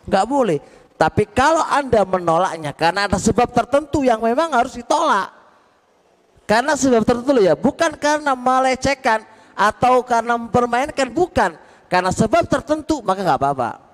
Nggak 0.07 0.27
boleh. 0.31 0.59
Tapi 0.95 1.27
kalau 1.35 1.67
anda 1.75 2.07
menolaknya 2.07 2.71
karena 2.71 3.11
ada 3.11 3.19
sebab 3.19 3.51
tertentu 3.51 4.07
yang 4.07 4.23
memang 4.23 4.55
harus 4.55 4.79
ditolak. 4.79 5.35
Karena 6.47 6.79
sebab 6.79 7.03
tertentu 7.03 7.43
ya, 7.43 7.59
bukan 7.59 7.99
karena 7.99 8.39
melecehkan 8.39 9.27
atau 9.59 10.07
karena 10.07 10.39
mempermainkan, 10.39 11.11
bukan. 11.11 11.59
Karena 11.91 12.15
sebab 12.15 12.47
tertentu 12.47 13.03
maka 13.03 13.27
nggak 13.27 13.41
apa-apa. 13.43 13.86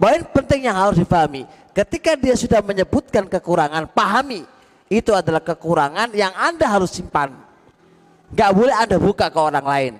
Poin 0.00 0.24
penting 0.32 0.64
yang 0.64 0.76
harus 0.76 0.96
dipahami, 0.96 1.44
ketika 1.76 2.16
dia 2.16 2.32
sudah 2.32 2.64
menyebutkan 2.64 3.28
kekurangan, 3.28 3.84
pahami 3.92 4.48
itu 4.88 5.12
adalah 5.12 5.44
kekurangan 5.44 6.10
yang 6.16 6.32
anda 6.32 6.64
harus 6.64 6.90
simpan. 6.90 7.36
Gak 8.32 8.50
boleh 8.56 8.72
anda 8.72 8.96
buka 8.96 9.28
ke 9.28 9.38
orang 9.38 9.66
lain. 9.66 9.94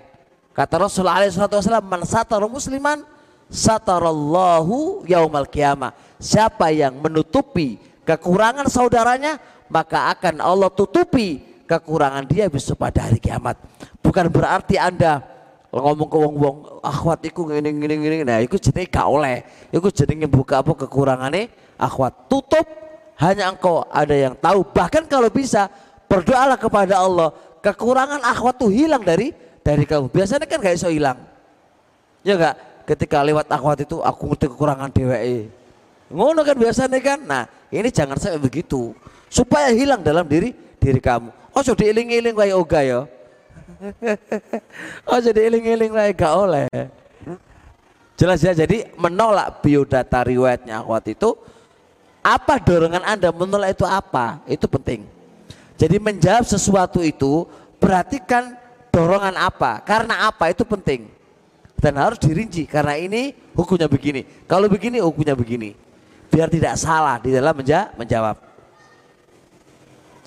Kata 0.56 0.82
Rasulullah 0.82 1.22
SAW, 1.28 1.82
man 1.84 2.02
satara 2.08 2.48
musliman 2.48 3.04
satarallahu 3.50 5.04
yaumal 5.04 5.46
kiamah. 5.46 5.92
Siapa 6.16 6.70
yang 6.70 6.96
menutupi 6.98 7.76
kekurangan 8.06 8.70
saudaranya, 8.70 9.36
maka 9.70 10.10
akan 10.14 10.42
Allah 10.42 10.70
tutupi 10.72 11.42
kekurangan 11.66 12.26
dia 12.26 12.50
besok 12.50 12.82
pada 12.82 13.06
hari 13.06 13.22
kiamat. 13.22 13.54
Bukan 14.02 14.26
berarti 14.26 14.74
Anda 14.74 15.22
ngomong 15.70 16.08
ke 16.10 16.18
wong-wong 16.18 16.56
akhwat 16.82 17.22
iku 17.30 17.46
ngene 17.46 17.70
ngene 17.70 17.94
ngene 18.02 18.16
nah 18.26 18.38
iku 18.42 18.58
jenenge 18.58 18.90
gak 18.90 19.06
oleh. 19.06 19.46
Iku 19.70 19.88
jenenge 19.94 20.26
buka 20.26 20.60
apa 20.66 20.74
kekurangane 20.74 21.46
akhwat. 21.78 22.26
Tutup 22.26 22.66
hanya 23.22 23.54
engkau 23.54 23.86
ada 23.86 24.14
yang 24.14 24.34
tahu. 24.34 24.66
Bahkan 24.66 25.06
kalau 25.06 25.30
bisa 25.30 25.70
berdoalah 26.10 26.58
kepada 26.58 26.98
Allah 26.98 27.30
kekurangan 27.62 28.18
akhwat 28.26 28.58
tuh 28.58 28.72
hilang 28.74 29.06
dari 29.06 29.30
dari 29.62 29.86
kamu. 29.86 30.10
Biasanya 30.10 30.46
kan 30.50 30.58
gak 30.58 30.74
iso 30.74 30.90
hilang. 30.90 31.22
Ya 32.26 32.34
enggak? 32.34 32.56
Ketika 32.90 33.22
lewat 33.22 33.46
akhwat 33.46 33.86
itu 33.86 34.02
aku 34.02 34.34
ngerti 34.34 34.46
kekurangan 34.50 34.90
dewe. 34.90 35.46
Ngono 36.10 36.42
kan 36.42 36.56
biasanya 36.58 36.98
kan. 36.98 37.18
Nah, 37.22 37.46
ini 37.70 37.86
jangan 37.94 38.18
sampai 38.18 38.42
begitu 38.42 38.90
supaya 39.30 39.70
hilang 39.70 40.02
dalam 40.02 40.26
diri 40.26 40.50
diri 40.82 40.98
kamu. 40.98 41.30
Oh 41.54 41.62
sudah 41.62 41.86
iling-iling 41.86 42.34
kayak 42.34 42.56
oga 42.58 42.80
ya. 42.82 43.00
Oh 45.10 45.20
jadi 45.20 45.50
iling-iling 45.50 45.92
kayak 45.92 46.14
gak 46.16 46.34
oleh. 46.34 46.68
Jelas 48.20 48.44
ya, 48.44 48.52
jadi 48.52 48.92
menolak 49.00 49.64
biodata 49.64 50.20
riwayatnya 50.20 50.84
akhwat 50.84 51.08
itu 51.08 51.32
apa 52.20 52.60
dorongan 52.60 53.00
Anda 53.00 53.32
menolak 53.32 53.80
itu 53.80 53.88
apa? 53.88 54.44
Itu 54.44 54.68
penting. 54.68 55.08
Jadi 55.80 55.96
menjawab 55.96 56.44
sesuatu 56.44 57.00
itu 57.00 57.48
perhatikan 57.80 58.52
dorongan 58.92 59.40
apa, 59.40 59.80
karena 59.80 60.28
apa 60.28 60.52
itu 60.52 60.68
penting. 60.68 61.08
Dan 61.80 61.96
harus 61.96 62.20
dirinci 62.20 62.68
karena 62.68 62.92
ini 63.00 63.32
hukumnya 63.56 63.88
begini. 63.88 64.28
Kalau 64.44 64.68
begini 64.68 65.00
hukumnya 65.00 65.32
begini. 65.32 65.72
Biar 66.28 66.52
tidak 66.52 66.76
salah 66.76 67.16
di 67.16 67.32
dalam 67.32 67.56
menjawab. 67.96 68.36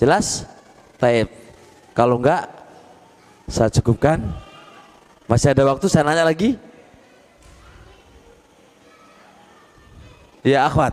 Jelas? 0.02 0.42
Taib. 0.98 1.30
Kalau 1.94 2.18
enggak, 2.18 2.50
saya 3.48 3.68
cukupkan. 3.68 4.20
Masih 5.24 5.56
ada 5.56 5.64
waktu 5.64 5.88
saya 5.88 6.04
nanya 6.04 6.28
lagi? 6.28 6.56
Ya 10.44 10.68
akhwat. 10.68 10.92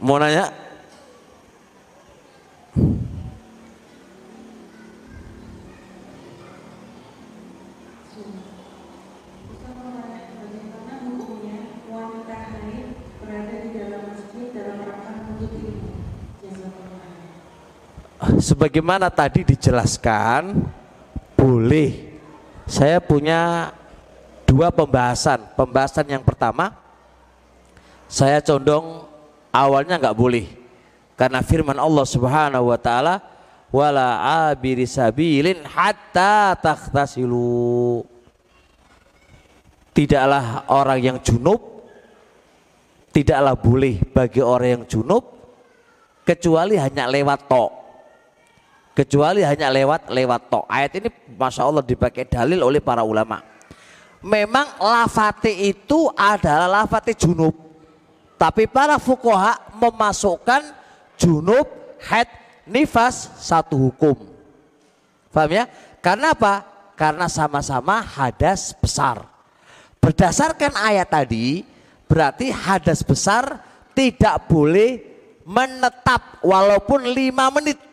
Mau 0.00 0.16
nanya? 0.16 0.48
Sebagaimana 18.60 19.08
tadi 19.08 19.40
dijelaskan? 19.40 20.52
Boleh. 21.32 22.12
Saya 22.68 23.00
punya 23.00 23.72
dua 24.44 24.68
pembahasan. 24.68 25.56
Pembahasan 25.56 26.04
yang 26.04 26.20
pertama 26.20 26.76
saya 28.04 28.44
condong 28.44 29.08
awalnya 29.48 29.96
nggak 29.96 30.12
boleh. 30.12 30.44
Karena 31.16 31.40
firman 31.40 31.80
Allah 31.80 32.04
Subhanahu 32.04 32.68
wa 32.68 32.76
taala 32.76 33.24
wala 33.72 34.20
abiri 34.52 34.84
sabilin 34.84 35.64
hatta 35.64 36.52
takhtasilu. 36.60 38.04
Tidaklah 39.96 40.68
orang 40.68 41.00
yang 41.00 41.16
junub 41.24 41.88
tidaklah 43.08 43.56
boleh 43.56 44.04
bagi 44.12 44.44
orang 44.44 44.68
yang 44.68 44.84
junub 44.84 45.24
kecuali 46.28 46.76
hanya 46.76 47.08
lewat 47.08 47.48
tok 47.48 47.79
kecuali 49.00 49.40
hanya 49.40 49.72
lewat 49.72 50.12
lewat 50.12 50.40
tok. 50.52 50.64
Ayat 50.68 50.92
ini 51.00 51.08
masya 51.32 51.64
Allah 51.64 51.80
dipakai 51.80 52.28
dalil 52.28 52.60
oleh 52.60 52.84
para 52.84 53.00
ulama. 53.00 53.40
Memang 54.20 54.76
lafati 54.76 55.72
itu 55.72 56.12
adalah 56.12 56.84
lafati 56.84 57.16
junub. 57.16 57.56
Tapi 58.36 58.68
para 58.68 59.00
fukoha 59.00 59.72
memasukkan 59.80 60.76
junub, 61.16 61.64
head, 62.04 62.28
nifas 62.68 63.32
satu 63.40 63.88
hukum. 63.88 64.16
Paham 65.32 65.48
ya? 65.56 65.64
Karena 66.04 66.36
apa? 66.36 66.64
Karena 66.92 67.24
sama-sama 67.32 68.04
hadas 68.04 68.76
besar. 68.76 69.24
Berdasarkan 70.00 70.76
ayat 70.76 71.08
tadi, 71.08 71.64
berarti 72.04 72.52
hadas 72.52 73.00
besar 73.00 73.64
tidak 73.96 74.48
boleh 74.48 75.00
menetap 75.44 76.44
walaupun 76.44 77.08
lima 77.12 77.48
menit 77.52 77.89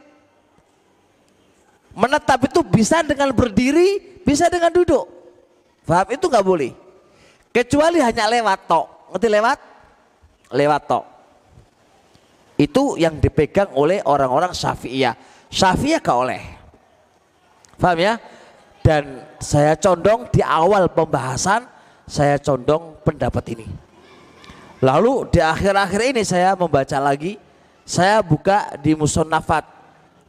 Menetap 1.97 2.45
itu 2.45 2.61
bisa 2.61 3.01
dengan 3.01 3.33
berdiri, 3.33 4.21
bisa 4.21 4.53
dengan 4.53 4.69
duduk. 4.69 5.09
Paham? 5.81 6.13
Itu 6.13 6.29
nggak 6.29 6.45
boleh. 6.45 6.71
Kecuali 7.49 7.97
hanya 7.97 8.29
lewat 8.29 8.69
tok. 8.69 8.85
Ngerti 9.17 9.27
lewat? 9.33 9.57
lewat 10.53 10.81
tok. 10.87 11.05
Itu 12.57 12.97
yang 12.97 13.21
dipegang 13.21 13.69
oleh 13.75 14.01
orang-orang 14.07 14.55
Syafi'iyah. 14.55 15.13
Syafi'iyah 15.51 16.01
gak 16.01 16.17
oleh. 16.17 16.41
Paham 17.77 17.99
ya? 18.01 18.13
Dan 18.81 19.21
saya 19.37 19.77
condong 19.77 20.25
di 20.31 20.41
awal 20.41 20.89
pembahasan 20.89 21.67
saya 22.07 22.39
condong 22.39 22.97
pendapat 23.03 23.43
ini. 23.53 23.67
Lalu 24.81 25.27
di 25.29 25.39
akhir-akhir 25.43 26.01
ini 26.15 26.21
saya 26.23 26.55
membaca 26.55 26.97
lagi, 26.97 27.35
saya 27.83 28.23
buka 28.23 28.73
di 28.79 28.95
Musonafat, 28.95 29.67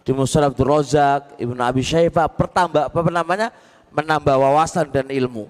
di 0.08 0.16
Musonaf 0.16 0.56
Abdul 0.56 0.72
Rozak, 0.72 1.36
Ibnu 1.36 1.60
Abi 1.60 1.84
Syaifah, 1.84 2.32
pertambah 2.32 2.88
apa 2.88 3.12
namanya? 3.12 3.52
menambah 3.92 4.40
wawasan 4.40 4.88
dan 4.88 5.04
ilmu. 5.12 5.48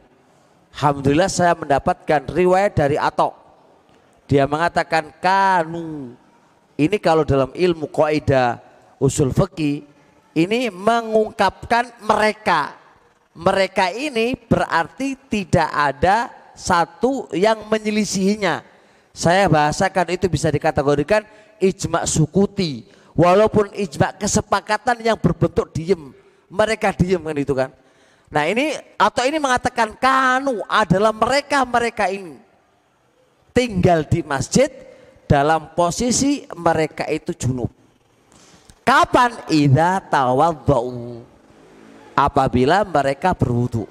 Alhamdulillah 0.75 1.31
saya 1.31 1.55
mendapatkan 1.55 2.27
riwayat 2.27 2.75
dari 2.75 2.99
Atok. 2.99 3.35
Dia 4.27 4.51
mengatakan 4.51 5.15
kanu. 5.23 6.15
Ini 6.75 6.97
kalau 7.03 7.27
dalam 7.27 7.51
ilmu 7.55 7.91
kaidah 7.91 8.63
usul 9.03 9.35
fikih 9.35 9.83
ini 10.35 10.71
mengungkapkan 10.71 11.95
mereka. 12.03 12.79
Mereka 13.35 13.95
ini 13.95 14.39
berarti 14.39 15.19
tidak 15.31 15.71
ada 15.71 16.31
satu 16.55 17.31
yang 17.35 17.63
menyelisihinya. 17.67 18.63
Saya 19.15 19.51
bahasakan 19.51 20.15
itu 20.15 20.31
bisa 20.31 20.51
dikategorikan 20.51 21.27
ijma 21.59 22.07
sukuti. 22.07 22.98
Walaupun 23.19 23.74
ijma 23.74 24.15
kesepakatan 24.15 25.03
yang 25.03 25.19
berbentuk 25.19 25.74
diem. 25.74 26.15
Mereka 26.47 26.95
diem 26.95 27.19
kan 27.19 27.36
itu 27.36 27.51
kan. 27.51 27.70
Nah 28.31 28.47
ini 28.47 28.78
atau 28.95 29.27
ini 29.27 29.43
mengatakan 29.43 29.99
kanu 29.99 30.62
adalah 30.70 31.11
mereka-mereka 31.11 32.15
ini 32.15 32.39
tinggal 33.59 34.07
di 34.07 34.23
masjid 34.23 34.70
dalam 35.27 35.74
posisi 35.74 36.47
mereka 36.55 37.11
itu 37.11 37.35
junub. 37.35 37.74
Kapan? 38.86 39.35
Idza 39.51 39.99
tawadhu. 40.07 41.27
Apabila 42.15 42.86
mereka 42.86 43.35
berwudu. 43.35 43.90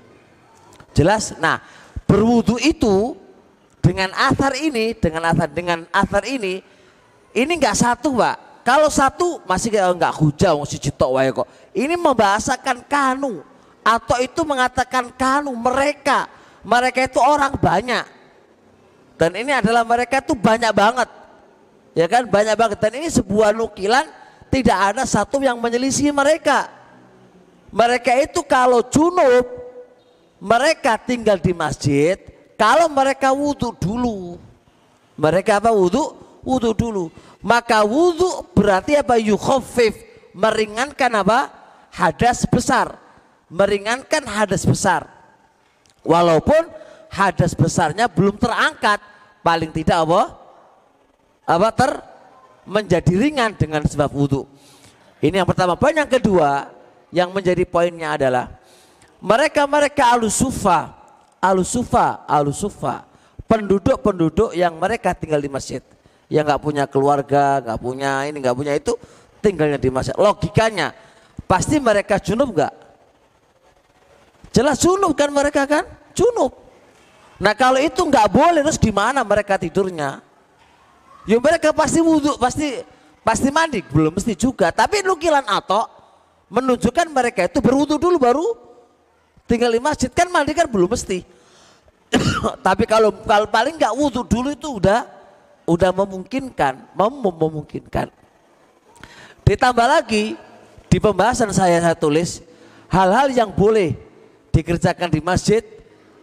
Jelas? 0.96 1.36
Nah, 1.38 1.60
berwudu 2.08 2.58
itu 2.64 3.14
dengan 3.84 4.10
athar 4.16 4.56
ini, 4.58 4.96
dengan 4.98 5.30
athar 5.32 5.52
dengan 5.52 5.86
athar 5.94 6.26
ini, 6.26 6.60
ini 7.36 7.52
enggak 7.54 7.78
satu, 7.78 8.18
Pak. 8.18 8.47
Kalau 8.68 8.92
satu 8.92 9.40
masih 9.48 9.72
enggak 9.80 10.12
hujau 10.20 10.68
si 10.68 10.76
citok 10.76 11.16
wae 11.16 11.32
kok. 11.32 11.48
Ini 11.72 11.96
membahasakan 11.96 12.84
kanu. 12.84 13.40
Atau 13.80 14.20
itu 14.20 14.44
mengatakan 14.44 15.08
kanu 15.16 15.56
mereka. 15.56 16.28
Mereka 16.68 17.08
itu 17.08 17.24
orang 17.24 17.56
banyak. 17.56 18.04
Dan 19.16 19.40
ini 19.40 19.56
adalah 19.56 19.88
mereka 19.88 20.20
itu 20.20 20.36
banyak 20.36 20.76
banget. 20.76 21.08
Ya 21.96 22.12
kan? 22.12 22.28
Banyak 22.28 22.56
banget. 22.60 22.78
Dan 22.84 23.00
ini 23.00 23.08
sebuah 23.08 23.56
nukilan 23.56 24.04
tidak 24.52 24.78
ada 24.92 25.08
satu 25.08 25.40
yang 25.40 25.56
menyelisih 25.64 26.12
mereka. 26.12 26.68
Mereka 27.72 28.20
itu 28.20 28.44
kalau 28.44 28.84
junub 28.84 29.48
mereka 30.44 31.00
tinggal 31.00 31.40
di 31.40 31.56
masjid. 31.56 32.20
Kalau 32.60 32.92
mereka 32.92 33.32
wudhu 33.32 33.72
dulu 33.80 34.36
mereka 35.16 35.64
apa? 35.64 35.72
Wudhu? 35.72 36.20
Wudhu 36.44 36.72
dulu 36.76 37.06
maka 37.42 37.86
wudhu 37.86 38.46
berarti 38.54 38.98
apa 38.98 39.18
yukhofif 39.22 39.94
meringankan 40.34 41.12
apa 41.22 41.40
hadas 41.94 42.46
besar 42.46 43.08
meringankan 43.52 44.24
hadas 44.28 44.68
besar. 44.68 45.08
Walaupun 46.04 46.72
hadas 47.12 47.52
besarnya 47.56 48.08
belum 48.08 48.40
terangkat, 48.40 49.00
paling 49.44 49.72
tidak 49.76 50.08
apa? 50.08 50.22
Apa 51.48 51.70
ter 51.72 51.92
menjadi 52.68 53.14
ringan 53.16 53.56
dengan 53.56 53.84
sebab 53.84 54.12
wudhu. 54.12 54.44
Ini 55.24 55.44
yang 55.44 55.48
pertama. 55.48 55.80
Poin 55.80 55.96
yang 55.96 56.08
kedua 56.08 56.72
yang 57.12 57.32
menjadi 57.32 57.64
poinnya 57.64 58.20
adalah 58.20 58.52
mereka-mereka 59.24 60.16
alusufa, 60.16 60.94
alusufa, 61.40 62.28
alusufa, 62.28 63.08
penduduk-penduduk 63.48 64.52
yang 64.54 64.76
mereka 64.76 65.16
tinggal 65.16 65.40
di 65.40 65.48
masjid, 65.48 65.82
yang 66.28 66.44
nggak 66.44 66.62
punya 66.62 66.84
keluarga, 66.88 67.64
nggak 67.64 67.80
punya 67.80 68.28
ini, 68.28 68.38
nggak 68.44 68.56
punya 68.56 68.74
itu, 68.76 68.94
tinggalnya 69.40 69.80
di 69.80 69.88
masjid. 69.88 70.16
Logikanya 70.16 70.92
pasti 71.48 71.80
mereka 71.80 72.20
junub 72.20 72.52
nggak? 72.52 72.74
Jelas 74.52 74.78
junub 74.84 75.16
kan 75.16 75.32
mereka 75.32 75.64
kan? 75.64 75.88
Junub. 76.12 76.52
Nah 77.40 77.54
kalau 77.56 77.80
itu 77.80 78.02
nggak 78.02 78.28
boleh 78.28 78.62
terus 78.66 78.80
gimana 78.82 79.24
mereka 79.24 79.56
tidurnya? 79.56 80.20
Ya 81.28 81.38
mereka 81.40 81.72
pasti 81.76 82.00
wudhu, 82.00 82.40
pasti 82.40 82.84
pasti 83.24 83.52
mandi, 83.52 83.84
belum 83.84 84.16
mesti 84.16 84.34
juga. 84.36 84.72
Tapi 84.72 85.04
nukilan 85.04 85.44
atau 85.48 85.88
menunjukkan 86.48 87.08
mereka 87.12 87.44
itu 87.48 87.60
berwudhu 87.60 88.00
dulu 88.00 88.16
baru 88.16 88.48
tinggal 89.48 89.72
di 89.72 89.80
masjid 89.84 90.08
kan 90.12 90.28
mandi 90.32 90.52
kan 90.56 90.68
belum 90.68 90.92
mesti. 90.92 91.24
Tapi 92.68 92.84
kalau 92.88 93.12
kalau 93.28 93.48
paling 93.48 93.76
nggak 93.76 93.94
wudhu 93.96 94.24
dulu 94.24 94.56
itu 94.56 94.80
udah 94.80 95.17
udah 95.68 95.92
memungkinkan, 95.92 96.96
mem 96.96 97.14
memungkinkan. 97.20 98.08
Ditambah 99.44 99.88
lagi 99.88 100.40
di 100.88 100.98
pembahasan 100.98 101.52
saya 101.52 101.84
saya 101.84 101.96
tulis 101.96 102.40
hal-hal 102.88 103.28
yang 103.36 103.52
boleh 103.52 104.00
dikerjakan 104.56 105.12
di 105.12 105.20
masjid, 105.20 105.62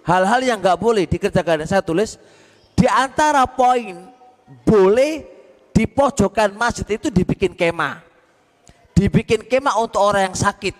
hal-hal 0.03 0.41
yang 0.41 0.59
nggak 0.59 0.81
boleh 0.81 1.05
dikerjakan. 1.05 1.69
Saya 1.69 1.85
tulis 1.85 2.17
di 2.73 2.89
antara 2.89 3.45
poin 3.45 4.09
boleh 4.65 5.25
di 5.77 5.85
pojokan 5.85 6.57
masjid 6.57 6.97
itu 6.97 7.13
dibikin 7.13 7.53
kemah. 7.53 8.01
Dibikin 8.97 9.45
kemah 9.45 9.77
untuk 9.77 10.01
orang 10.01 10.33
yang 10.33 10.39
sakit, 10.39 10.73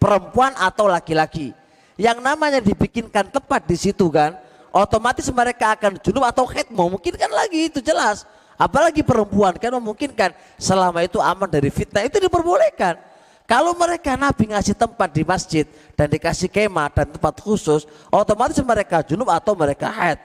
perempuan 0.00 0.56
atau 0.58 0.90
laki-laki. 0.90 1.54
Yang 1.98 2.18
namanya 2.22 2.58
dibikinkan 2.62 3.28
tempat 3.28 3.66
di 3.68 3.76
situ 3.76 4.08
kan, 4.08 4.38
otomatis 4.72 5.26
mereka 5.32 5.74
akan 5.76 6.00
junub 6.02 6.24
atau 6.24 6.44
head 6.48 6.68
memungkinkan 6.68 7.30
lagi 7.30 7.68
itu 7.72 7.80
jelas. 7.80 8.28
Apalagi 8.58 9.06
perempuan 9.06 9.54
kan 9.54 9.70
memungkinkan 9.70 10.34
selama 10.58 11.06
itu 11.06 11.22
aman 11.22 11.46
dari 11.46 11.70
fitnah 11.70 12.02
itu 12.02 12.18
diperbolehkan. 12.18 12.98
Kalau 13.48 13.72
mereka 13.72 14.12
Nabi 14.12 14.52
ngasih 14.52 14.76
tempat 14.76 15.08
di 15.08 15.24
masjid 15.24 15.64
dan 15.96 16.10
dikasih 16.12 16.52
kemah 16.52 16.92
dan 16.92 17.08
tempat 17.08 17.40
khusus, 17.40 17.88
otomatis 18.12 18.60
mereka 18.60 19.00
junub 19.00 19.32
atau 19.32 19.56
mereka 19.56 19.88
haid. 19.88 20.20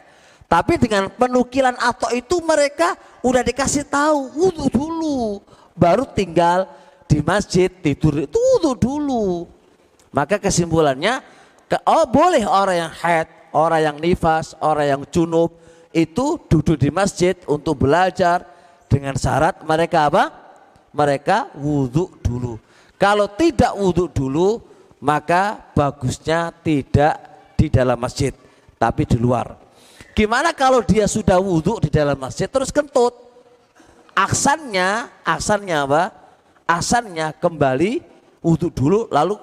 Tapi 0.50 0.76
dengan 0.76 1.08
penukilan 1.08 1.78
atau 1.80 2.12
itu 2.12 2.44
mereka 2.44 3.00
udah 3.24 3.40
dikasih 3.40 3.88
tahu 3.88 4.28
wudhu 4.36 4.68
dulu, 4.68 5.40
baru 5.72 6.04
tinggal 6.04 6.68
di 7.08 7.24
masjid 7.24 7.72
tidur 7.72 8.28
itu 8.28 8.36
wudhu 8.36 8.76
dulu. 8.76 9.26
Maka 10.12 10.36
kesimpulannya, 10.38 11.24
oh 11.88 12.06
boleh 12.06 12.44
orang 12.44 12.86
yang 12.86 12.92
haid, 12.92 13.28
orang 13.54 13.82
yang 13.94 13.98
nifas, 14.02 14.58
orang 14.60 14.86
yang 14.90 15.02
junub 15.10 15.54
itu 15.94 16.42
duduk 16.50 16.78
di 16.78 16.90
masjid 16.90 17.38
untuk 17.46 17.86
belajar 17.86 18.44
dengan 18.90 19.14
syarat 19.14 19.62
mereka 19.64 20.10
apa? 20.10 20.24
Mereka 20.94 21.58
wudhu 21.58 22.18
dulu. 22.22 22.58
Kalau 22.98 23.30
tidak 23.34 23.74
wudhu 23.74 24.10
dulu, 24.10 24.62
maka 25.02 25.74
bagusnya 25.74 26.54
tidak 26.62 27.18
di 27.58 27.70
dalam 27.70 27.98
masjid, 27.98 28.34
tapi 28.78 29.06
di 29.06 29.18
luar. 29.18 29.58
Gimana 30.14 30.54
kalau 30.54 30.86
dia 30.86 31.10
sudah 31.10 31.42
wudhu 31.42 31.82
di 31.82 31.90
dalam 31.90 32.18
masjid 32.18 32.46
terus 32.46 32.70
kentut? 32.70 33.18
Aksannya, 34.14 35.10
aksannya 35.26 35.78
apa? 35.90 36.04
Asannya 36.70 37.34
kembali 37.42 38.14
wudhu 38.46 38.70
dulu 38.70 39.10
lalu 39.10 39.36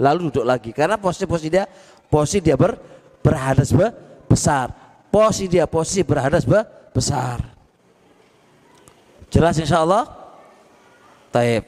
lalu 0.00 0.30
duduk 0.30 0.44
lagi 0.46 0.70
karena 0.72 0.96
posisi-posisi 0.96 1.52
dia 1.52 1.64
posisi 2.08 2.40
dia 2.40 2.56
ber, 2.56 2.78
berhadas 3.26 3.74
be, 3.74 3.90
besar. 4.30 4.70
Posisi 5.10 5.50
dia 5.50 5.66
posisi 5.66 6.06
berhadas 6.06 6.46
be, 6.46 6.62
besar. 6.94 7.42
Jelas 9.26 9.58
insya 9.58 9.82
Allah? 9.82 10.06
Taib. 11.34 11.66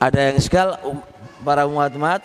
Ada 0.00 0.32
yang 0.32 0.40
sekal 0.40 0.68
um, 0.82 0.98
para 1.44 1.68
umat-umat 1.68 2.24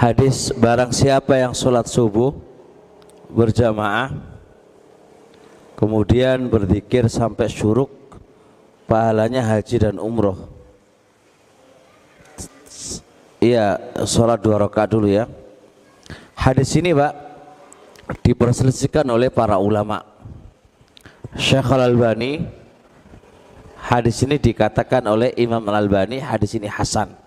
Hadis 0.00 0.48
barang 0.56 0.96
siapa 0.96 1.36
yang 1.36 1.52
sholat 1.52 1.84
subuh 1.84 2.32
berjamaah 3.28 4.16
kemudian 5.76 6.48
berzikir 6.48 7.04
sampai 7.04 7.52
syuruk 7.52 7.92
pahalanya 8.88 9.44
haji 9.44 9.76
dan 9.76 10.00
umroh 10.00 10.48
Iya, 13.44 13.76
sholat 14.08 14.40
dua 14.40 14.60
rakaat 14.60 14.92
dulu 14.92 15.08
ya. 15.08 15.24
Hadis 16.36 16.76
ini, 16.76 16.92
Pak, 16.92 17.12
diperselisihkan 18.20 19.04
oleh 19.08 19.32
para 19.32 19.56
ulama. 19.56 20.04
Syekh 21.36 21.72
Al-Albani 21.72 22.44
hadis 23.80 24.20
ini 24.24 24.36
dikatakan 24.36 25.04
oleh 25.08 25.32
Imam 25.40 25.64
Al-Albani 25.64 26.20
hadis 26.20 26.52
ini 26.56 26.68
hasan. 26.68 27.19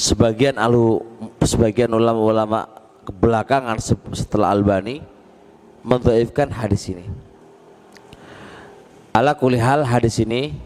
Sebagian 0.00 0.56
alu 0.56 1.04
sebagian 1.44 1.92
ulama-ulama 1.92 2.64
kebelakangan 3.04 3.76
setelah 4.16 4.48
Albani 4.48 5.04
mendhaifkan 5.84 6.48
hadis 6.48 6.88
ini. 6.88 7.04
Ala 9.12 9.36
kulihal 9.36 9.84
hadis 9.84 10.16
ini 10.24 10.56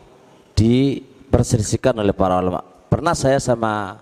diperselisihkan 0.55 1.99
oleh 1.99 2.15
para 2.15 2.39
ulama 2.39 2.63
Pernah 2.87 3.11
saya 3.19 3.43
sama 3.43 3.99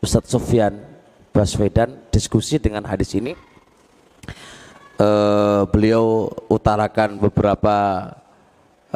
Ustadz 0.00 0.32
Sofyan 0.32 0.80
Baswedan 1.28 2.00
diskusi 2.08 2.56
dengan 2.56 2.88
hadis 2.88 3.12
ini. 3.12 3.36
Uh, 4.96 5.68
beliau 5.68 6.32
utarakan 6.48 7.20
beberapa 7.20 7.76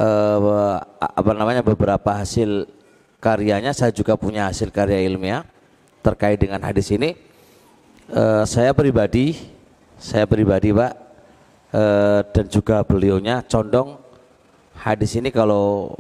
uh, 0.00 0.80
apa 0.96 1.30
namanya 1.36 1.60
beberapa 1.60 2.16
hasil 2.16 2.64
karyanya. 3.20 3.76
Saya 3.76 3.92
juga 3.92 4.16
punya 4.16 4.48
hasil 4.48 4.72
karya 4.72 5.04
ilmiah 5.04 5.57
terkait 6.08 6.40
dengan 6.40 6.64
hadis 6.64 6.88
ini. 6.88 7.12
Uh, 8.08 8.48
saya 8.48 8.72
pribadi, 8.72 9.36
saya 10.00 10.24
pribadi 10.24 10.72
pak 10.72 10.92
uh, 11.76 12.24
dan 12.32 12.48
juga 12.48 12.80
beliaunya 12.80 13.44
condong 13.44 14.08
hadis 14.78 15.18
ini 15.18 15.34
kalau 15.34 15.90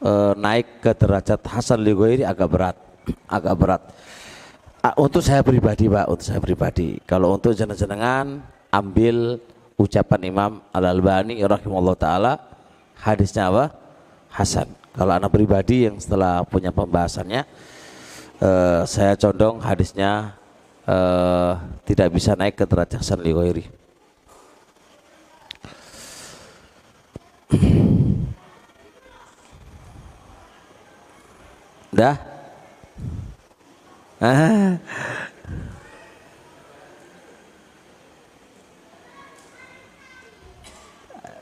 e, 0.00 0.12
naik 0.36 0.80
ke 0.80 0.92
derajat 0.96 1.40
Hasan 1.44 1.84
Lighoiri 1.84 2.24
agak 2.24 2.48
berat, 2.48 2.76
agak 3.36 3.54
berat. 3.56 3.82
untuk 4.96 5.18
saya 5.18 5.42
pribadi 5.42 5.90
Pak, 5.90 6.06
untuk 6.06 6.26
saya 6.26 6.38
pribadi. 6.38 7.02
Kalau 7.04 7.34
untuk 7.34 7.52
jenengan 7.58 8.38
ambil 8.70 9.42
ucapan 9.74 10.20
Imam 10.22 10.52
Al 10.70 10.84
Albani 10.86 11.42
rahimahullah 11.42 11.98
taala 11.98 12.32
hadisnya 13.02 13.50
apa? 13.50 13.74
Hasan. 14.30 14.70
Kalau 14.94 15.12
anak 15.12 15.28
pribadi 15.34 15.90
yang 15.90 15.98
setelah 15.98 16.46
punya 16.46 16.70
pembahasannya, 16.72 17.44
e, 18.40 18.50
saya 18.88 19.12
condong 19.16 19.60
hadisnya 19.60 20.36
e, 20.84 20.96
tidak 21.84 22.08
bisa 22.12 22.32
naik 22.32 22.56
ke 22.56 22.64
derajat 22.64 23.00
Hasan 23.00 23.20
Lighoiri. 23.20 23.68
Dah? 31.96 32.16
Ah. 34.20 34.76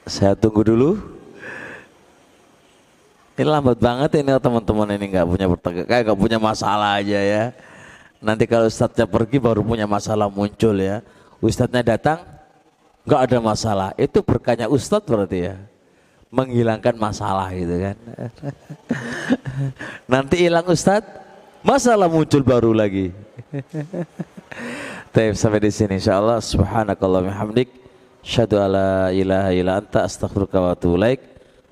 Saya 0.04 0.36
tunggu 0.36 0.60
dulu. 0.60 1.13
Ini 3.34 3.50
lambat 3.50 3.78
banget 3.82 4.10
ini 4.22 4.30
teman-teman 4.38 4.88
ini 4.94 5.04
nggak 5.10 5.26
punya 5.26 5.46
pertanyaan, 5.50 5.86
kayak 5.90 6.02
nggak 6.06 6.20
punya 6.22 6.38
masalah 6.38 6.90
aja 7.02 7.18
ya. 7.18 7.44
Nanti 8.22 8.46
kalau 8.46 8.70
ustadznya 8.70 9.10
pergi 9.10 9.42
baru 9.42 9.60
punya 9.66 9.90
masalah 9.90 10.30
muncul 10.30 10.78
ya. 10.78 11.02
Ustadznya 11.42 11.82
datang 11.82 12.22
nggak 13.02 13.20
ada 13.26 13.38
masalah. 13.42 13.88
Itu 13.98 14.22
berkanya 14.22 14.70
ustadz 14.70 15.10
berarti 15.10 15.50
ya 15.50 15.54
menghilangkan 16.34 16.94
masalah 16.98 17.54
gitu 17.54 17.74
kan. 17.78 17.96
Nanti 20.12 20.34
hilang 20.42 20.66
Ustadz, 20.66 21.06
masalah 21.62 22.10
muncul 22.10 22.42
baru 22.42 22.74
lagi. 22.74 23.14
Taib 25.14 25.38
sampai 25.38 25.62
di 25.62 25.70
sini 25.70 26.02
insyaallah 26.02 26.42
subhanakallah 26.42 27.30
hamdik 27.30 27.70
syadu 28.18 28.58
ala 28.58 29.14
ilaha 29.14 29.50
illa 29.54 29.78
anta 29.78 30.02
astaghfiruka 30.02 30.58
wa 30.58 30.74
atubu 30.74 30.98